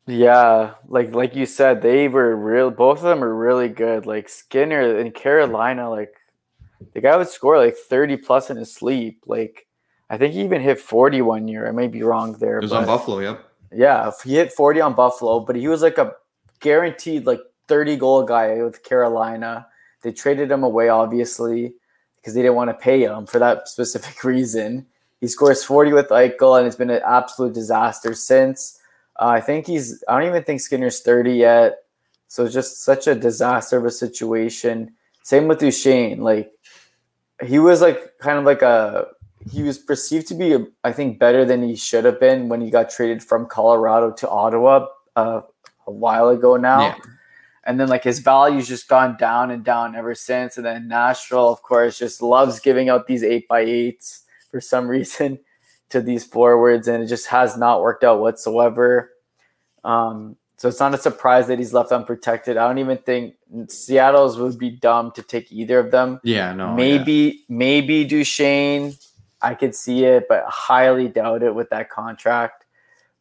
Yeah, 0.07 0.74
like 0.88 1.14
like 1.14 1.37
you 1.37 1.46
said, 1.46 1.83
they 1.83 2.09
were 2.09 2.35
real. 2.35 2.70
Both 2.70 2.98
of 2.98 3.04
them 3.04 3.22
are 3.22 3.35
really 3.35 3.68
good. 3.68 4.07
Like 4.07 4.28
Skinner 4.28 4.98
in 4.98 5.12
Carolina, 5.12 5.90
like 5.90 6.14
the 6.94 7.00
guy 7.00 7.16
would 7.16 7.28
score 7.28 7.59
like 7.59 7.76
thirty 7.76 8.16
plus 8.16 8.50
in 8.50 8.57
his 8.57 8.74
sleep. 8.74 9.22
Like 9.26 9.66
I 10.11 10.16
think 10.16 10.35
he 10.35 10.42
even 10.42 10.61
hit 10.62 10.81
forty 10.81 11.23
one 11.23 11.49
year. 11.49 11.68
I 11.68 11.73
may 11.73 11.88
be 11.88 12.03
wrong 12.03 12.33
there. 12.35 12.59
It 12.59 12.62
was 12.62 12.73
on 12.73 12.87
Buffalo, 12.87 13.18
yep. 13.21 13.44
Yeah, 13.73 14.11
he 14.25 14.35
hit 14.35 14.53
forty 14.53 14.81
on 14.81 14.94
Buffalo, 14.94 15.40
but 15.40 15.57
he 15.57 15.68
was 15.68 15.83
like 15.83 15.99
a 15.99 16.14
guaranteed 16.61 17.27
like 17.27 17.40
30 17.68 17.97
goal 17.97 18.23
guy 18.25 18.62
with 18.62 18.83
Carolina. 18.83 19.66
They 20.03 20.12
traded 20.12 20.51
him 20.51 20.64
away, 20.64 20.88
obviously, 20.88 21.75
because 22.16 22.35
they 22.35 22.42
didn't 22.42 22.57
want 22.57 22.71
to 22.71 22.75
pay 22.75 23.03
him 23.03 23.27
for 23.27 23.38
that 23.38 23.68
specific 23.68 24.25
reason. 24.25 24.87
He 25.21 25.29
scores 25.29 25.64
40 25.64 25.92
with 25.92 26.09
Eichel, 26.09 26.59
and 26.59 26.66
it's 26.66 26.77
been 26.77 26.90
an 26.90 27.03
absolute 27.07 27.53
disaster 27.53 28.14
since. 28.14 28.81
Uh, 29.16 29.27
I 29.27 29.40
think 29.40 29.66
he's, 29.66 30.03
I 30.09 30.18
don't 30.18 30.29
even 30.29 30.44
think 30.44 30.61
Skinner's 30.61 31.01
30 31.01 31.33
yet. 31.33 31.79
So 32.29 32.44
it's 32.44 32.55
just 32.55 32.83
such 32.85 33.07
a 33.07 33.14
disaster 33.14 33.79
of 33.79 33.85
a 33.85 33.90
situation. 33.90 34.92
Same 35.23 35.49
with 35.49 35.59
Duchene. 35.59 36.21
Like, 36.21 36.53
he 37.44 37.59
was 37.59 37.81
like 37.81 38.18
kind 38.18 38.38
of 38.38 38.44
like 38.44 38.62
a, 38.62 39.09
he 39.51 39.62
was 39.62 39.79
perceived 39.79 40.27
to 40.29 40.35
be, 40.35 40.57
I 40.85 40.92
think, 40.92 41.18
better 41.18 41.44
than 41.44 41.62
he 41.62 41.77
should 41.77 42.05
have 42.05 42.20
been 42.20 42.48
when 42.48 42.61
he 42.61 42.70
got 42.70 42.90
traded 42.90 43.22
from 43.22 43.46
Colorado 43.46 44.12
to 44.12 44.29
Ottawa 44.29 44.87
uh, 45.16 45.42
a 45.87 45.90
while 45.90 46.29
ago 46.29 46.57
now. 46.57 46.81
Yeah. 46.81 46.96
And 47.64 47.79
then 47.79 47.88
like 47.88 48.05
his 48.05 48.20
value's 48.20 48.66
just 48.66 48.88
gone 48.88 49.16
down 49.18 49.51
and 49.51 49.62
down 49.62 49.94
ever 49.94 50.14
since. 50.14 50.57
And 50.57 50.64
then 50.64 50.88
Nashville, 50.88 51.51
of 51.51 51.62
course, 51.62 51.98
just 51.98 52.22
loves 52.22 52.61
giving 52.61 52.88
out 52.88 53.07
these 53.07 53.22
eight 53.22 53.46
by 53.46 53.61
eights 53.61 54.24
for 54.51 54.61
some 54.61 54.88
reason 54.96 55.38
to 55.90 56.01
these 56.01 56.24
forwards, 56.24 56.87
and 56.87 57.03
it 57.03 57.07
just 57.07 57.29
has 57.29 57.57
not 57.57 57.81
worked 57.81 58.05
out 58.05 58.20
whatsoever. 58.20 59.11
Um, 59.85 60.37
so 60.59 60.68
it's 60.68 60.81
not 60.81 60.92
a 60.92 60.98
surprise 60.98 61.46
that 61.46 61.59
he's 61.59 61.72
left 61.72 61.92
unprotected. 61.92 62.57
I 62.57 62.66
don't 62.66 62.79
even 62.79 62.98
think 62.98 63.37
Seattle's 63.68 64.38
would 64.38 64.59
be 64.59 64.70
dumb 64.70 65.12
to 65.12 65.22
take 65.22 65.51
either 65.53 65.79
of 65.79 65.90
them. 65.90 66.20
Yeah, 66.24 66.53
no. 66.53 66.74
Maybe 66.74 67.12
yeah. 67.12 67.57
maybe 67.57 68.05
Duchene, 68.05 68.94
I 69.40 69.55
could 69.55 69.74
see 69.74 70.05
it, 70.05 70.27
but 70.29 70.44
highly 70.46 71.09
doubt 71.09 71.42
it 71.42 71.55
with 71.55 71.70
that 71.70 71.90
contract. 71.90 72.64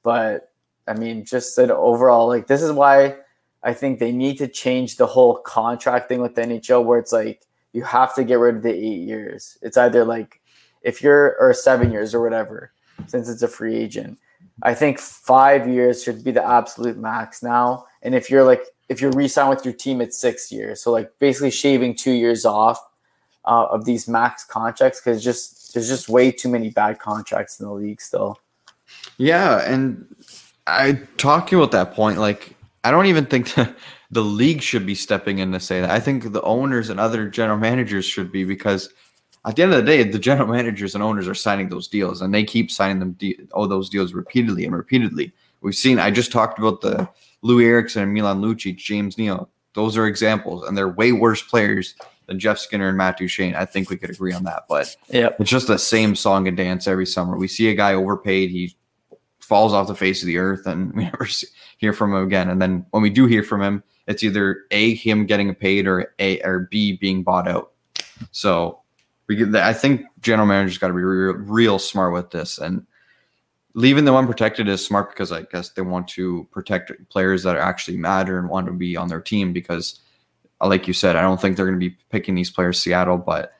But 0.03 0.51
I 0.87 0.93
mean, 0.93 1.25
just 1.25 1.57
an 1.57 1.71
overall 1.71 2.27
like 2.27 2.47
this 2.47 2.61
is 2.61 2.71
why 2.71 3.15
I 3.63 3.73
think 3.73 3.99
they 3.99 4.11
need 4.11 4.37
to 4.37 4.47
change 4.47 4.97
the 4.97 5.07
whole 5.07 5.37
contract 5.37 6.09
thing 6.09 6.21
with 6.21 6.35
the 6.35 6.41
NHL 6.41 6.85
where 6.85 6.99
it's 6.99 7.11
like 7.11 7.41
you 7.73 7.83
have 7.83 8.15
to 8.15 8.23
get 8.23 8.39
rid 8.39 8.55
of 8.55 8.63
the 8.63 8.73
eight 8.73 9.01
years. 9.01 9.57
It's 9.61 9.77
either 9.77 10.05
like 10.05 10.41
if 10.81 11.01
you're 11.01 11.35
or 11.39 11.53
seven 11.53 11.91
years 11.91 12.15
or 12.15 12.21
whatever, 12.21 12.71
since 13.07 13.29
it's 13.29 13.41
a 13.41 13.47
free 13.47 13.75
agent. 13.75 14.17
I 14.63 14.73
think 14.73 14.99
five 14.99 15.67
years 15.67 16.03
should 16.03 16.23
be 16.23 16.31
the 16.31 16.43
absolute 16.43 16.97
max 16.97 17.43
now. 17.43 17.85
And 18.01 18.15
if 18.15 18.29
you're 18.29 18.43
like 18.43 18.63
if 18.89 19.01
you're 19.01 19.11
re-sign 19.11 19.49
with 19.49 19.65
your 19.65 19.73
team, 19.73 19.99
it's 19.99 20.17
six 20.17 20.51
years. 20.51 20.81
So 20.81 20.91
like 20.91 21.11
basically 21.19 21.51
shaving 21.51 21.95
two 21.95 22.13
years 22.13 22.45
off 22.45 22.81
uh, 23.45 23.65
of 23.65 23.85
these 23.85 24.07
max 24.07 24.43
contracts 24.43 25.01
because 25.01 25.23
just 25.23 25.66
there's 25.77 25.87
just 25.87 26.09
way 26.09 26.31
too 26.31 26.49
many 26.49 26.71
bad 26.71 26.97
contracts 26.97 27.59
in 27.59 27.67
the 27.67 27.71
league 27.71 28.01
still. 28.01 28.39
Yeah, 29.17 29.59
and 29.71 30.15
I 30.65 30.93
talking 31.17 31.57
about 31.57 31.71
that 31.71 31.93
point, 31.93 32.17
like 32.17 32.55
I 32.83 32.89
don't 32.89 33.05
even 33.05 33.27
think 33.27 33.53
the 34.11 34.21
league 34.21 34.61
should 34.61 34.85
be 34.85 34.95
stepping 34.95 35.37
in 35.39 35.51
to 35.51 35.59
say 35.59 35.81
that. 35.81 35.91
I 35.91 35.99
think 35.99 36.31
the 36.31 36.41
owners 36.41 36.89
and 36.89 36.99
other 36.99 37.29
general 37.29 37.59
managers 37.59 38.05
should 38.05 38.31
be 38.31 38.43
because 38.43 38.89
at 39.45 39.55
the 39.55 39.63
end 39.63 39.73
of 39.73 39.85
the 39.85 39.91
day, 39.91 40.03
the 40.03 40.17
general 40.17 40.47
managers 40.47 40.95
and 40.95 41.03
owners 41.03 41.27
are 41.27 41.35
signing 41.35 41.69
those 41.69 41.87
deals, 41.87 42.21
and 42.21 42.33
they 42.33 42.43
keep 42.43 42.71
signing 42.71 42.99
them 42.99 43.11
de- 43.13 43.39
oh 43.53 43.67
those 43.67 43.89
deals 43.89 44.13
repeatedly 44.13 44.65
and 44.65 44.75
repeatedly. 44.75 45.31
We've 45.61 45.75
seen. 45.75 45.99
I 45.99 46.09
just 46.09 46.31
talked 46.31 46.57
about 46.57 46.81
the 46.81 47.07
Loui 47.43 47.65
Eriksson 47.65 48.01
and 48.01 48.13
Milan 48.13 48.41
Lucic, 48.41 48.77
James 48.77 49.17
Neal. 49.17 49.47
Those 49.75 49.95
are 49.95 50.07
examples, 50.07 50.67
and 50.67 50.75
they're 50.75 50.87
way 50.87 51.11
worse 51.11 51.43
players 51.43 51.93
than 52.27 52.39
Jeff 52.39 52.59
Skinner 52.59 52.89
and 52.89 52.97
Matt 52.97 53.17
Duchene. 53.17 53.55
I 53.55 53.65
think 53.65 53.89
we 53.89 53.97
could 53.97 54.09
agree 54.09 54.33
on 54.33 54.43
that. 54.43 54.65
But 54.69 54.95
yeah, 55.09 55.29
it's 55.39 55.49
just 55.49 55.67
the 55.67 55.79
same 55.79 56.15
song 56.15 56.47
and 56.47 56.55
dance 56.55 56.87
every 56.87 57.05
summer. 57.05 57.37
We 57.37 57.47
see 57.47 57.69
a 57.69 57.75
guy 57.75 57.93
overpaid, 57.93 58.51
he 58.51 58.75
falls 59.39 59.73
off 59.73 59.87
the 59.87 59.95
face 59.95 60.21
of 60.21 60.27
the 60.27 60.37
earth, 60.37 60.67
and 60.67 60.93
we 60.95 61.05
never 61.05 61.25
see, 61.25 61.47
hear 61.77 61.93
from 61.93 62.13
him 62.13 62.23
again. 62.23 62.49
And 62.49 62.61
then 62.61 62.85
when 62.91 63.01
we 63.01 63.09
do 63.09 63.25
hear 63.25 63.43
from 63.43 63.61
him, 63.61 63.83
it's 64.07 64.23
either 64.23 64.65
a 64.71 64.93
him 64.95 65.25
getting 65.25 65.53
paid 65.55 65.87
or 65.87 66.13
a 66.19 66.41
or 66.41 66.67
b 66.71 66.93
being 66.93 67.23
bought 67.23 67.47
out. 67.47 67.71
So 68.31 68.81
we 69.27 69.35
get 69.35 69.55
I 69.55 69.73
think 69.73 70.05
general 70.21 70.47
managers 70.47 70.77
got 70.77 70.87
to 70.87 70.93
be 70.93 71.03
real, 71.03 71.33
real 71.33 71.79
smart 71.79 72.13
with 72.13 72.29
this 72.31 72.57
and 72.57 72.85
leaving 73.77 74.05
them 74.05 74.15
unprotected 74.15 74.67
is 74.67 74.83
smart 74.83 75.11
because 75.11 75.31
I 75.31 75.43
guess 75.43 75.69
they 75.69 75.83
want 75.83 76.07
to 76.09 76.47
protect 76.51 76.91
players 77.09 77.43
that 77.43 77.57
actually 77.57 77.97
matter 77.97 78.39
and 78.39 78.49
want 78.49 78.65
to 78.65 78.73
be 78.73 78.97
on 78.97 79.07
their 79.07 79.21
team 79.21 79.53
because 79.53 79.99
like 80.61 80.87
you 80.87 80.93
said, 80.93 81.15
I 81.15 81.21
don't 81.21 81.39
think 81.39 81.55
they're 81.55 81.65
going 81.65 81.79
to 81.79 81.89
be 81.89 81.95
picking 82.09 82.35
these 82.35 82.49
players 82.49 82.79
Seattle, 82.79 83.17
but 83.17 83.53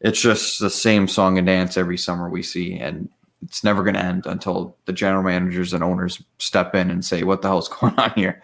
it's 0.00 0.20
just 0.20 0.60
the 0.60 0.70
same 0.70 1.06
song 1.08 1.38
and 1.38 1.46
dance 1.46 1.76
every 1.76 1.98
summer 1.98 2.28
we 2.28 2.42
see 2.42 2.78
and 2.78 3.08
it's 3.42 3.64
never 3.64 3.82
going 3.82 3.94
to 3.94 4.04
end 4.04 4.26
until 4.26 4.76
the 4.86 4.92
general 4.92 5.22
managers 5.22 5.72
and 5.72 5.82
owners 5.82 6.22
step 6.38 6.74
in 6.74 6.90
and 6.90 7.04
say 7.04 7.22
what 7.22 7.42
the 7.42 7.48
hell's 7.48 7.68
going 7.80 7.94
on 7.98 8.12
here. 8.14 8.42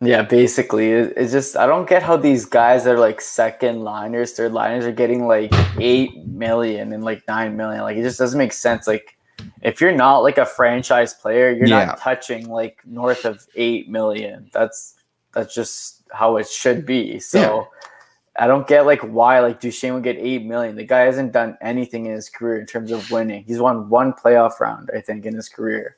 Yeah, 0.00 0.22
basically, 0.22 0.92
it's 0.92 1.32
just 1.32 1.56
I 1.56 1.66
don't 1.66 1.88
get 1.88 2.04
how 2.04 2.16
these 2.16 2.44
guys 2.44 2.84
that 2.84 2.94
are 2.94 3.00
like 3.00 3.20
second 3.20 3.82
liners, 3.82 4.32
third 4.32 4.52
liners 4.52 4.86
are 4.86 4.92
getting 4.92 5.26
like 5.26 5.52
eight 5.78 6.24
million 6.24 6.92
and 6.92 7.02
like 7.02 7.26
nine 7.26 7.56
million. 7.56 7.82
Like 7.82 7.96
it 7.96 8.02
just 8.02 8.18
doesn't 8.18 8.38
make 8.38 8.52
sense. 8.52 8.86
Like 8.86 9.18
if 9.62 9.80
you're 9.80 9.90
not 9.90 10.20
like 10.20 10.38
a 10.38 10.46
franchise 10.46 11.14
player, 11.14 11.50
you're 11.50 11.66
yeah. 11.66 11.86
not 11.86 11.98
touching 11.98 12.48
like 12.48 12.78
north 12.84 13.24
of 13.24 13.44
eight 13.56 13.88
million. 13.88 14.48
That's 14.52 14.94
that's 15.38 15.54
just 15.54 16.02
how 16.12 16.36
it 16.36 16.48
should 16.48 16.84
be. 16.84 17.20
So 17.20 17.38
yeah. 17.38 17.64
I 18.44 18.46
don't 18.46 18.66
get 18.66 18.86
like 18.86 19.00
why 19.02 19.40
like 19.40 19.60
Duchene 19.60 19.94
would 19.94 20.02
get 20.02 20.16
eight 20.16 20.44
million. 20.44 20.74
The 20.76 20.84
guy 20.84 21.00
hasn't 21.00 21.32
done 21.32 21.56
anything 21.60 22.06
in 22.06 22.12
his 22.12 22.28
career 22.28 22.60
in 22.60 22.66
terms 22.66 22.90
of 22.90 23.10
winning. 23.10 23.44
He's 23.44 23.60
won 23.60 23.88
one 23.88 24.12
playoff 24.12 24.60
round, 24.60 24.90
I 24.94 25.00
think, 25.00 25.26
in 25.26 25.34
his 25.34 25.48
career. 25.48 25.96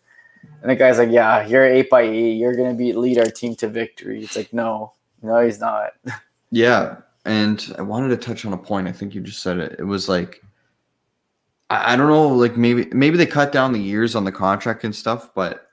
And 0.62 0.70
the 0.70 0.76
guy's 0.76 0.98
like, 0.98 1.11
"Yeah, 1.11 1.46
you're 1.46 1.66
eight 1.66 1.90
by 1.90 2.03
eight. 2.03 2.35
You're 2.35 2.55
gonna 2.55 2.74
be 2.74 2.92
lead 2.92 3.18
our 3.18 3.31
team 3.31 3.55
to 3.57 3.68
victory." 3.68 4.22
It's 4.22 4.37
like, 4.37 4.53
no, 4.53 4.92
no, 5.22 5.40
he's 5.44 5.61
not. 5.61 5.92
Yeah, 6.53 6.96
and 7.24 7.72
I 7.79 7.83
wanted 7.83 8.09
to 8.09 8.16
touch 8.16 8.44
on 8.44 8.53
a 8.53 8.59
point. 8.59 8.88
I 8.88 8.92
think 8.92 9.14
you 9.14 9.20
just 9.20 9.40
said 9.40 9.59
it. 9.59 9.76
It 9.79 9.85
was 9.85 10.09
like, 10.09 10.42
I, 11.70 11.92
I 11.92 11.96
don't 11.96 12.09
know, 12.09 12.26
like 12.26 12.57
maybe 12.57 12.88
maybe 12.90 13.16
they 13.16 13.26
cut 13.26 13.53
down 13.53 13.72
the 13.72 13.79
years 13.79 14.16
on 14.16 14.24
the 14.24 14.33
contract 14.33 14.83
and 14.83 14.92
stuff, 14.92 15.31
but 15.33 15.69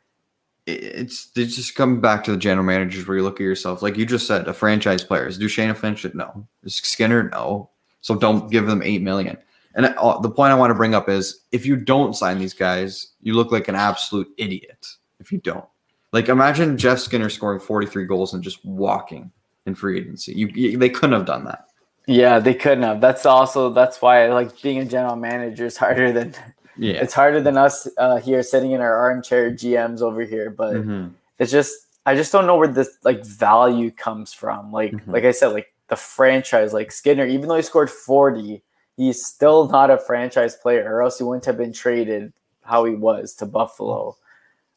it's 0.68 1.28
they 1.28 1.46
just 1.46 1.76
come 1.76 2.02
back 2.02 2.24
to 2.26 2.32
the 2.32 2.38
general 2.38 2.66
managers 2.66 3.08
where 3.08 3.18
you 3.18 3.24
look 3.24 3.40
at 3.40 3.44
yourself, 3.44 3.82
like 3.82 3.98
you 3.98 4.06
just 4.06 4.28
said, 4.28 4.48
a 4.48 4.54
franchise 4.54 5.04
player. 5.04 5.28
Is 5.28 5.38
Duchene 5.38 5.70
a 5.70 5.76
Finch? 5.76 6.06
No. 6.14 6.46
Is 6.64 6.76
Skinner? 6.76 7.30
No. 7.30 7.70
So 8.02 8.16
don't 8.16 8.52
give 8.52 8.68
them 8.68 8.84
eight 8.84 9.02
million. 9.02 9.38
And 9.76 9.86
uh, 9.86 10.20
the 10.20 10.30
point 10.30 10.52
I 10.52 10.56
want 10.56 10.72
to 10.72 10.76
bring 10.76 10.96
up 10.96 11.08
is 11.08 11.42
if 11.52 11.66
you 11.66 11.78
don't 11.78 12.16
sign 12.16 12.38
these 12.38 12.54
guys, 12.54 13.14
you 13.22 13.34
look 13.34 13.52
like 13.52 13.68
an 13.68 13.76
absolute 13.76 14.28
idiot 14.38 14.86
if 15.20 15.32
you 15.32 15.40
don't. 15.40 15.66
Like 16.12 16.30
imagine 16.30 16.78
Jeff 16.78 17.00
Skinner 17.00 17.30
scoring 17.30 17.60
43 17.60 18.06
goals 18.06 18.34
and 18.34 18.44
just 18.44 18.64
walking 18.66 19.32
in 19.66 19.76
free 19.76 20.00
agency. 20.00 20.34
You, 20.34 20.48
you, 20.48 20.78
they 20.78 20.90
couldn't 20.90 21.14
have 21.14 21.26
done 21.26 21.46
that. 21.46 21.66
Yeah, 22.08 22.40
they 22.40 22.54
couldn't 22.54 22.84
have. 22.84 23.02
That's 23.02 23.26
also 23.26 23.70
that's 23.70 24.02
why 24.02 24.28
like 24.30 24.62
being 24.62 24.80
a 24.80 24.86
general 24.86 25.18
manager 25.18 25.66
is 25.66 25.78
harder 25.78 26.12
than 26.12 26.34
yeah. 26.78 26.94
It's 26.94 27.14
harder 27.14 27.42
than 27.42 27.58
us 27.58 27.88
uh, 27.98 28.18
here 28.18 28.44
sitting 28.44 28.72
in 28.72 28.82
our 28.82 28.96
armchair 28.96 29.52
GMs 29.52 30.02
over 30.02 30.22
here, 30.22 30.50
but 30.50 30.76
mm-hmm. 30.76 31.10
it's 31.40 31.52
just 31.52 31.88
I 32.06 32.16
just 32.16 32.32
don't 32.32 32.46
know 32.46 32.56
where 32.58 32.68
this 32.68 32.98
like 33.04 33.26
value 33.26 33.92
comes 33.92 34.34
from. 34.34 34.72
Like 34.72 34.92
mm-hmm. 34.92 35.12
like 35.12 35.24
I 35.24 35.32
said, 35.32 35.48
like 35.48 35.74
the 35.88 35.96
franchise, 35.96 36.74
like 36.74 36.92
Skinner, 36.92 37.26
even 37.26 37.48
though 37.48 37.56
he 37.56 37.62
scored 37.62 37.90
40, 37.90 38.62
he's 38.96 39.26
still 39.26 39.68
not 39.68 39.90
a 39.90 39.98
franchise 39.98 40.56
player, 40.56 40.84
or 40.94 41.02
else 41.02 41.18
he 41.18 41.24
wouldn't 41.24 41.46
have 41.46 41.58
been 41.58 41.74
traded 41.74 42.34
how 42.64 42.86
he 42.86 42.96
was 42.96 43.34
to 43.36 43.46
Buffalo. 43.46 44.16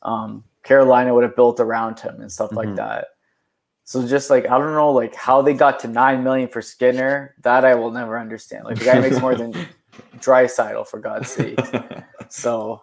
Um, 0.02 0.44
Carolina 0.62 1.14
would 1.14 1.24
have 1.24 1.36
built 1.36 1.60
around 1.60 2.00
him 2.00 2.20
and 2.20 2.30
stuff 2.30 2.50
mm-hmm. 2.50 2.68
like 2.68 2.76
that. 2.76 3.08
So 3.84 4.06
just 4.06 4.30
like 4.30 4.44
I 4.46 4.58
don't 4.58 4.72
know, 4.74 4.92
like 4.92 5.14
how 5.14 5.42
they 5.42 5.54
got 5.54 5.80
to 5.80 5.88
nine 5.88 6.22
million 6.22 6.48
for 6.48 6.62
Skinner, 6.62 7.34
that 7.42 7.64
I 7.64 7.74
will 7.74 7.90
never 7.90 8.18
understand. 8.18 8.64
Like 8.64 8.78
the 8.78 8.84
guy 8.84 9.00
makes 9.00 9.20
more 9.20 9.34
than 9.34 9.52
Draisaitl 10.18 10.86
for 10.86 10.98
God's 10.98 11.30
sake. 11.32 11.58
so 12.28 12.82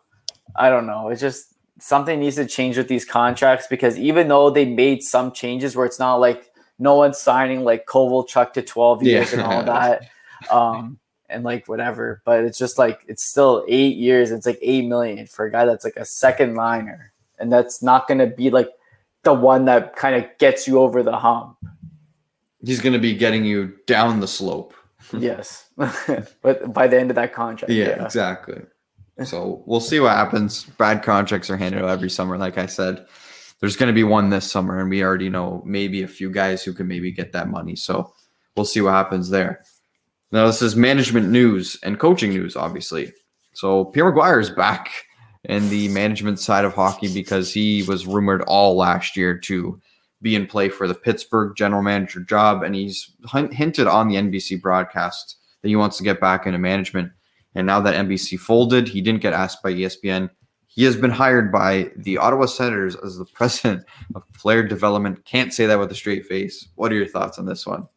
I 0.55 0.69
don't 0.69 0.87
know. 0.87 1.09
It's 1.09 1.21
just 1.21 1.53
something 1.79 2.19
needs 2.19 2.35
to 2.37 2.45
change 2.45 2.77
with 2.77 2.87
these 2.87 3.05
contracts 3.05 3.67
because 3.67 3.97
even 3.97 4.27
though 4.27 4.49
they 4.49 4.65
made 4.65 5.03
some 5.03 5.31
changes 5.31 5.75
where 5.75 5.85
it's 5.85 5.99
not 5.99 6.15
like 6.15 6.51
no 6.79 6.95
one's 6.95 7.17
signing 7.17 7.63
like 7.63 7.85
Kovalchuk 7.85 8.53
to 8.53 8.61
12 8.61 9.03
years 9.03 9.31
yeah. 9.31 9.39
and 9.39 9.47
all 9.47 9.63
that. 9.73 10.09
Um, 10.51 10.99
and 11.29 11.43
like 11.43 11.67
whatever. 11.67 12.21
But 12.25 12.43
it's 12.43 12.57
just 12.57 12.77
like 12.77 13.03
it's 13.07 13.23
still 13.23 13.65
eight 13.67 13.97
years. 13.97 14.31
It's 14.31 14.45
like 14.45 14.59
eight 14.61 14.85
million 14.85 15.27
for 15.27 15.45
a 15.45 15.51
guy 15.51 15.65
that's 15.65 15.83
like 15.83 15.97
a 15.97 16.05
second 16.05 16.55
liner, 16.55 17.11
and 17.39 17.51
that's 17.51 17.81
not 17.81 18.07
going 18.07 18.19
to 18.19 18.27
be 18.27 18.49
like 18.49 18.69
the 19.23 19.33
one 19.33 19.65
that 19.65 19.95
kind 19.95 20.15
of 20.15 20.25
gets 20.37 20.67
you 20.67 20.79
over 20.79 21.03
the 21.03 21.17
hump. 21.17 21.57
He's 22.63 22.81
going 22.81 22.93
to 22.93 22.99
be 22.99 23.13
getting 23.13 23.45
you 23.45 23.73
down 23.85 24.19
the 24.19 24.27
slope. 24.27 24.73
Yes, 25.13 25.69
but 26.41 26.73
by 26.73 26.87
the 26.87 26.99
end 26.99 27.11
of 27.11 27.15
that 27.15 27.33
contract, 27.33 27.71
yeah, 27.71 27.89
yeah, 27.89 28.05
exactly. 28.05 28.61
So 29.23 29.63
we'll 29.65 29.79
see 29.79 29.99
what 29.99 30.11
happens. 30.11 30.65
Bad 30.77 31.03
contracts 31.03 31.49
are 31.49 31.57
handed 31.57 31.83
out 31.83 31.89
every 31.89 32.09
summer, 32.09 32.37
like 32.37 32.57
I 32.57 32.67
said. 32.67 33.05
There's 33.59 33.75
going 33.75 33.87
to 33.87 33.93
be 33.93 34.03
one 34.03 34.29
this 34.29 34.49
summer, 34.49 34.79
and 34.79 34.89
we 34.89 35.03
already 35.03 35.29
know 35.29 35.63
maybe 35.65 36.03
a 36.03 36.07
few 36.07 36.29
guys 36.29 36.63
who 36.63 36.73
can 36.73 36.87
maybe 36.87 37.11
get 37.11 37.31
that 37.31 37.49
money. 37.49 37.75
So 37.75 38.13
we'll 38.55 38.65
see 38.65 38.81
what 38.81 38.91
happens 38.91 39.29
there. 39.29 39.63
Now, 40.31 40.45
this 40.45 40.61
is 40.61 40.75
management 40.75 41.29
news 41.29 41.79
and 41.83 41.99
coaching 41.99 42.31
news, 42.31 42.55
obviously. 42.55 43.13
So, 43.53 43.85
Pierre 43.85 44.11
McGuire 44.11 44.41
is 44.41 44.49
back 44.49 44.91
in 45.45 45.69
the 45.69 45.87
management 45.87 46.39
side 46.39 46.65
of 46.65 46.73
hockey 46.73 47.11
because 47.11 47.51
he 47.51 47.83
was 47.83 48.05
rumored 48.05 48.41
all 48.43 48.75
last 48.75 49.15
year 49.15 49.37
to 49.39 49.81
be 50.21 50.35
in 50.35 50.47
play 50.47 50.69
for 50.69 50.87
the 50.87 50.95
Pittsburgh 50.95 51.55
general 51.55 51.81
manager 51.81 52.21
job, 52.21 52.63
and 52.63 52.75
he's 52.75 53.11
hinted 53.51 53.87
on 53.87 54.07
the 54.07 54.15
NBC 54.15 54.61
broadcast 54.61 55.37
that 55.61 55.69
he 55.69 55.75
wants 55.75 55.97
to 55.97 56.03
get 56.03 56.19
back 56.19 56.45
into 56.45 56.59
management. 56.59 57.11
And 57.55 57.67
now 57.67 57.79
that 57.81 57.95
NBC 57.95 58.39
folded, 58.39 58.87
he 58.87 59.01
didn't 59.01 59.21
get 59.21 59.33
asked 59.33 59.63
by 59.63 59.73
ESPN. 59.73 60.29
He 60.67 60.83
has 60.83 60.95
been 60.95 61.11
hired 61.11 61.51
by 61.51 61.91
the 61.95 62.17
Ottawa 62.17 62.45
Senators 62.45 62.95
as 62.95 63.17
the 63.17 63.25
president 63.33 63.83
of 64.15 64.23
player 64.33 64.63
development. 64.63 65.25
Can't 65.25 65.53
say 65.53 65.65
that 65.65 65.79
with 65.79 65.91
a 65.91 65.95
straight 65.95 66.25
face. 66.25 66.67
What 66.75 66.91
are 66.91 66.95
your 66.95 67.07
thoughts 67.07 67.39
on 67.39 67.45
this 67.45 67.65
one? 67.65 67.87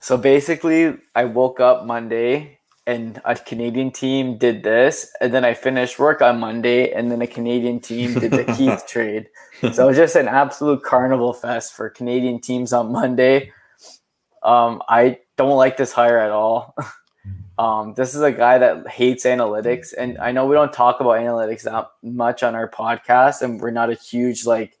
So 0.00 0.16
basically, 0.16 0.96
I 1.14 1.24
woke 1.24 1.60
up 1.60 1.84
Monday 1.84 2.59
and 2.90 3.20
a 3.24 3.36
Canadian 3.36 3.92
team 3.92 4.36
did 4.36 4.62
this, 4.62 5.12
and 5.20 5.32
then 5.32 5.44
I 5.44 5.54
finished 5.54 5.98
work 5.98 6.20
on 6.22 6.40
Monday, 6.40 6.90
and 6.92 7.10
then 7.10 7.22
a 7.22 7.26
Canadian 7.26 7.80
team 7.80 8.14
did 8.14 8.32
the 8.32 8.44
Keith 8.44 8.84
trade. 8.88 9.28
So 9.60 9.84
it 9.84 9.88
was 9.88 9.96
just 9.96 10.16
an 10.16 10.26
absolute 10.26 10.82
carnival 10.82 11.32
fest 11.32 11.74
for 11.74 11.88
Canadian 11.88 12.40
teams 12.40 12.72
on 12.72 12.90
Monday. 12.90 13.52
Um, 14.42 14.82
I 14.88 15.18
don't 15.36 15.56
like 15.56 15.76
this 15.76 15.92
hire 15.92 16.18
at 16.18 16.30
all. 16.30 16.74
Um, 17.58 17.92
this 17.92 18.14
is 18.14 18.22
a 18.22 18.32
guy 18.32 18.56
that 18.56 18.88
hates 18.88 19.26
analytics, 19.26 19.92
and 19.92 20.16
I 20.16 20.32
know 20.32 20.46
we 20.46 20.54
don't 20.54 20.72
talk 20.72 21.00
about 21.00 21.20
analytics 21.20 21.64
that 21.64 21.90
much 22.02 22.42
on 22.42 22.54
our 22.54 22.70
podcast, 22.70 23.42
and 23.42 23.60
we're 23.60 23.70
not 23.70 23.90
a 23.90 23.94
huge 23.96 24.46
like 24.46 24.78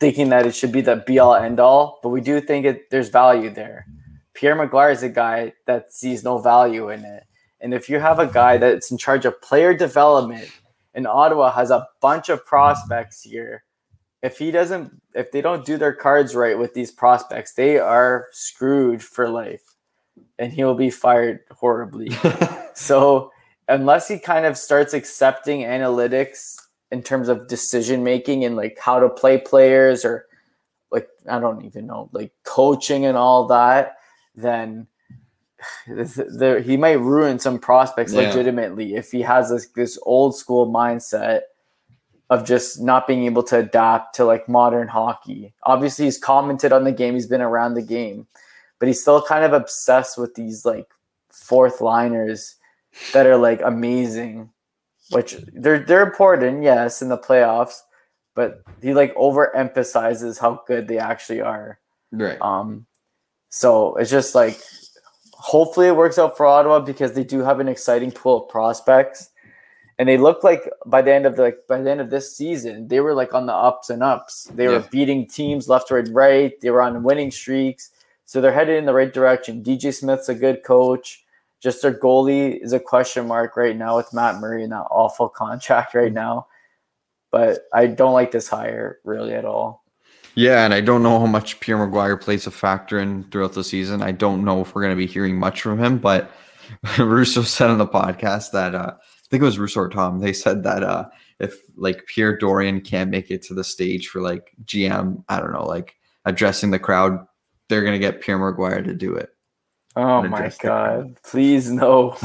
thinking 0.00 0.30
that 0.30 0.46
it 0.46 0.54
should 0.54 0.72
be 0.72 0.80
the 0.80 0.96
be 0.96 1.18
all 1.18 1.34
end 1.34 1.60
all, 1.60 2.00
but 2.02 2.08
we 2.08 2.22
do 2.22 2.40
think 2.40 2.64
it 2.64 2.88
there's 2.90 3.10
value 3.10 3.50
there. 3.50 3.84
Pierre 4.32 4.56
McGuire 4.56 4.92
is 4.92 5.02
a 5.02 5.10
guy 5.10 5.52
that 5.66 5.92
sees 5.92 6.24
no 6.24 6.38
value 6.38 6.88
in 6.88 7.04
it, 7.04 7.24
and 7.60 7.72
if 7.72 7.88
you 7.88 7.98
have 7.98 8.18
a 8.18 8.26
guy 8.26 8.58
that's 8.58 8.90
in 8.90 8.98
charge 8.98 9.24
of 9.24 9.40
player 9.40 9.74
development, 9.74 10.50
and 10.94 11.06
Ottawa 11.06 11.52
has 11.52 11.70
a 11.70 11.86
bunch 12.00 12.28
of 12.28 12.44
prospects 12.44 13.22
here, 13.22 13.64
if 14.22 14.38
he 14.38 14.50
doesn't, 14.50 14.90
if 15.14 15.30
they 15.30 15.40
don't 15.40 15.64
do 15.64 15.76
their 15.76 15.92
cards 15.92 16.34
right 16.34 16.58
with 16.58 16.74
these 16.74 16.90
prospects, 16.90 17.52
they 17.52 17.78
are 17.78 18.26
screwed 18.32 19.02
for 19.02 19.28
life 19.28 19.62
and 20.38 20.52
he'll 20.52 20.74
be 20.74 20.90
fired 20.90 21.40
horribly. 21.50 22.10
so 22.74 23.30
unless 23.68 24.08
he 24.08 24.18
kind 24.18 24.46
of 24.46 24.56
starts 24.56 24.94
accepting 24.94 25.60
analytics 25.60 26.56
in 26.90 27.02
terms 27.02 27.28
of 27.28 27.48
decision 27.48 28.02
making 28.02 28.44
and 28.44 28.56
like 28.56 28.78
how 28.80 28.98
to 28.98 29.08
play 29.08 29.38
players 29.38 30.04
or 30.04 30.26
like 30.90 31.08
I 31.28 31.38
don't 31.38 31.64
even 31.64 31.86
know 31.86 32.08
like 32.12 32.32
coaching 32.44 33.06
and 33.06 33.16
all 33.16 33.46
that, 33.48 33.96
then 34.34 34.86
there, 35.86 36.60
he 36.60 36.76
might 36.76 37.00
ruin 37.00 37.38
some 37.38 37.58
prospects 37.58 38.12
yeah. 38.12 38.22
legitimately 38.22 38.94
if 38.94 39.10
he 39.10 39.22
has 39.22 39.50
this 39.50 39.68
this 39.68 39.98
old 40.02 40.36
school 40.36 40.66
mindset 40.72 41.42
of 42.28 42.44
just 42.44 42.80
not 42.80 43.06
being 43.06 43.24
able 43.24 43.42
to 43.44 43.58
adapt 43.58 44.14
to 44.16 44.24
like 44.24 44.48
modern 44.48 44.88
hockey. 44.88 45.54
Obviously, 45.62 46.06
he's 46.06 46.18
commented 46.18 46.72
on 46.72 46.84
the 46.84 46.92
game. 46.92 47.14
He's 47.14 47.26
been 47.26 47.40
around 47.40 47.74
the 47.74 47.82
game 47.82 48.26
but 48.78 48.88
he's 48.88 49.00
still 49.00 49.22
kind 49.22 49.44
of 49.44 49.52
obsessed 49.52 50.18
with 50.18 50.34
these 50.34 50.64
like 50.64 50.88
fourth 51.30 51.80
liners 51.80 52.56
that 53.12 53.26
are 53.26 53.36
like 53.36 53.60
amazing, 53.62 54.50
which 55.10 55.36
they're 55.52 55.78
they're 55.78 56.06
important, 56.06 56.62
yes, 56.62 57.02
in 57.02 57.08
the 57.08 57.18
playoffs, 57.18 57.80
but 58.34 58.62
he 58.82 58.94
like 58.94 59.14
overemphasizes 59.14 60.38
how 60.38 60.62
good 60.66 60.88
they 60.88 60.98
actually 60.98 61.40
are. 61.40 61.78
Right. 62.12 62.40
Um, 62.40 62.86
so 63.48 63.96
it's 63.96 64.10
just 64.10 64.34
like 64.34 64.58
hopefully 65.46 65.88
it 65.88 65.96
works 65.96 66.18
out 66.18 66.36
for 66.36 66.46
Ottawa 66.46 66.80
because 66.80 67.12
they 67.12 67.24
do 67.24 67.40
have 67.40 67.60
an 67.60 67.68
exciting 67.68 68.10
pool 68.10 68.44
of 68.44 68.48
prospects. 68.48 69.30
And 69.98 70.06
they 70.06 70.18
look 70.18 70.44
like 70.44 70.68
by 70.84 71.00
the 71.00 71.14
end 71.14 71.24
of 71.24 71.36
the 71.36 71.42
like 71.42 71.58
by 71.68 71.80
the 71.80 71.90
end 71.90 72.02
of 72.02 72.10
this 72.10 72.36
season, 72.36 72.88
they 72.88 73.00
were 73.00 73.14
like 73.14 73.32
on 73.32 73.46
the 73.46 73.54
ups 73.54 73.88
and 73.88 74.02
ups. 74.02 74.44
They 74.54 74.64
yeah. 74.64 74.70
were 74.72 74.88
beating 74.90 75.26
teams 75.26 75.70
left, 75.70 75.90
right, 75.90 76.06
right. 76.12 76.52
They 76.60 76.70
were 76.70 76.82
on 76.82 77.02
winning 77.02 77.30
streaks 77.30 77.92
so 78.26 78.40
they're 78.40 78.52
headed 78.52 78.76
in 78.76 78.86
the 78.86 78.92
right 78.92 79.12
direction. 79.12 79.62
DJ 79.62 79.94
Smith's 79.94 80.28
a 80.28 80.34
good 80.34 80.64
coach. 80.64 81.24
Just 81.60 81.80
their 81.80 81.94
goalie 81.94 82.60
is 82.60 82.72
a 82.72 82.80
question 82.80 83.26
mark 83.26 83.56
right 83.56 83.76
now 83.76 83.96
with 83.96 84.12
Matt 84.12 84.40
Murray 84.40 84.64
in 84.64 84.70
that 84.70 84.88
awful 84.90 85.28
contract 85.34 85.94
right 85.94 86.12
now. 86.12 86.48
But 87.30 87.60
I 87.72 87.86
don't 87.86 88.12
like 88.12 88.32
this 88.32 88.48
hire 88.48 88.98
really 89.04 89.32
at 89.32 89.44
all. 89.44 89.84
Yeah, 90.36 90.64
and 90.64 90.74
I 90.74 90.82
don't 90.82 91.02
know 91.02 91.18
how 91.18 91.26
much 91.26 91.60
Pierre 91.60 91.78
McGuire 91.78 92.20
plays 92.20 92.46
a 92.46 92.50
factor 92.50 92.98
in 92.98 93.24
throughout 93.30 93.54
the 93.54 93.64
season. 93.64 94.02
I 94.02 94.12
don't 94.12 94.44
know 94.44 94.60
if 94.60 94.74
we're 94.74 94.82
going 94.82 94.94
to 94.94 94.96
be 94.96 95.10
hearing 95.10 95.38
much 95.38 95.62
from 95.62 95.82
him, 95.82 95.98
but 95.98 96.30
Russo 96.98 97.42
said 97.42 97.70
on 97.70 97.78
the 97.78 97.86
podcast 97.86 98.50
that 98.52 98.74
uh, 98.74 98.92
I 98.94 99.28
think 99.30 99.42
it 99.42 99.46
was 99.46 99.58
Russo 99.58 99.80
or 99.80 99.88
Tom. 99.88 100.20
They 100.20 100.34
said 100.34 100.62
that 100.64 100.82
uh, 100.82 101.06
if 101.40 101.56
like 101.76 102.06
Pierre 102.06 102.38
Dorion 102.38 102.84
can't 102.84 103.10
make 103.10 103.30
it 103.30 103.42
to 103.44 103.54
the 103.54 103.64
stage 103.64 104.08
for 104.08 104.20
like 104.20 104.52
GM, 104.64 105.24
I 105.28 105.40
don't 105.40 105.52
know, 105.52 105.66
like 105.66 105.96
addressing 106.26 106.70
the 106.70 106.78
crowd 106.78 107.26
they're 107.68 107.82
going 107.82 107.94
to 107.94 107.98
get 107.98 108.20
Pierre 108.20 108.38
McGuire 108.38 108.84
to 108.84 108.94
do 108.94 109.14
it. 109.14 109.30
Oh 109.96 110.22
my 110.22 110.52
god! 110.60 111.18
Please 111.22 111.70
no. 111.70 112.16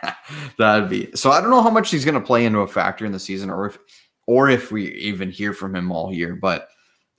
That'd 0.58 0.88
be 0.88 1.10
so. 1.14 1.32
I 1.32 1.40
don't 1.40 1.50
know 1.50 1.62
how 1.62 1.70
much 1.70 1.90
he's 1.90 2.04
going 2.04 2.14
to 2.14 2.20
play 2.20 2.44
into 2.44 2.60
a 2.60 2.68
factor 2.68 3.04
in 3.04 3.10
the 3.10 3.18
season, 3.18 3.50
or 3.50 3.66
if, 3.66 3.78
or 4.28 4.48
if 4.48 4.70
we 4.70 4.92
even 4.92 5.32
hear 5.32 5.52
from 5.52 5.74
him 5.74 5.90
all 5.90 6.14
year. 6.14 6.36
But 6.36 6.68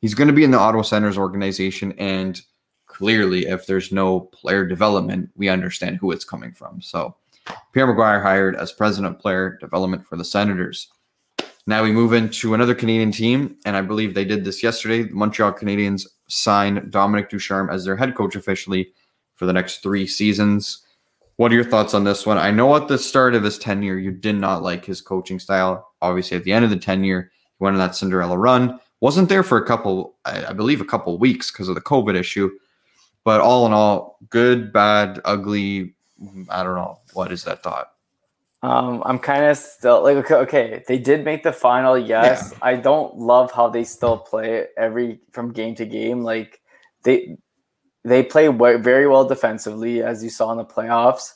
he's 0.07 0.13
going 0.13 0.29
to 0.29 0.33
be 0.33 0.45
in 0.45 0.51
the 0.51 0.57
Ottawa 0.57 0.83
Senators 0.83 1.17
organization, 1.17 1.91
and 1.97 2.41
clearly, 2.85 3.45
if 3.45 3.67
there's 3.67 3.91
no 3.91 4.21
player 4.21 4.65
development, 4.65 5.29
we 5.35 5.49
understand 5.49 5.97
who 5.97 6.13
it's 6.13 6.23
coming 6.23 6.53
from. 6.53 6.81
So, 6.81 7.13
Pierre 7.73 7.87
McGuire 7.87 8.21
hired 8.21 8.55
as 8.55 8.71
president 8.71 9.13
of 9.13 9.19
player 9.19 9.57
development 9.59 10.05
for 10.05 10.15
the 10.15 10.23
Senators. 10.23 10.87
Now 11.65 11.83
we 11.83 11.91
move 11.91 12.13
into 12.13 12.53
another 12.53 12.73
Canadian 12.73 13.11
team, 13.11 13.57
and 13.65 13.75
I 13.75 13.81
believe 13.81 14.13
they 14.13 14.23
did 14.23 14.45
this 14.45 14.63
yesterday. 14.63 15.03
The 15.03 15.13
Montreal 15.13 15.51
Canadiens 15.51 16.07
signed 16.29 16.89
Dominique 16.89 17.27
Ducharme 17.27 17.69
as 17.69 17.83
their 17.83 17.97
head 17.97 18.15
coach 18.15 18.37
officially 18.37 18.93
for 19.35 19.45
the 19.45 19.51
next 19.51 19.83
three 19.83 20.07
seasons. 20.07 20.85
What 21.35 21.51
are 21.51 21.55
your 21.55 21.65
thoughts 21.65 21.93
on 21.93 22.05
this 22.05 22.25
one? 22.25 22.37
I 22.37 22.51
know 22.51 22.73
at 22.77 22.87
the 22.87 22.97
start 22.97 23.35
of 23.35 23.43
his 23.43 23.57
tenure, 23.57 23.97
you 23.97 24.11
did 24.11 24.37
not 24.37 24.63
like 24.63 24.85
his 24.85 25.01
coaching 25.01 25.37
style. 25.37 25.89
Obviously, 26.01 26.37
at 26.37 26.45
the 26.45 26.53
end 26.53 26.63
of 26.63 26.71
the 26.71 26.77
tenure, 26.77 27.29
he 27.57 27.63
went 27.65 27.73
on 27.73 27.79
that 27.79 27.93
Cinderella 27.97 28.37
run. 28.37 28.79
Wasn't 28.99 29.29
there 29.29 29.43
for 29.43 29.57
a 29.57 29.65
couple, 29.65 30.15
I 30.25 30.53
believe, 30.53 30.81
a 30.81 30.85
couple 30.85 31.17
weeks 31.17 31.51
because 31.51 31.69
of 31.69 31.75
the 31.75 31.81
COVID 31.81 32.15
issue. 32.15 32.49
But 33.23 33.41
all 33.41 33.65
in 33.65 33.73
all, 33.73 34.17
good, 34.29 34.71
bad, 34.73 35.19
ugly. 35.25 35.93
I 36.49 36.63
don't 36.63 36.75
know. 36.75 36.99
What 37.13 37.31
is 37.31 37.43
that 37.43 37.61
thought? 37.61 37.91
Um, 38.63 39.03
I'm 39.05 39.19
kind 39.19 39.45
of 39.45 39.55
still 39.57 40.01
like 40.01 40.17
okay, 40.17 40.35
okay. 40.35 40.83
They 40.87 40.97
did 40.97 41.23
make 41.23 41.43
the 41.43 41.53
final, 41.53 41.97
yes. 41.97 42.49
Yeah. 42.51 42.57
I 42.63 42.75
don't 42.75 43.15
love 43.15 43.51
how 43.51 43.69
they 43.69 43.83
still 43.83 44.17
play 44.17 44.65
every 44.77 45.19
from 45.31 45.53
game 45.53 45.75
to 45.75 45.85
game. 45.85 46.23
Like 46.23 46.59
they 47.03 47.37
they 48.03 48.23
play 48.23 48.47
very 48.47 49.07
well 49.07 49.25
defensively, 49.25 50.01
as 50.01 50.23
you 50.23 50.29
saw 50.29 50.51
in 50.51 50.57
the 50.57 50.65
playoffs. 50.65 51.33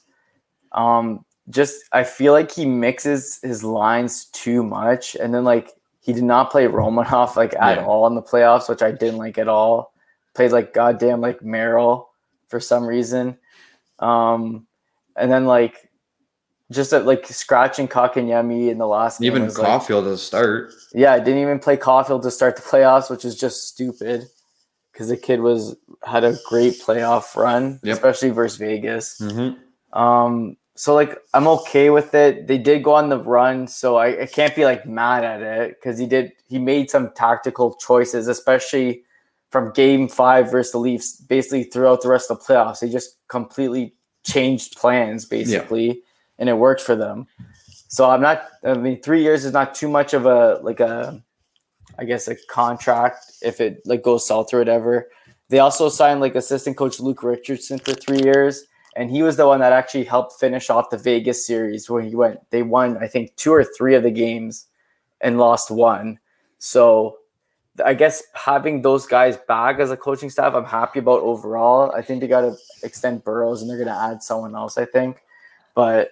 Um, 0.71 1.25
just 1.49 1.75
I 1.91 2.03
feel 2.05 2.33
like 2.33 2.51
he 2.51 2.65
mixes 2.65 3.39
his 3.43 3.63
lines 3.63 4.25
too 4.25 4.63
much, 4.63 5.15
and 5.15 5.33
then 5.33 5.43
like 5.43 5.71
he 6.01 6.13
did 6.13 6.23
not 6.23 6.51
play 6.51 6.65
Romanov 6.65 7.35
like 7.37 7.53
at 7.55 7.77
yeah. 7.77 7.85
all 7.85 8.05
in 8.07 8.15
the 8.15 8.21
playoffs, 8.21 8.67
which 8.67 8.81
I 8.81 8.91
didn't 8.91 9.17
like 9.17 9.37
at 9.37 9.47
all. 9.47 9.93
Played 10.33 10.51
like 10.51 10.73
goddamn 10.73 11.21
like 11.21 11.41
Merrill 11.41 12.09
for 12.47 12.59
some 12.59 12.85
reason. 12.85 13.37
Um, 13.99 14.67
and 15.15 15.31
then 15.31 15.45
like 15.45 15.89
just 16.71 16.93
at, 16.93 17.05
like 17.05 17.27
scratching 17.27 17.87
Kotkaniemi 17.87 18.69
in 18.69 18.77
the 18.77 18.87
last 18.87 19.21
even 19.21 19.45
Caufield 19.47 20.03
like, 20.03 20.13
to 20.13 20.17
start. 20.17 20.73
Yeah, 20.93 21.13
I 21.13 21.19
didn't 21.19 21.41
even 21.41 21.59
play 21.59 21.77
Caufield 21.77 22.23
to 22.23 22.31
start 22.31 22.55
the 22.55 22.61
playoffs, 22.61 23.09
which 23.09 23.25
is 23.25 23.37
just 23.37 23.67
stupid 23.67 24.27
because 24.91 25.09
the 25.09 25.17
kid 25.17 25.41
was 25.41 25.75
had 26.03 26.23
a 26.23 26.37
great 26.47 26.81
playoff 26.81 27.35
run, 27.35 27.79
yep. 27.83 27.95
especially 27.95 28.29
versus 28.29 28.57
Vegas. 28.57 29.19
Mm-hmm. 29.19 29.99
Um, 29.99 30.57
so 30.81 30.95
like 30.95 31.17
I'm 31.33 31.47
okay 31.47 31.89
with 31.89 32.13
it. 32.15 32.47
They 32.47 32.57
did 32.57 32.83
go 32.83 32.93
on 32.93 33.09
the 33.09 33.19
run, 33.19 33.67
so 33.67 33.97
I, 33.97 34.23
I 34.23 34.25
can't 34.25 34.55
be 34.55 34.65
like 34.65 34.85
mad 34.85 35.23
at 35.23 35.41
it 35.41 35.75
because 35.79 35.99
he 35.99 36.07
did 36.07 36.31
he 36.47 36.59
made 36.59 36.89
some 36.89 37.11
tactical 37.15 37.75
choices, 37.75 38.27
especially 38.27 39.03
from 39.51 39.73
game 39.73 40.07
five 40.07 40.49
versus 40.49 40.71
the 40.71 40.79
Leafs, 40.79 41.17
basically 41.17 41.65
throughout 41.65 42.01
the 42.01 42.09
rest 42.09 42.31
of 42.31 42.39
the 42.39 42.45
playoffs. 42.45 42.83
He 42.83 42.91
just 42.91 43.17
completely 43.27 43.95
changed 44.23 44.77
plans 44.77 45.25
basically. 45.25 45.87
Yeah 45.87 45.93
and 46.41 46.49
it 46.49 46.57
worked 46.57 46.81
for 46.81 46.95
them. 46.95 47.27
So 47.87 48.09
I'm 48.09 48.21
not. 48.21 48.43
I 48.65 48.73
mean, 48.73 49.01
three 49.01 49.21
years 49.21 49.45
is 49.45 49.53
not 49.53 49.75
too 49.75 49.87
much 49.87 50.13
of 50.13 50.25
a 50.25 50.59
like 50.63 50.81
a, 50.81 51.23
I 51.97 52.03
guess 52.03 52.27
a 52.27 52.35
contract 52.49 53.25
if 53.41 53.61
it 53.61 53.81
like 53.85 54.01
goes 54.01 54.27
south 54.27 54.53
or 54.53 54.57
whatever. 54.57 55.09
They 55.49 55.59
also 55.59 55.87
signed 55.87 56.19
like 56.19 56.35
assistant 56.35 56.77
coach 56.77 56.99
Luke 56.99 57.23
Richardson 57.23 57.79
for 57.79 57.93
three 57.93 58.23
years, 58.23 58.63
and 58.95 59.09
he 59.09 59.23
was 59.23 59.37
the 59.37 59.47
one 59.47 59.59
that 59.61 59.73
actually 59.73 60.03
helped 60.03 60.39
finish 60.39 60.69
off 60.69 60.89
the 60.89 60.97
Vegas 60.97 61.45
series 61.45 61.89
where 61.89 62.01
he 62.01 62.15
went. 62.15 62.39
They 62.49 62.63
won, 62.63 62.97
I 62.97 63.07
think, 63.07 63.35
two 63.35 63.53
or 63.53 63.63
three 63.63 63.95
of 63.95 64.03
the 64.03 64.11
games, 64.11 64.67
and 65.21 65.37
lost 65.37 65.71
one. 65.71 66.19
So 66.57 67.17
I 67.83 67.93
guess 67.93 68.23
having 68.33 68.81
those 68.81 69.05
guys 69.05 69.37
back 69.47 69.79
as 69.79 69.91
a 69.91 69.97
coaching 69.97 70.29
staff, 70.29 70.53
I'm 70.53 70.65
happy 70.65 70.99
about 70.99 71.21
overall. 71.21 71.91
I 71.91 72.01
think 72.01 72.21
they 72.21 72.27
got 72.27 72.41
to 72.41 72.55
extend 72.83 73.23
Burrows 73.23 73.61
and 73.61 73.69
they're 73.69 73.77
going 73.77 73.87
to 73.87 73.93
add 73.93 74.21
someone 74.21 74.55
else. 74.55 74.77
I 74.77 74.85
think, 74.85 75.21
but 75.73 76.11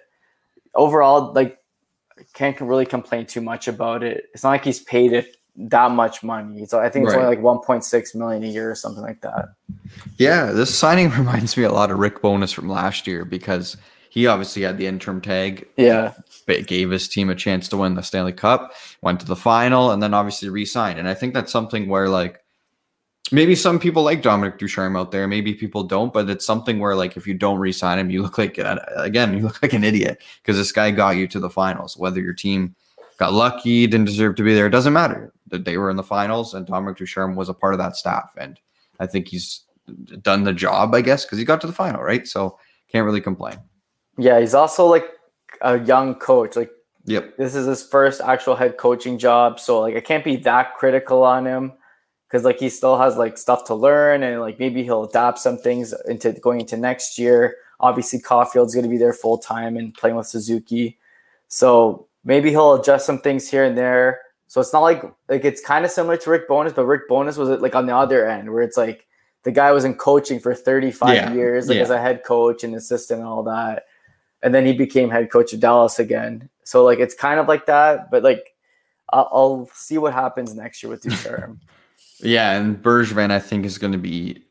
overall, 0.74 1.32
like 1.32 1.58
can't 2.34 2.60
really 2.60 2.86
complain 2.86 3.26
too 3.26 3.40
much 3.40 3.68
about 3.68 4.02
it. 4.02 4.24
It's 4.34 4.42
not 4.42 4.50
like 4.50 4.64
he's 4.64 4.80
paid 4.80 5.12
it 5.12 5.36
that 5.56 5.90
much 5.90 6.22
money. 6.22 6.64
So 6.66 6.80
I 6.80 6.88
think 6.88 7.06
it's 7.06 7.14
Right. 7.14 7.24
only 7.24 7.36
like 7.36 7.44
1.6 7.44 8.14
million 8.14 8.42
a 8.44 8.46
year 8.46 8.70
or 8.70 8.74
something 8.74 9.02
like 9.02 9.20
that. 9.22 9.50
Yeah, 10.18 10.52
this 10.52 10.74
signing 10.74 11.10
reminds 11.18 11.56
me 11.56 11.64
a 11.64 11.72
lot 11.72 11.90
of 11.90 11.98
Rick 11.98 12.22
Bowness 12.22 12.52
from 12.52 12.68
last 12.68 13.06
year 13.06 13.24
because 13.24 13.76
he 14.10 14.26
obviously 14.26 14.62
had 14.62 14.78
the 14.78 14.86
interim 14.86 15.20
tag, 15.20 15.68
Yeah. 15.76 16.12
but 16.46 16.56
it 16.56 16.66
gave 16.66 16.90
his 16.90 17.08
team 17.08 17.30
a 17.30 17.34
chance 17.34 17.68
to 17.68 17.76
win 17.76 17.94
the 17.94 18.02
Stanley 18.02 18.32
Cup, 18.32 18.72
went 19.02 19.20
to 19.20 19.26
the 19.26 19.36
final, 19.36 19.90
and 19.92 20.02
then 20.02 20.14
obviously 20.14 20.48
re-signed. 20.48 20.98
And 20.98 21.06
I 21.08 21.14
think 21.14 21.32
that's 21.34 21.52
something 21.52 21.88
where 21.88 22.08
like 22.08 22.40
maybe 23.32 23.54
some 23.54 23.78
people 23.78 24.02
like 24.02 24.22
Dominique 24.22 24.58
Ducharme 24.58 24.96
out 24.96 25.12
there, 25.12 25.28
maybe 25.28 25.54
people 25.54 25.84
don't, 25.84 26.12
but 26.12 26.28
it's 26.28 26.44
something 26.44 26.80
where 26.80 26.96
like 26.96 27.16
if 27.16 27.26
you 27.26 27.34
don't 27.34 27.58
re-sign 27.60 27.98
him, 27.98 28.10
you 28.10 28.22
look 28.22 28.38
like 28.38 28.58
again, 28.96 29.36
you 29.36 29.42
look 29.44 29.62
like 29.62 29.72
an 29.74 29.84
idiot 29.84 30.20
because 30.42 30.56
this 30.56 30.72
guy 30.72 30.90
got 30.90 31.10
you 31.16 31.28
to 31.28 31.38
the 31.38 31.50
finals. 31.50 31.96
Whether 31.96 32.20
your 32.20 32.34
team 32.34 32.74
got 33.18 33.32
lucky, 33.32 33.86
didn't 33.86 34.06
deserve 34.06 34.34
to 34.36 34.42
be 34.42 34.54
there, 34.54 34.66
it 34.66 34.70
doesn't 34.70 34.92
matter. 34.94 35.32
That 35.50 35.64
they 35.64 35.76
were 35.76 35.90
in 35.90 35.96
the 35.96 36.02
finals, 36.02 36.54
and 36.54 36.66
Dominique 36.66 36.96
Ducharme 36.96 37.36
was 37.36 37.48
a 37.48 37.54
part 37.54 37.74
of 37.74 37.78
that 37.78 37.96
staff, 37.96 38.32
and 38.38 38.58
I 38.98 39.06
think 39.06 39.28
he's 39.28 39.64
done 40.22 40.44
the 40.44 40.52
job, 40.52 40.94
I 40.94 41.00
guess, 41.00 41.24
because 41.24 41.38
he 41.38 41.44
got 41.44 41.60
to 41.62 41.66
the 41.66 41.72
final, 41.72 42.02
right? 42.02 42.26
So 42.26 42.58
can't 42.90 43.04
really 43.04 43.20
complain. 43.20 43.56
Yeah. 44.18 44.40
He's 44.40 44.54
also 44.54 44.86
like 44.86 45.04
a 45.62 45.78
young 45.80 46.14
coach. 46.14 46.56
Like 46.56 46.70
Yep. 47.06 47.38
this 47.38 47.54
is 47.54 47.66
his 47.66 47.82
first 47.82 48.20
actual 48.20 48.54
head 48.56 48.76
coaching 48.76 49.18
job. 49.18 49.58
So 49.58 49.80
like 49.80 49.96
I 49.96 50.00
can't 50.00 50.24
be 50.24 50.36
that 50.36 50.74
critical 50.76 51.22
on 51.22 51.46
him 51.46 51.72
because 52.28 52.44
like 52.44 52.58
he 52.58 52.68
still 52.68 52.98
has 52.98 53.16
like 53.16 53.38
stuff 53.38 53.64
to 53.66 53.74
learn 53.74 54.22
and 54.22 54.40
like 54.40 54.58
maybe 54.58 54.82
he'll 54.82 55.04
adapt 55.04 55.38
some 55.38 55.58
things 55.58 55.94
into 56.06 56.32
going 56.32 56.60
into 56.60 56.76
next 56.76 57.18
year. 57.18 57.56
Obviously, 57.80 58.20
Caufield's 58.20 58.74
going 58.74 58.84
to 58.84 58.90
be 58.90 58.98
there 58.98 59.14
full 59.14 59.38
time 59.38 59.76
and 59.78 59.94
playing 59.94 60.14
with 60.14 60.26
Suzuki, 60.26 60.98
so 61.48 62.06
maybe 62.24 62.50
he'll 62.50 62.74
adjust 62.74 63.06
some 63.06 63.20
things 63.20 63.48
here 63.48 63.64
and 63.64 63.78
there. 63.78 64.20
So 64.50 64.60
it's 64.60 64.72
not 64.72 64.80
like 64.80 65.04
like 65.28 65.44
it's 65.44 65.60
kind 65.60 65.84
of 65.84 65.92
similar 65.92 66.16
to 66.16 66.28
Rick 66.28 66.48
Bowness, 66.48 66.72
but 66.72 66.84
Rick 66.84 67.08
Bowness 67.08 67.36
was 67.36 67.48
like 67.60 67.76
on 67.76 67.86
the 67.86 67.94
other 67.96 68.28
end 68.28 68.52
where 68.52 68.64
it's 68.64 68.76
like 68.76 69.06
the 69.44 69.52
guy 69.52 69.70
was 69.70 69.84
in 69.84 69.94
coaching 69.94 70.40
for 70.40 70.52
35 70.56 71.14
Yeah, 71.14 71.32
years, 71.32 71.68
like 71.68 71.76
yeah. 71.76 71.82
as 71.82 71.90
a 71.90 72.00
head 72.00 72.24
coach 72.24 72.64
and 72.64 72.74
assistant 72.74 73.20
and 73.20 73.28
all 73.28 73.44
that. 73.44 73.84
And 74.42 74.52
then 74.52 74.66
he 74.66 74.72
became 74.72 75.08
head 75.08 75.30
coach 75.30 75.52
of 75.52 75.60
Dallas 75.60 76.00
again. 76.00 76.48
So 76.64 76.82
like 76.82 76.98
it's 76.98 77.14
kind 77.14 77.38
of 77.38 77.46
like 77.46 77.66
that, 77.66 78.10
but 78.10 78.24
like 78.24 78.56
I'll, 79.10 79.28
I'll 79.30 79.70
see 79.72 79.98
what 79.98 80.14
happens 80.14 80.52
next 80.52 80.82
year 80.82 80.90
with 80.90 81.02
Ducharme. 81.02 81.60
Yeah, 82.22 82.52
and 82.58 82.76
Bergevin, 82.82 83.30
I 83.30 83.38
think, 83.38 83.64
is 83.64 83.78
going 83.78 83.92
to 83.92 83.98
be 83.98 84.44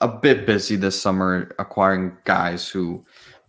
a 0.00 0.06
bit 0.06 0.46
busy 0.46 0.76
this 0.76 1.00
summer 1.00 1.50
acquiring 1.58 2.16
guys 2.22 2.68
who 2.68 3.04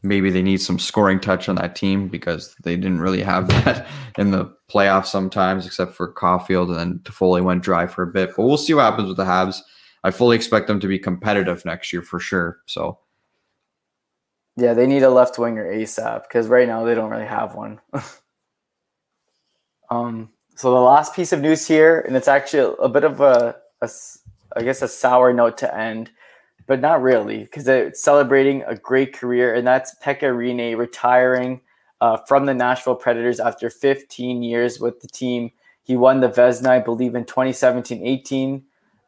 maybe 0.08 0.30
they 0.30 0.42
need 0.42 0.62
some 0.62 0.80
scoring 0.80 1.20
touch 1.20 1.50
on 1.50 1.56
that 1.56 1.76
team 1.76 2.08
because 2.08 2.56
they 2.64 2.76
didn't 2.76 3.02
really 3.02 3.22
have 3.22 3.48
that 3.66 3.88
in 4.18 4.32
the 4.32 4.54
playoffs 4.70 5.08
sometimes, 5.08 5.66
except 5.66 5.94
for 5.94 6.14
Caufield 6.14 6.70
and 6.70 6.78
then 6.78 7.00
Toffoli 7.00 7.44
went 7.44 7.64
dry 7.64 7.88
for 7.88 8.04
a 8.04 8.08
bit. 8.08 8.32
But 8.36 8.46
we'll 8.46 8.58
see 8.58 8.74
what 8.74 8.84
happens 8.84 9.08
with 9.08 9.18
the 9.18 9.26
Habs. 9.26 9.62
I 10.04 10.12
fully 10.12 10.36
expect 10.36 10.68
them 10.68 10.80
to 10.80 10.88
be 10.88 11.00
competitive 11.00 11.66
next 11.66 11.92
year 11.92 12.02
for 12.02 12.20
sure. 12.20 12.60
So 12.66 13.00
yeah, 14.58 14.74
they 14.74 14.88
need 14.88 15.04
a 15.04 15.10
left 15.10 15.38
winger 15.38 15.72
ASAP 15.72 16.24
because 16.24 16.48
right 16.48 16.68
now 16.68 16.84
they 16.84 16.96
don't 16.96 17.12
really 17.12 17.26
have 17.26 17.54
one. 17.54 17.80
um, 19.92 20.30
so 20.56 20.72
the 20.72 20.80
last 20.80 21.14
piece 21.14 21.32
of 21.32 21.42
news 21.42 21.68
here, 21.68 22.02
and 22.02 22.16
it's 22.18 22.28
actually 22.28 22.76
a, 22.80 22.90
bit 22.90 23.04
of 23.04 23.22
a, 23.22 23.56
a 23.82 23.90
I 24.56 24.64
guess, 24.64 24.82
a 24.82 24.88
sour 24.88 25.32
note 25.32 25.60
to 25.60 25.78
end, 25.78 26.10
but 26.68 26.82
not 26.82 27.02
really 27.02 27.40
because 27.40 27.68
it's 27.68 28.02
celebrating 28.02 28.64
a 28.68 28.76
great 28.76 29.14
career, 29.14 29.56
and 29.56 29.66
that's 29.66 29.96
Pekka 30.04 30.34
Rinne 30.36 30.78
retiring 30.78 31.62
uh, 32.02 32.18
from 32.28 32.46
the 32.46 32.54
Nashville 32.54 32.96
Predators 32.96 33.40
after 33.40 33.70
15 33.70 34.44
years 34.44 34.80
with 34.80 35.00
the 35.00 35.08
team. 35.08 35.52
He 35.84 35.96
won 35.96 36.20
the 36.20 36.30
Vezina, 36.30 36.68
I 36.68 36.80
believe, 36.80 37.16
in 37.16 37.26
2017-18. 37.26 38.62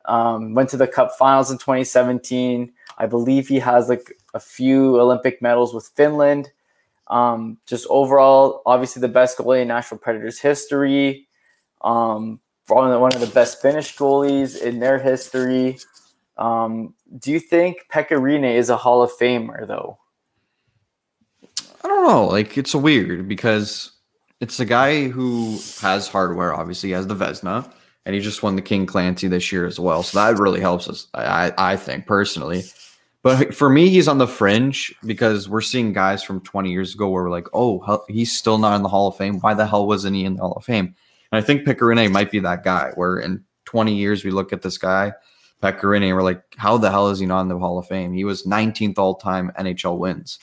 Um, 0.05 0.53
went 0.53 0.70
to 0.70 0.78
the 0.78 0.88
Cup 0.88 1.12
Finals 1.18 1.51
in 1.51 1.57
2017. 1.57 2.72
I 2.97 3.05
believe 3.05 3.47
he 3.47 3.60
has 3.60 3.89
like 3.89 4.18
a 4.34 4.39
few 4.39 4.99
Olympic 4.99 5.41
medals 5.41 5.74
with 5.74 5.91
Finland. 5.95 6.49
Um, 7.07 7.57
just 7.66 7.86
overall, 7.89 8.62
obviously 8.66 9.01
the 9.01 9.07
best 9.07 9.38
goalie 9.38 9.62
in 9.62 9.68
Nashville 9.68 9.97
Predators 9.97 10.39
history. 10.39 11.28
Um, 11.82 12.39
one 12.68 13.14
of 13.14 13.20
the, 13.20 13.28
best 13.28 13.62
Finnish 13.62 13.97
goalies 13.97 14.62
in 14.62 14.80
their 14.80 14.99
history. 14.99 15.80
Um, 16.38 16.93
do 17.18 17.32
you 17.32 17.39
think 17.39 17.88
Pekka 17.91 18.12
Rinne 18.12 18.55
is 18.55 18.70
a 18.70 18.78
Hall 18.78 19.01
of 19.01 19.12
Famer 19.12 19.68
though? 19.68 19.97
I 21.84 21.88
don't 21.88 22.07
know. 22.07 22.28
Like 22.28 22.57
it's 22.57 22.76
weird 22.76 23.28
because 23.28 23.91
it's 24.41 24.60
a 24.60 24.66
guy 24.66 25.07
who 25.07 25.60
has 25.82 26.07
hardware. 26.07 26.53
Obviously, 26.53 26.89
he 26.89 26.93
has 26.93 27.07
the 27.07 27.16
Vezina, 27.16 27.72
and 28.05 28.16
he 28.16 28.22
just 28.22 28.43
won 28.43 28.55
the 28.55 28.62
King 28.62 28.86
Clancy 28.86 29.28
this 29.28 29.51
year 29.51 29.66
as 29.66 29.80
well. 29.80 30.03
So 30.03 30.20
that 30.20 30.39
really 30.39 30.62
helps 30.62 30.88
us. 30.88 31.07
I 31.14 31.53
I 31.57 31.76
think 31.78 32.05
personally. 32.05 32.64
But 33.22 33.53
for 33.53 33.70
me, 33.70 33.89
he's 33.89 34.07
on 34.07 34.18
the 34.18 34.28
fringe 34.28 34.95
because 35.05 35.49
we're 35.49 35.60
seeing 35.60 35.91
guys 35.91 36.24
from 36.24 36.39
20 36.41 36.72
years 36.72 36.95
ago 36.95 37.10
where 37.10 37.24
we're 37.24 37.30
like, 37.30 37.47
oh, 37.53 38.01
he's 38.07 38.32
still 38.38 38.57
not 38.57 38.78
in 38.78 38.82
the 38.82 38.88
Hall 38.88 39.10
of 39.10 39.18
Fame. 39.18 39.39
Why 39.39 39.53
the 39.53 39.68
hell 39.68 39.86
wasn't 39.86 40.16
he 40.16 40.24
in 40.24 40.36
the 40.36 40.41
Hall 40.41 40.53
of 40.53 40.64
Fame? 40.64 40.95
And 41.32 41.43
I 41.43 41.45
think 41.45 41.68
Pekka 41.68 41.82
Rinne 41.82 42.12
might 42.12 42.32
be 42.32 42.39
that 42.39 42.64
guy 42.64 42.91
where 42.95 43.20
in 43.20 43.43
20 43.66 43.93
years 43.93 44.24
we 44.24 44.32
look 44.32 44.53
at 44.53 44.62
this 44.62 44.78
guy, 44.78 45.12
Pekka 45.62 45.82
Rinne, 45.82 46.07
and 46.07 46.16
we're 46.16 46.24
like, 46.24 46.41
how 46.57 46.78
the 46.78 46.89
hell 46.89 47.10
is 47.10 47.20
he 47.20 47.26
not 47.26 47.41
in 47.41 47.47
the 47.49 47.60
Hall 47.60 47.78
of 47.78 47.88
Fame? 47.88 48.14
He 48.14 48.24
was 48.24 48.45
19th 48.45 48.97
all 48.97 49.16
time 49.16 49.51
NHL 49.57 49.97
wins. 49.97 50.39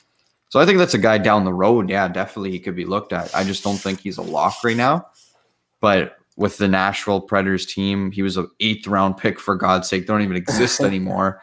So 0.49 0.59
I 0.59 0.65
think 0.65 0.77
that's 0.77 0.93
a 0.93 0.99
guy 0.99 1.17
down 1.17 1.43
the 1.43 1.53
road. 1.53 1.89
Yeah, 1.89 2.07
definitely 2.07 2.51
he 2.51 2.59
could 2.59 2.75
be 2.75 2.85
looked 2.85 3.13
at. 3.13 3.33
I 3.35 3.43
just 3.43 3.63
don't 3.63 3.77
think 3.77 3.99
he's 3.99 4.17
a 4.17 4.21
lock 4.21 4.63
right 4.63 4.77
now. 4.77 5.07
But 5.81 6.17
with 6.37 6.57
the 6.57 6.67
Nashville 6.67 7.19
Predators 7.19 7.65
team, 7.65 8.11
he 8.11 8.21
was 8.21 8.37
an 8.37 8.49
eighth 8.59 8.87
round 8.87 9.17
pick 9.17 9.39
for 9.39 9.55
God's 9.55 9.89
sake. 9.89 10.03
They 10.03 10.13
don't 10.13 10.21
even 10.21 10.37
exist 10.37 10.79
anymore. 10.81 11.41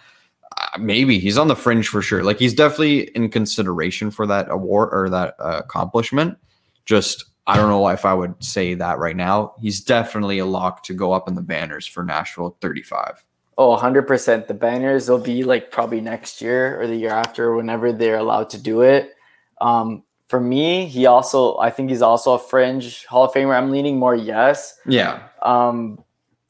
Uh, 0.56 0.78
maybe 0.78 1.18
he's 1.18 1.36
on 1.36 1.48
the 1.48 1.56
fringe 1.56 1.88
for 1.88 2.00
sure. 2.00 2.22
Like 2.22 2.38
he's 2.38 2.54
definitely 2.54 3.08
in 3.10 3.28
consideration 3.28 4.10
for 4.10 4.26
that 4.26 4.50
award 4.50 4.90
or 4.92 5.10
that 5.10 5.34
uh, 5.38 5.60
accomplishment. 5.64 6.38
Just 6.86 7.24
I 7.46 7.56
don't 7.56 7.68
know 7.68 7.86
if 7.88 8.06
I 8.06 8.14
would 8.14 8.42
say 8.42 8.74
that 8.74 8.98
right 8.98 9.16
now. 9.16 9.54
He's 9.60 9.82
definitely 9.82 10.38
a 10.38 10.46
lock 10.46 10.82
to 10.84 10.94
go 10.94 11.12
up 11.12 11.28
in 11.28 11.34
the 11.34 11.42
banners 11.42 11.86
for 11.86 12.02
Nashville 12.04 12.46
at 12.46 12.60
35. 12.62 13.22
Oh, 13.57 13.76
100%. 13.76 14.46
The 14.46 14.55
banners 14.55 15.09
will 15.09 15.18
be 15.18 15.44
like 15.44 15.70
probably 15.70 16.00
next 16.00 16.40
year 16.42 16.80
or 16.80 16.86
the 16.86 16.96
year 16.96 17.12
after, 17.12 17.55
whenever 17.55 17.92
they're 17.92 18.16
allowed 18.18 18.50
to 18.50 18.59
do 18.59 18.82
it. 18.82 19.14
Um, 19.61 20.02
for 20.28 20.40
me, 20.40 20.86
he 20.86 21.07
also, 21.07 21.57
I 21.59 21.70
think 21.70 21.90
he's 21.90 22.02
also 22.02 22.34
a 22.34 22.38
fringe 22.38 23.05
Hall 23.07 23.24
of 23.24 23.32
Famer. 23.32 23.57
I'm 23.57 23.70
leaning 23.70 23.98
more 23.98 24.14
yes. 24.14 24.78
Yeah. 24.86 25.28
Um, 25.42 26.02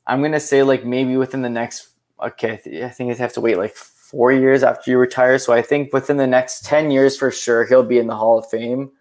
I'm 0.07 0.21
going 0.21 0.33
to 0.33 0.41
say 0.41 0.63
like 0.63 0.85
maybe 0.85 1.17
within 1.17 1.43
the 1.43 1.51
next, 1.51 1.89
okay, 2.23 2.53
I 2.53 2.57
th- 2.57 2.83
I 2.83 2.89
think 2.89 3.11
I'd 3.11 3.19
have 3.19 3.33
to 3.35 3.41
wait 3.41 3.59
like 3.59 3.75
four 3.75 4.33
years 4.33 4.63
after 4.63 4.91
you 4.91 4.99
retire. 4.99 5.39
So 5.39 5.53
I 5.53 5.61
think 5.61 5.93
within 5.93 6.17
the 6.17 6.27
next 6.27 6.65
10 6.65 6.91
years 6.91 7.17
for 7.17 7.31
sure, 7.31 7.67
he'll 7.67 7.83
be 7.83 7.99
in 7.99 8.07
the 8.07 8.17
Hall 8.17 8.39
of 8.39 8.49
Fame. 8.49 8.93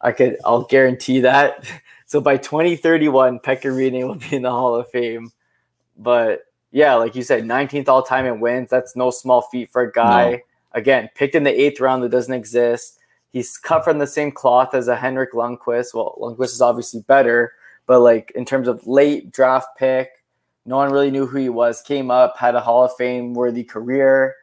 I 0.00 0.12
could, 0.12 0.38
I'll 0.44 0.64
guarantee 0.64 1.20
that. 1.20 1.66
So 2.08 2.22
by 2.22 2.38
2031, 2.38 3.40
Pekka 3.40 3.64
Rinne 3.64 4.08
will 4.08 4.14
be 4.14 4.36
in 4.36 4.40
the 4.40 4.50
Hall 4.50 4.74
of 4.76 4.88
Fame. 4.88 5.30
But 5.98 6.44
yeah, 6.70 6.94
like 6.94 7.14
you 7.14 7.22
said, 7.22 7.44
19th 7.44 7.88
all 7.88 8.02
time 8.02 8.26
in 8.26 8.40
wins. 8.40 8.70
That's 8.70 8.94
no 8.96 9.10
small 9.10 9.42
feat 9.42 9.70
for 9.70 9.82
a 9.82 9.92
guy. 9.92 10.30
No. 10.30 10.38
Again, 10.72 11.08
picked 11.14 11.34
in 11.34 11.44
the 11.44 11.60
eighth 11.60 11.80
round 11.80 12.02
that 12.02 12.10
doesn't 12.10 12.34
exist. 12.34 12.98
He's 13.30 13.56
cut 13.56 13.84
from 13.84 13.98
the 13.98 14.06
same 14.06 14.32
cloth 14.32 14.74
as 14.74 14.88
a 14.88 14.96
Henrik 14.96 15.32
Lundqvist. 15.32 15.94
Well, 15.94 16.16
Lundqvist 16.20 16.52
is 16.52 16.60
obviously 16.60 17.00
better, 17.00 17.52
but 17.86 18.00
like 18.00 18.32
in 18.34 18.44
terms 18.44 18.68
of 18.68 18.86
late 18.86 19.32
draft 19.32 19.68
pick, 19.78 20.10
no 20.66 20.76
one 20.76 20.92
really 20.92 21.10
knew 21.10 21.26
who 21.26 21.38
he 21.38 21.48
was. 21.48 21.80
Came 21.80 22.10
up, 22.10 22.36
had 22.36 22.54
a 22.54 22.60
Hall 22.60 22.84
of 22.84 22.94
Fame 22.96 23.32
worthy 23.32 23.64
career. 23.64 24.36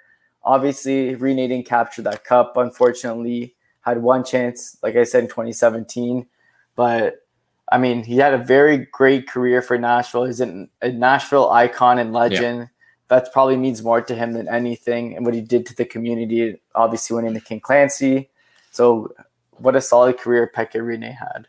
Obviously, 0.43 1.15
Rinne 1.15 1.47
didn't 1.47 1.67
capture 1.67 2.01
that 2.03 2.23
cup. 2.23 2.57
Unfortunately, 2.57 3.55
had 3.81 4.01
one 4.01 4.23
chance, 4.23 4.77
like 4.81 4.95
I 4.95 5.03
said 5.03 5.23
in 5.23 5.29
2017, 5.29 6.25
but 6.75 7.24
I 7.71 7.77
mean, 7.77 8.03
he 8.03 8.17
had 8.17 8.33
a 8.33 8.37
very 8.37 8.77
great 8.77 9.27
career 9.27 9.61
for 9.61 9.77
Nashville. 9.77 10.25
He's 10.25 10.39
an, 10.39 10.69
a 10.81 10.91
Nashville 10.91 11.49
icon 11.51 11.97
and 11.97 12.13
legend. 12.13 12.69
That 13.07 13.31
probably 13.33 13.57
means 13.57 13.83
more 13.83 14.01
to 14.01 14.15
him 14.15 14.33
than 14.33 14.47
anything, 14.47 15.15
and 15.15 15.25
what 15.25 15.35
he 15.35 15.41
did 15.41 15.65
to 15.67 15.75
the 15.75 15.85
community. 15.85 16.59
Obviously, 16.73 17.15
winning 17.15 17.33
the 17.33 17.41
King 17.41 17.59
Clancy. 17.59 18.29
So, 18.71 19.13
what 19.57 19.75
a 19.75 19.81
solid 19.81 20.17
career 20.17 20.51
Pekka 20.53 20.75
Rinne 20.81 21.15
had. 21.15 21.47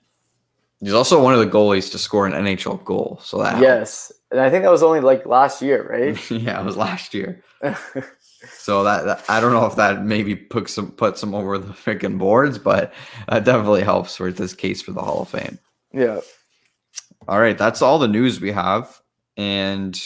He's 0.80 0.92
also 0.92 1.22
one 1.22 1.32
of 1.32 1.40
the 1.40 1.46
goalies 1.46 1.90
to 1.92 1.98
score 1.98 2.26
an 2.26 2.32
NHL 2.32 2.84
goal. 2.84 3.18
So 3.22 3.42
that 3.42 3.60
Yes, 3.60 4.12
and 4.30 4.40
I 4.40 4.50
think 4.50 4.62
that 4.64 4.70
was 4.70 4.82
only 4.82 5.00
like 5.00 5.24
last 5.24 5.62
year, 5.62 5.88
right? 5.90 6.30
yeah, 6.30 6.60
it 6.60 6.64
was 6.64 6.76
last 6.76 7.14
year. 7.14 7.42
So 8.50 8.84
that, 8.84 9.04
that- 9.06 9.24
I 9.28 9.40
don't 9.40 9.52
know 9.52 9.66
if 9.66 9.76
that 9.76 10.04
maybe 10.04 10.36
puts 10.36 10.74
some 10.74 10.92
puts 10.92 11.22
him 11.22 11.34
over 11.34 11.58
the 11.58 11.72
freaking 11.72 12.18
boards, 12.18 12.58
but 12.58 12.92
that 13.28 13.44
definitely 13.44 13.82
helps 13.82 14.16
for 14.16 14.30
this 14.30 14.54
case 14.54 14.82
for 14.82 14.92
the 14.92 15.00
Hall 15.02 15.22
of 15.22 15.28
Fame. 15.28 15.58
Yeah. 15.96 16.20
All 17.28 17.40
right, 17.40 17.58
that's 17.58 17.82
all 17.82 17.98
the 17.98 18.06
news 18.08 18.40
we 18.40 18.52
have, 18.52 19.00
and 19.36 20.00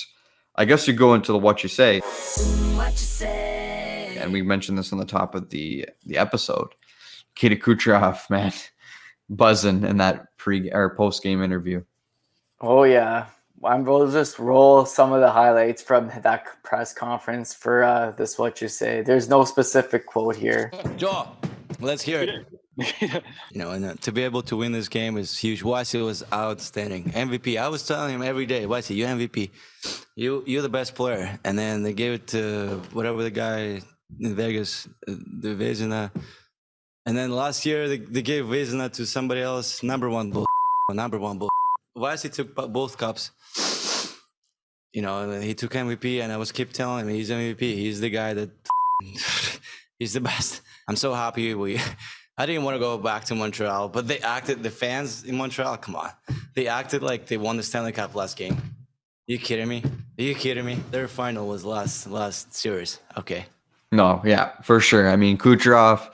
I 0.55 0.65
guess 0.65 0.87
you 0.89 0.95
go 0.95 1.15
into 1.15 1.33
the 1.33 1.39
what 1.39 1.63
you 1.63 1.69
say, 1.69 2.01
What 2.01 2.93
you 2.93 2.97
say? 2.97 4.17
and 4.19 4.33
we 4.33 4.43
mentioned 4.43 4.79
this 4.79 4.93
on 4.93 4.99
the 4.99 5.05
top 5.05 5.35
of 5.35 5.51
the 5.51 5.87
the 6.07 6.17
episode. 6.19 6.69
Nikita 7.37 7.57
Kucherov, 7.57 8.29
man, 8.31 8.53
buzzing 9.29 9.85
in 9.85 9.99
that 9.99 10.37
pre 10.37 10.71
or 10.71 10.95
post 10.95 11.23
game 11.23 11.43
interview. 11.43 11.83
Oh 12.61 12.85
yeah, 12.85 13.27
I'm 13.65 13.85
we'll 13.85 14.11
just 14.11 14.39
roll 14.39 14.87
some 14.87 15.13
of 15.13 15.21
the 15.21 15.31
highlights 15.31 15.83
from 15.83 16.11
that 16.23 16.45
press 16.63 16.95
conference 16.95 17.53
for 17.53 17.83
uh, 17.83 18.13
this. 18.13 18.39
What 18.39 18.61
you 18.63 18.69
say? 18.69 19.03
There's 19.03 19.29
no 19.29 19.45
specific 19.45 20.07
quote 20.07 20.37
here. 20.37 20.71
Joe, 20.97 21.29
let's 21.81 22.03
hear 22.03 22.23
it. 22.23 22.47
you 23.01 23.21
know, 23.55 23.71
and 23.73 23.85
uh, 23.85 23.95
to 24.01 24.13
be 24.13 24.23
able 24.23 24.43
to 24.43 24.57
win 24.57 24.73
this 24.73 24.89
game 24.89 25.17
is 25.19 25.37
huge. 25.37 25.63
Wasi 25.63 26.05
was 26.05 26.23
outstanding. 26.33 27.05
MVP. 27.05 27.61
I 27.61 27.69
was 27.69 27.87
telling 27.87 28.15
him 28.15 28.23
every 28.23 28.47
day, 28.47 28.65
Wasi, 28.65 28.95
you 28.95 29.05
MVP. 29.07 29.51
You 30.15 30.45
you're 30.47 30.63
the 30.63 30.69
best 30.69 30.95
player. 30.95 31.39
And 31.45 31.59
then 31.59 31.83
they 31.83 31.93
gave 31.93 32.13
it 32.13 32.27
to 32.29 32.81
whatever 32.93 33.23
the 33.23 33.31
guy 33.31 33.81
in 34.21 34.35
Vegas, 34.35 34.87
uh, 35.09 35.15
the 35.41 35.55
Vezina. 35.55 36.11
And 37.07 37.17
then 37.17 37.31
last 37.33 37.67
year 37.67 37.89
they, 37.89 37.99
they 37.99 38.23
gave 38.23 38.45
Vezina 38.45 38.93
to 38.93 39.05
somebody 39.05 39.41
else. 39.41 39.83
Number 39.83 40.09
one 40.09 40.31
bull. 40.31 40.47
Number 40.93 41.19
one 41.19 41.39
bull. 41.39 41.51
Wasi 41.97 42.33
took 42.33 42.55
both 42.55 42.97
cups. 42.97 43.33
You 44.93 45.03
know, 45.03 45.41
he 45.41 45.55
took 45.55 45.73
MVP, 45.73 46.21
and 46.21 46.33
I 46.33 46.37
was 46.37 46.51
keep 46.51 46.73
telling 46.73 47.07
him 47.07 47.15
he's 47.15 47.31
MVP. 47.31 47.61
He's 47.61 48.01
the 48.01 48.11
guy 48.11 48.35
that 48.35 48.51
he's 49.99 50.15
the 50.15 50.21
best. 50.21 50.63
I'm 50.89 50.97
so 50.97 51.15
happy 51.15 51.55
we. 51.55 51.81
I 52.41 52.47
didn't 52.47 52.65
want 52.65 52.75
to 52.75 52.79
go 52.79 52.97
back 52.97 53.27
to 53.27 53.35
Montreal, 53.35 53.91
but 53.91 54.09
they 54.09 54.19
acted. 54.21 54.63
The 54.63 54.71
fans 54.71 55.25
in 55.25 55.37
Montreal, 55.37 55.77
come 55.77 55.95
on, 55.95 56.09
they 56.55 56.69
acted 56.69 57.03
like 57.03 57.27
they 57.27 57.37
won 57.37 57.59
the 57.59 57.63
Stanley 57.63 57.93
Cup 57.93 58.15
last 58.15 58.39
game. 58.39 58.57
you 59.27 59.39
kidding 59.39 59.69
me? 59.69 59.85
Are 60.19 60.23
you 60.23 60.35
kidding 60.35 60.65
me? 60.65 60.79
Their 60.91 61.07
final 61.07 61.47
was 61.47 61.67
last 61.67 62.07
last 62.07 62.55
series. 62.55 62.99
Okay. 63.19 63.45
No, 63.93 64.23
yeah, 64.25 64.53
for 64.63 64.81
sure. 64.81 65.11
I 65.11 65.17
mean, 65.17 65.37
Kucherov, 65.37 66.09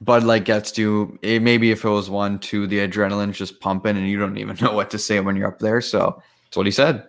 Bud 0.00 0.22
Light 0.22 0.44
gets 0.44 0.70
to 0.72 1.18
it, 1.22 1.42
maybe 1.42 1.72
if 1.72 1.84
it 1.84 1.88
was 1.88 2.08
one, 2.08 2.38
two, 2.38 2.68
the 2.68 2.78
adrenaline's 2.78 3.36
just 3.36 3.58
pumping 3.58 3.96
and 3.96 4.08
you 4.08 4.16
don't 4.16 4.38
even 4.38 4.56
know 4.60 4.74
what 4.74 4.90
to 4.90 4.98
say 4.98 5.18
when 5.18 5.34
you're 5.34 5.48
up 5.48 5.58
there. 5.58 5.80
So 5.80 6.22
that's 6.44 6.56
what 6.56 6.66
he 6.66 6.72
said. 6.72 7.04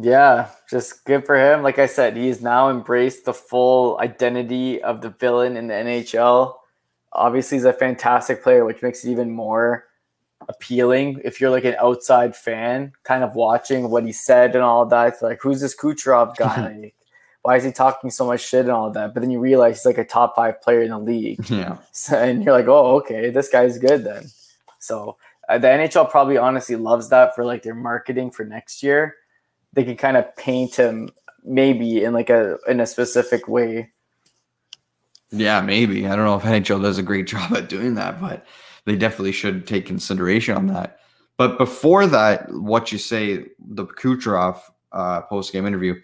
Yeah, 0.00 0.50
just 0.70 1.04
good 1.06 1.26
for 1.26 1.34
him. 1.34 1.64
Like 1.64 1.80
I 1.80 1.86
said, 1.86 2.16
he's 2.16 2.40
now 2.40 2.70
embraced 2.70 3.24
the 3.24 3.34
full 3.34 3.98
identity 3.98 4.80
of 4.80 5.00
the 5.00 5.10
villain 5.10 5.56
in 5.56 5.66
the 5.66 5.74
NHL. 5.74 6.54
Obviously, 7.16 7.56
he's 7.56 7.64
a 7.64 7.72
fantastic 7.72 8.42
player, 8.42 8.64
which 8.64 8.82
makes 8.82 9.04
it 9.04 9.10
even 9.10 9.30
more 9.30 9.84
appealing 10.48 11.20
if 11.24 11.40
you're 11.40 11.50
like 11.50 11.64
an 11.64 11.76
outside 11.80 12.36
fan, 12.36 12.92
kind 13.04 13.24
of 13.24 13.34
watching 13.34 13.90
what 13.90 14.04
he 14.04 14.12
said 14.12 14.54
and 14.54 14.62
all 14.62 14.86
that. 14.86 15.08
It's 15.08 15.22
like, 15.22 15.40
who's 15.42 15.60
this 15.60 15.76
Kucherov 15.76 16.36
guy? 16.38 16.78
Like, 16.78 16.94
why 17.42 17.56
is 17.56 17.64
he 17.64 17.72
talking 17.72 18.10
so 18.10 18.26
much 18.26 18.40
shit 18.40 18.62
and 18.62 18.70
all 18.70 18.90
that? 18.90 19.14
But 19.14 19.20
then 19.20 19.30
you 19.30 19.38
realize 19.38 19.78
he's 19.78 19.86
like 19.86 19.98
a 19.98 20.04
top 20.04 20.34
five 20.36 20.60
player 20.60 20.82
in 20.82 20.90
the 20.90 20.98
league. 20.98 21.48
Yeah. 21.50 21.78
So, 21.92 22.18
and 22.18 22.44
you're 22.44 22.52
like, 22.52 22.66
oh, 22.66 22.96
okay, 22.96 23.30
this 23.30 23.48
guy's 23.48 23.78
good 23.78 24.04
then. 24.04 24.26
So 24.78 25.16
uh, 25.48 25.58
the 25.58 25.68
NHL 25.68 26.10
probably 26.10 26.36
honestly 26.36 26.76
loves 26.76 27.08
that 27.10 27.34
for 27.34 27.44
like 27.44 27.62
their 27.62 27.74
marketing 27.74 28.30
for 28.30 28.44
next 28.44 28.82
year. 28.82 29.14
They 29.72 29.84
can 29.84 29.96
kind 29.96 30.16
of 30.16 30.34
paint 30.36 30.74
him 30.74 31.10
maybe 31.44 32.02
in 32.02 32.12
like 32.12 32.30
a 32.30 32.58
in 32.66 32.80
a 32.80 32.86
specific 32.86 33.46
way. 33.46 33.92
Yeah, 35.36 35.60
maybe. 35.60 36.06
I 36.06 36.16
don't 36.16 36.24
know 36.24 36.36
if 36.36 36.42
NHL 36.42 36.82
does 36.82 36.98
a 36.98 37.02
great 37.02 37.26
job 37.28 37.52
at 37.54 37.68
doing 37.68 37.94
that, 37.94 38.20
but 38.20 38.46
they 38.84 38.96
definitely 38.96 39.32
should 39.32 39.66
take 39.66 39.86
consideration 39.86 40.56
on 40.56 40.66
that. 40.68 41.00
But 41.36 41.58
before 41.58 42.06
that, 42.06 42.50
what 42.50 42.90
you 42.92 42.98
say, 42.98 43.46
the 43.58 43.86
Kucherov 43.86 44.60
uh, 44.92 45.22
post 45.22 45.52
game 45.52 45.66
interview, 45.66 45.94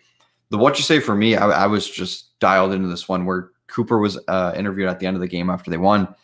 the 0.50 0.58
what 0.58 0.76
you 0.76 0.84
say 0.84 1.00
for 1.00 1.14
me, 1.14 1.36
I, 1.36 1.64
I, 1.64 1.66
was 1.66 1.88
just 1.88 2.38
dialed 2.38 2.72
into 2.72 2.88
this 2.88 3.08
one 3.08 3.24
where 3.24 3.50
Cooper 3.68 3.98
was 3.98 4.18
uh, 4.28 4.52
interviewed 4.54 4.88
at 4.88 5.00
the 5.00 5.06
end 5.06 5.16
of 5.16 5.22
the 5.22 5.28
game 5.28 5.48
after 5.48 5.70
they 5.70 5.78
won, 5.78 6.14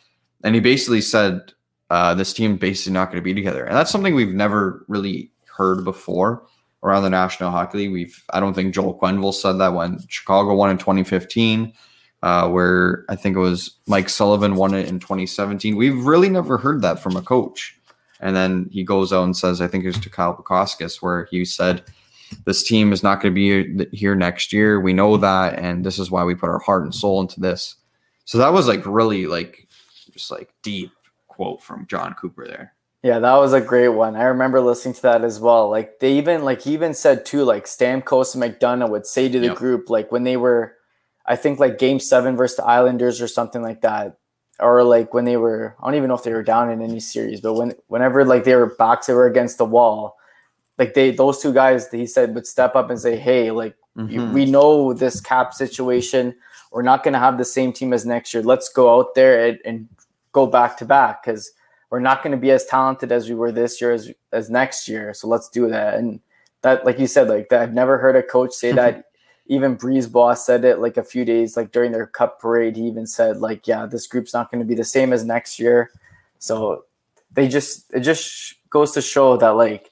and 0.45 0.55
he 0.55 0.61
basically 0.61 1.01
said 1.01 1.53
uh, 1.89 2.15
this 2.15 2.35
team 2.35 2.59
basically 2.59 2.93
not 2.93 3.07
going 3.07 3.17
to 3.17 3.23
be 3.23 3.33
together, 3.33 3.65
and 3.65 3.75
that's 3.75 3.91
something 3.91 4.15
we've 4.15 4.35
never 4.35 4.85
really 4.89 5.33
heard 5.57 5.85
before 5.85 6.45
around 6.83 7.05
the 7.05 7.11
National 7.11 7.51
Hockey 7.51 7.79
League. 7.79 7.93
We've 7.93 8.25
I 8.31 8.41
don't 8.41 8.53
think 8.53 8.75
Joel 8.75 8.99
Quenneville 8.99 9.33
said 9.33 9.55
that 9.55 9.73
when 9.73 9.99
Chicago 10.09 10.55
won 10.55 10.71
in 10.71 10.77
2015 10.77 11.73
uh, 12.23 12.49
where 12.49 13.05
I 13.09 13.17
think 13.17 13.37
it 13.37 13.41
was 13.41 13.77
Mike 13.87 14.09
Sullivan 14.09 14.57
won 14.57 14.75
it 14.75 14.89
in 14.89 14.99
2017. 14.99 15.77
We've 15.77 16.05
really 16.05 16.29
never 16.29 16.59
heard 16.59 16.83
that 16.83 16.99
from 17.01 17.17
a 17.17 17.23
coach. 17.23 17.75
And 18.21 18.35
then 18.35 18.69
he 18.73 18.83
goes 18.83 19.13
out 19.13 19.23
and 19.25 19.37
says, 19.37 19.61
I 19.61 19.69
think 19.69 19.85
it 19.85 19.89
was 19.89 20.01
to 20.01 20.11
Kyle 20.11 20.37
Bukauskas, 20.37 21.01
where 21.01 21.29
he 21.31 21.45
said, 21.45 21.83
This 22.45 22.65
team 22.65 22.93
is 22.93 23.03
not 23.05 23.21
going 23.23 23.33
to 23.33 23.75
be 23.79 23.87
here 23.97 24.17
next 24.17 24.53
year. 24.53 24.81
We 24.81 24.93
know 24.93 25.17
that. 25.17 25.59
And 25.59 25.85
this 25.85 25.99
is 26.01 26.11
why 26.11 26.25
we 26.25 26.35
put 26.35 26.49
our 26.51 26.59
heart 26.59 26.83
and 26.83 26.95
soul 26.95 27.21
into 27.21 27.39
this. 27.41 27.77
So 28.25 28.39
that 28.39 28.53
was 28.53 28.67
like 28.67 28.85
really 28.85 29.27
like 29.27 29.69
just 30.13 30.31
like 30.31 30.53
deep 30.63 30.91
quote 31.29 31.63
from 31.63 31.87
Jon 31.87 32.15
Cooper 32.15 32.47
there. 32.47 32.75
Yeah, 33.05 33.21
that 33.21 33.37
was 33.37 33.53
a 33.53 33.61
great 33.61 33.89
one. 33.91 34.17
I 34.17 34.25
remember 34.25 34.61
listening 34.61 34.95
to 34.95 35.03
that 35.03 35.23
as 35.25 35.39
well. 35.39 35.71
Like 35.71 36.01
they 36.01 36.15
even 36.19 36.45
like 36.45 36.63
he 36.63 36.73
even 36.73 36.95
said 36.95 37.25
too, 37.25 37.45
like 37.45 37.67
Stamkos 37.67 38.35
and 38.35 38.43
McDonagh 38.43 38.91
would 38.91 39.07
say 39.07 39.29
to 39.29 39.39
the 39.39 39.47
Yep. 39.47 39.57
group, 39.57 39.89
like 39.89 40.11
when 40.11 40.25
they 40.25 40.37
were 40.37 40.75
I 41.29 41.37
think 41.37 41.61
like 41.61 41.79
game 41.79 42.01
seven 42.01 42.37
versus 42.37 42.57
the 42.57 42.65
Islanders 42.65 43.21
or 43.23 43.29
something 43.29 43.63
like 43.63 43.83
that. 43.83 44.17
Or 44.61 44.83
like 44.83 45.15
when 45.15 45.25
they 45.25 45.37
were 45.37 45.77
I 45.81 45.85
don't 45.85 45.95
even 45.95 46.09
know 46.09 46.17
if 46.17 46.25
they 46.25 46.33
were 46.33 46.43
down 46.43 46.71
in 46.71 46.83
any 46.83 46.99
series, 46.99 47.41
but 47.41 47.55
when 47.55 47.75
whenever 47.87 48.25
like 48.25 48.45
they 48.45 48.57
were 48.57 48.75
backs 48.75 49.07
they 49.07 49.13
were 49.15 49.27
against 49.27 49.59
the 49.59 49.65
wall, 49.65 50.17
like 50.79 50.95
they 50.95 51.13
those 51.13 51.41
two 51.41 51.53
guys 51.53 51.89
he 51.93 52.07
said 52.07 52.35
would 52.35 52.47
step 52.47 52.75
up 52.75 52.91
and 52.91 53.01
say, 53.01 53.17
Hey, 53.17 53.51
like 53.51 53.77
Mhm. 53.97 54.33
we 54.33 54.47
know 54.47 54.93
this 54.93 55.21
cap 55.21 55.53
situation. 55.53 56.35
We're 56.73 56.83
not 56.83 57.03
gonna 57.05 57.19
have 57.19 57.39
the 57.39 57.45
same 57.45 57.73
team 57.73 57.93
as 57.93 58.05
next 58.07 58.33
year. 58.35 58.43
Let's 58.43 58.69
go 58.69 58.99
out 58.99 59.15
there 59.15 59.47
and, 59.47 59.59
and 59.65 59.89
go 60.33 60.47
back 60.47 60.77
to 60.79 60.85
back 60.85 61.23
because 61.23 61.53
we're 61.91 62.01
not 62.01 62.23
going 62.23 62.33
to 62.33 62.39
be 62.39 62.51
as 62.51 62.67
talented 62.67 63.13
as 63.13 63.29
we 63.29 63.35
were 63.35 63.53
this 63.53 63.81
year 63.81 63.93
as, 63.93 64.11
as 64.33 64.51
next 64.51 64.89
year. 64.89 65.15
So 65.15 65.27
let's 65.29 65.49
do 65.49 65.69
that. 65.69 65.95
And 65.95 66.21
that, 66.63 66.85
like 66.85 66.99
you 66.99 67.07
said, 67.07 67.29
like 67.29 67.49
that, 67.49 67.63
I've 67.63 67.73
never 67.73 67.99
heard 67.99 68.17
a 68.17 68.23
coach 68.23 68.53
say 68.53 68.73
that. 68.73 69.05
even 69.49 69.77
BriseBois 69.77 70.39
said 70.39 70.65
it 70.65 70.79
like 70.79 70.97
a 70.97 71.03
few 71.03 71.25
days, 71.25 71.57
like 71.57 71.73
during 71.73 71.91
their 71.91 72.07
cup 72.07 72.41
parade. 72.41 72.77
He 72.77 72.87
even 72.87 73.07
said, 73.07 73.39
like, 73.39 73.67
yeah, 73.67 73.87
this 73.87 74.07
group's 74.07 74.33
not 74.33 74.51
going 74.51 74.61
to 74.61 74.67
be 74.67 74.75
the 74.75 74.85
same 74.85 75.13
as 75.13 75.25
next 75.25 75.59
year. 75.59 75.91
So 76.39 76.85
they 77.33 77.49
just, 77.49 77.93
it 77.93 78.01
just 78.01 78.55
goes 78.71 78.93
to 78.93 79.03
show 79.03 79.37
that 79.39 79.51
like 79.51 79.91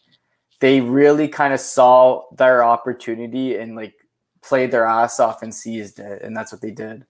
they 0.61 0.81
really 0.81 1.29
kind 1.29 1.53
of 1.53 1.61
saw 1.61 2.25
their 2.37 2.63
opportunity 2.63 3.57
and 3.57 3.75
like 3.75 3.95
played 4.43 4.71
their 4.71 4.87
ass 4.87 5.19
off 5.19 5.43
and 5.43 5.55
seized 5.55 5.99
it. 5.99 6.23
And 6.23 6.37
that's 6.37 6.53
what 6.53 6.61
they 6.61 6.71
did. 6.71 7.07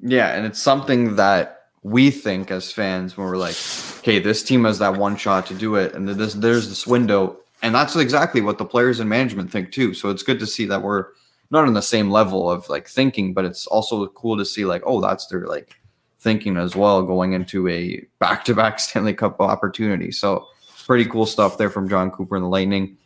Yeah, 0.00 0.34
and 0.34 0.46
it's 0.46 0.60
something 0.60 1.16
that 1.16 1.68
we 1.82 2.10
think 2.10 2.50
as 2.50 2.72
fans 2.72 3.16
when 3.16 3.26
we're 3.26 3.36
like, 3.36 3.56
okay, 3.98 4.18
this 4.18 4.42
team 4.42 4.64
has 4.64 4.78
that 4.78 4.96
one 4.96 5.16
shot 5.16 5.46
to 5.46 5.54
do 5.54 5.76
it, 5.76 5.94
and 5.94 6.08
there's 6.08 6.34
there's 6.34 6.68
this 6.68 6.86
window, 6.86 7.38
and 7.62 7.74
that's 7.74 7.96
exactly 7.96 8.40
what 8.40 8.58
the 8.58 8.64
players 8.64 9.00
and 9.00 9.08
management 9.08 9.50
think 9.50 9.72
too. 9.72 9.94
So 9.94 10.10
it's 10.10 10.22
good 10.22 10.38
to 10.40 10.46
see 10.46 10.64
that 10.66 10.82
we're 10.82 11.08
not 11.50 11.66
on 11.66 11.74
the 11.74 11.82
same 11.82 12.10
level 12.10 12.50
of 12.50 12.68
like 12.68 12.88
thinking, 12.88 13.34
but 13.34 13.44
it's 13.44 13.66
also 13.66 14.06
cool 14.08 14.36
to 14.36 14.44
see 14.44 14.64
like, 14.64 14.82
oh, 14.84 15.00
that's 15.00 15.26
their 15.26 15.46
like 15.46 15.76
thinking 16.18 16.56
as 16.56 16.76
well 16.76 17.02
going 17.02 17.32
into 17.32 17.66
a 17.68 18.04
back-to-back 18.18 18.78
Stanley 18.80 19.14
Cup 19.14 19.40
opportunity. 19.40 20.12
So 20.12 20.46
pretty 20.86 21.04
cool 21.06 21.26
stuff 21.26 21.58
there 21.58 21.70
from 21.70 21.88
Jon 21.88 22.10
Cooper 22.10 22.36
and 22.36 22.44
the 22.44 22.48
Lightning. 22.48 22.96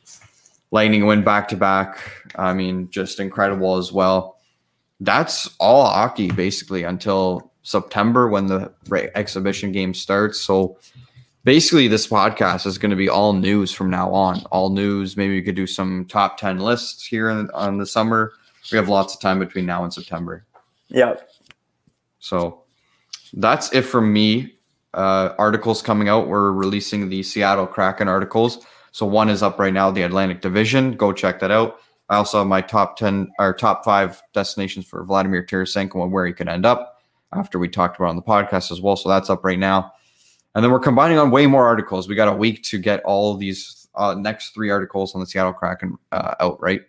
Lightning 0.71 1.07
win 1.07 1.23
back-to-back. 1.23 1.99
I 2.37 2.53
mean, 2.53 2.91
just 2.91 3.21
incredible 3.21 3.77
as 3.77 3.93
well 3.93 4.35
that's 5.01 5.55
all 5.59 5.87
hockey 5.87 6.31
basically 6.31 6.85
until 6.85 7.53
September 7.63 8.29
when 8.29 8.47
the 8.47 8.73
exhibition 9.15 9.73
game 9.73 9.95
starts. 9.95 10.41
So 10.41 10.79
basically, 11.45 11.89
this 11.89 12.07
podcast 12.07 12.67
is 12.67 12.79
going 12.79 12.91
to 12.91 12.97
be 12.97 13.09
all 13.09 13.33
news 13.33 13.73
from 13.73 13.91
now 13.91 14.13
on. 14.13 14.41
All 14.51 14.71
news. 14.71 15.17
Maybe 15.17 15.35
we 15.35 15.43
could 15.43 15.55
do 15.55 15.67
some 15.67 16.07
top 16.07 16.39
10 16.39 16.59
lists 16.59 17.07
here 17.07 17.31
in, 17.31 17.51
on 17.55 17.79
the 17.79 17.87
summer. 17.87 18.33
We 18.73 18.77
have 18.77 18.89
lots 18.89 19.15
of 19.15 19.21
time 19.21 19.39
between 19.39 19.67
now 19.67 19.85
and 19.85 19.93
September. 19.93 20.47
Yeah. 20.89 21.15
So 22.19 22.63
that's 23.35 23.73
it 23.73 23.83
from 23.83 24.13
me. 24.13 24.55
Uh, 24.95 25.35
articles 25.39 25.83
coming 25.83 26.09
out. 26.09 26.29
We're 26.29 26.53
releasing 26.53 27.09
the 27.09 27.23
Seattle 27.23 27.67
Kraken 27.67 28.09
articles. 28.09 28.65
So 28.93 29.05
one 29.05 29.29
is 29.29 29.43
up 29.43 29.59
right 29.59 29.73
now, 29.73 29.91
the 29.91 30.03
Atlantic 30.03 30.41
Division. 30.41 30.93
Go 30.93 31.13
check 31.13 31.41
that 31.41 31.51
out. 31.51 31.79
I 32.09 32.17
also 32.17 32.39
have 32.39 32.47
my 32.47 32.61
top 32.61 32.97
10 32.97 33.33
or 33.39 33.53
top 33.53 33.85
five 33.85 34.23
destinations 34.35 34.87
for 34.87 35.03
Vladimir 35.05 35.45
Tarasenko 35.45 36.03
and 36.03 36.13
where 36.13 36.27
he 36.27 36.33
could 36.33 36.49
end 36.49 36.65
up 36.65 37.03
after 37.33 37.59
we 37.59 37.69
talked 37.69 37.97
about 37.97 38.11
on 38.11 38.17
the 38.17 38.23
podcast 38.23 38.71
as 38.71 38.81
well. 38.81 38.97
So 38.97 39.09
that's 39.09 39.31
up 39.31 39.45
right 39.45 39.59
now. 39.59 39.93
And 40.55 40.65
then 40.65 40.71
we're 40.71 40.79
combining 40.81 41.19
on 41.19 41.31
way 41.31 41.47
more 41.47 41.67
articles. 41.67 42.09
We 42.09 42.15
got 42.15 42.29
a 42.29 42.37
week 42.37 42.63
to 42.65 42.79
get 42.79 43.03
all 43.05 43.33
of 43.33 43.41
these 43.41 43.89
uh, 43.95 44.15
next 44.15 44.55
three 44.55 44.71
articles 44.71 45.15
on 45.15 45.21
the 45.21 45.27
Seattle 45.27 45.53
Kraken 45.53 45.99
uh, 46.13 46.35
out, 46.41 46.61
right? 46.61 46.83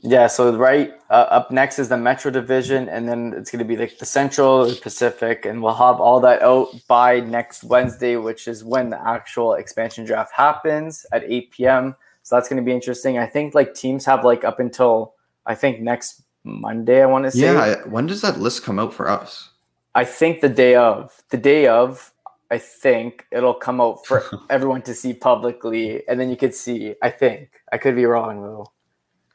Yeah, 0.00 0.26
so 0.26 0.54
right 0.56 0.92
uh, 1.10 1.26
up 1.30 1.50
next 1.50 1.78
is 1.78 1.88
the 1.88 1.96
Metro 1.96 2.30
Division, 2.30 2.88
and 2.88 3.08
then 3.08 3.34
it's 3.36 3.50
going 3.50 3.60
to 3.60 3.64
be 3.64 3.76
like 3.76 3.98
the 3.98 4.06
Central, 4.06 4.66
the 4.66 4.76
Pacific, 4.76 5.46
and 5.46 5.62
we'll 5.62 5.74
have 5.74 6.00
all 6.00 6.20
that 6.20 6.42
out 6.42 6.68
by 6.86 7.20
next 7.20 7.64
Wednesday, 7.64 8.16
which 8.16 8.46
is 8.46 8.62
when 8.62 8.90
the 8.90 9.08
actual 9.08 9.54
expansion 9.54 10.04
draft 10.04 10.32
happens 10.32 11.06
at 11.12 11.24
8 11.24 11.50
p.m. 11.50 11.96
So 12.22 12.36
that's 12.36 12.48
going 12.48 12.62
to 12.62 12.64
be 12.64 12.72
interesting. 12.72 13.18
I 13.18 13.26
think 13.26 13.54
like 13.54 13.74
teams 13.74 14.04
have 14.04 14.24
like 14.24 14.44
up 14.44 14.60
until 14.60 15.14
I 15.46 15.54
think 15.54 15.80
next 15.80 16.22
Monday. 16.44 17.02
I 17.02 17.06
want 17.06 17.24
to 17.24 17.30
say. 17.30 17.52
Yeah. 17.52 17.82
When 17.86 18.06
does 18.06 18.20
that 18.20 18.38
list 18.38 18.64
come 18.64 18.78
out 18.78 18.92
for 18.92 19.08
us? 19.08 19.50
I 19.94 20.04
think 20.04 20.40
the 20.40 20.48
day 20.48 20.74
of 20.74 21.22
the 21.30 21.38
day 21.38 21.68
of 21.68 22.12
I 22.50 22.58
think 22.58 23.26
it'll 23.32 23.54
come 23.54 23.80
out 23.80 24.06
for 24.06 24.24
everyone 24.50 24.82
to 24.82 24.94
see 24.94 25.12
publicly, 25.14 26.06
and 26.08 26.20
then 26.20 26.30
you 26.30 26.36
could 26.36 26.54
see. 26.54 26.94
I 27.02 27.10
think 27.10 27.60
I 27.72 27.78
could 27.78 27.96
be 27.96 28.04
wrong 28.04 28.42
though. 28.42 28.66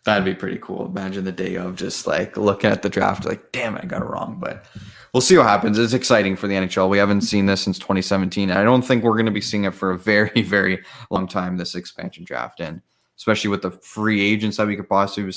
That'd 0.03 0.25
be 0.25 0.33
pretty 0.33 0.57
cool. 0.57 0.87
Imagine 0.87 1.25
the 1.25 1.31
day 1.31 1.55
of 1.55 1.75
just 1.75 2.07
like 2.07 2.35
looking 2.35 2.71
at 2.71 2.81
the 2.81 2.89
draft, 2.89 3.23
like, 3.23 3.51
damn, 3.51 3.75
I 3.75 3.81
got 3.81 4.01
it 4.01 4.05
wrong. 4.05 4.37
But 4.39 4.65
we'll 5.13 5.21
see 5.21 5.37
what 5.37 5.45
happens. 5.45 5.77
It's 5.77 5.93
exciting 5.93 6.35
for 6.35 6.47
the 6.47 6.55
NHL. 6.55 6.89
We 6.89 6.97
haven't 6.97 7.21
seen 7.21 7.45
this 7.45 7.61
since 7.61 7.77
2017. 7.77 8.49
And 8.49 8.57
I 8.57 8.63
don't 8.63 8.81
think 8.81 9.03
we're 9.03 9.13
going 9.13 9.27
to 9.27 9.31
be 9.31 9.41
seeing 9.41 9.65
it 9.65 9.75
for 9.75 9.91
a 9.91 9.99
very, 9.99 10.41
very 10.41 10.83
long 11.11 11.27
time, 11.27 11.57
this 11.57 11.75
expansion 11.75 12.23
draft. 12.23 12.59
And 12.59 12.81
especially 13.15 13.51
with 13.51 13.61
the 13.61 13.69
free 13.69 14.21
agents 14.21 14.57
that 14.57 14.65
we 14.65 14.75
could 14.75 14.89
possibly, 14.89 15.33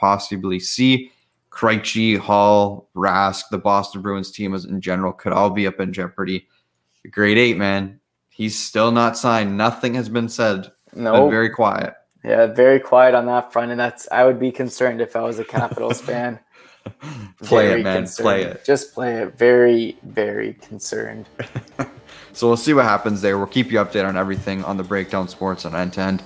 possibly 0.00 0.58
see. 0.58 1.12
Krejci, 1.50 2.18
Hall, 2.18 2.90
Rask, 2.96 3.44
the 3.50 3.58
Boston 3.58 4.02
Bruins 4.02 4.32
team 4.32 4.52
as 4.52 4.64
in 4.64 4.80
general 4.80 5.12
could 5.12 5.32
all 5.32 5.50
be 5.50 5.66
up 5.66 5.78
in 5.78 5.92
jeopardy. 5.92 6.46
Great 7.10 7.38
Eight, 7.38 7.56
man. 7.56 8.00
He's 8.28 8.58
still 8.58 8.90
not 8.92 9.16
signed. 9.16 9.56
Nothing 9.56 9.94
has 9.94 10.08
been 10.08 10.28
said. 10.28 10.70
No, 10.94 11.12
Been 11.22 11.30
very 11.30 11.50
quiet. 11.50 11.94
yeah, 12.24 12.46
very 12.46 12.80
quiet 12.80 13.14
on 13.14 13.26
that 13.26 13.52
front, 13.52 13.70
and 13.70 13.78
that's 13.80 14.08
I 14.10 14.24
would 14.24 14.38
be 14.40 14.50
concerned 14.52 15.00
if 15.00 15.16
I 15.16 15.20
was 15.22 15.38
a 15.38 15.44
Capitals 15.44 16.00
fan. 16.00 16.38
Play 17.42 17.68
Very 17.68 17.80
it, 17.80 17.84
man. 17.84 17.96
concerned. 18.02 18.24
Play 18.24 18.42
it. 18.44 18.64
Just 18.64 18.94
play 18.94 19.16
it. 19.22 19.36
Very, 19.36 19.98
very 20.04 20.54
concerned. 20.54 21.28
So 22.34 22.46
we'll 22.46 22.56
see 22.56 22.72
what 22.72 22.84
happens 22.84 23.20
there. 23.20 23.36
We'll 23.36 23.48
keep 23.48 23.72
you 23.72 23.78
updated 23.78 24.06
on 24.10 24.16
everything 24.16 24.62
on 24.62 24.76
the 24.76 24.84
Breakdown 24.84 25.26
Sports 25.26 25.64
on 25.64 25.74
end 25.74 25.94
to 25.94 26.00
end. 26.02 26.22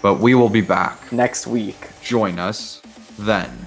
But 0.00 0.20
we 0.20 0.36
will 0.36 0.48
be 0.48 0.60
back. 0.60 1.10
Next 1.10 1.44
week. 1.48 1.88
Join 2.02 2.38
us 2.38 2.80
then. 3.18 3.66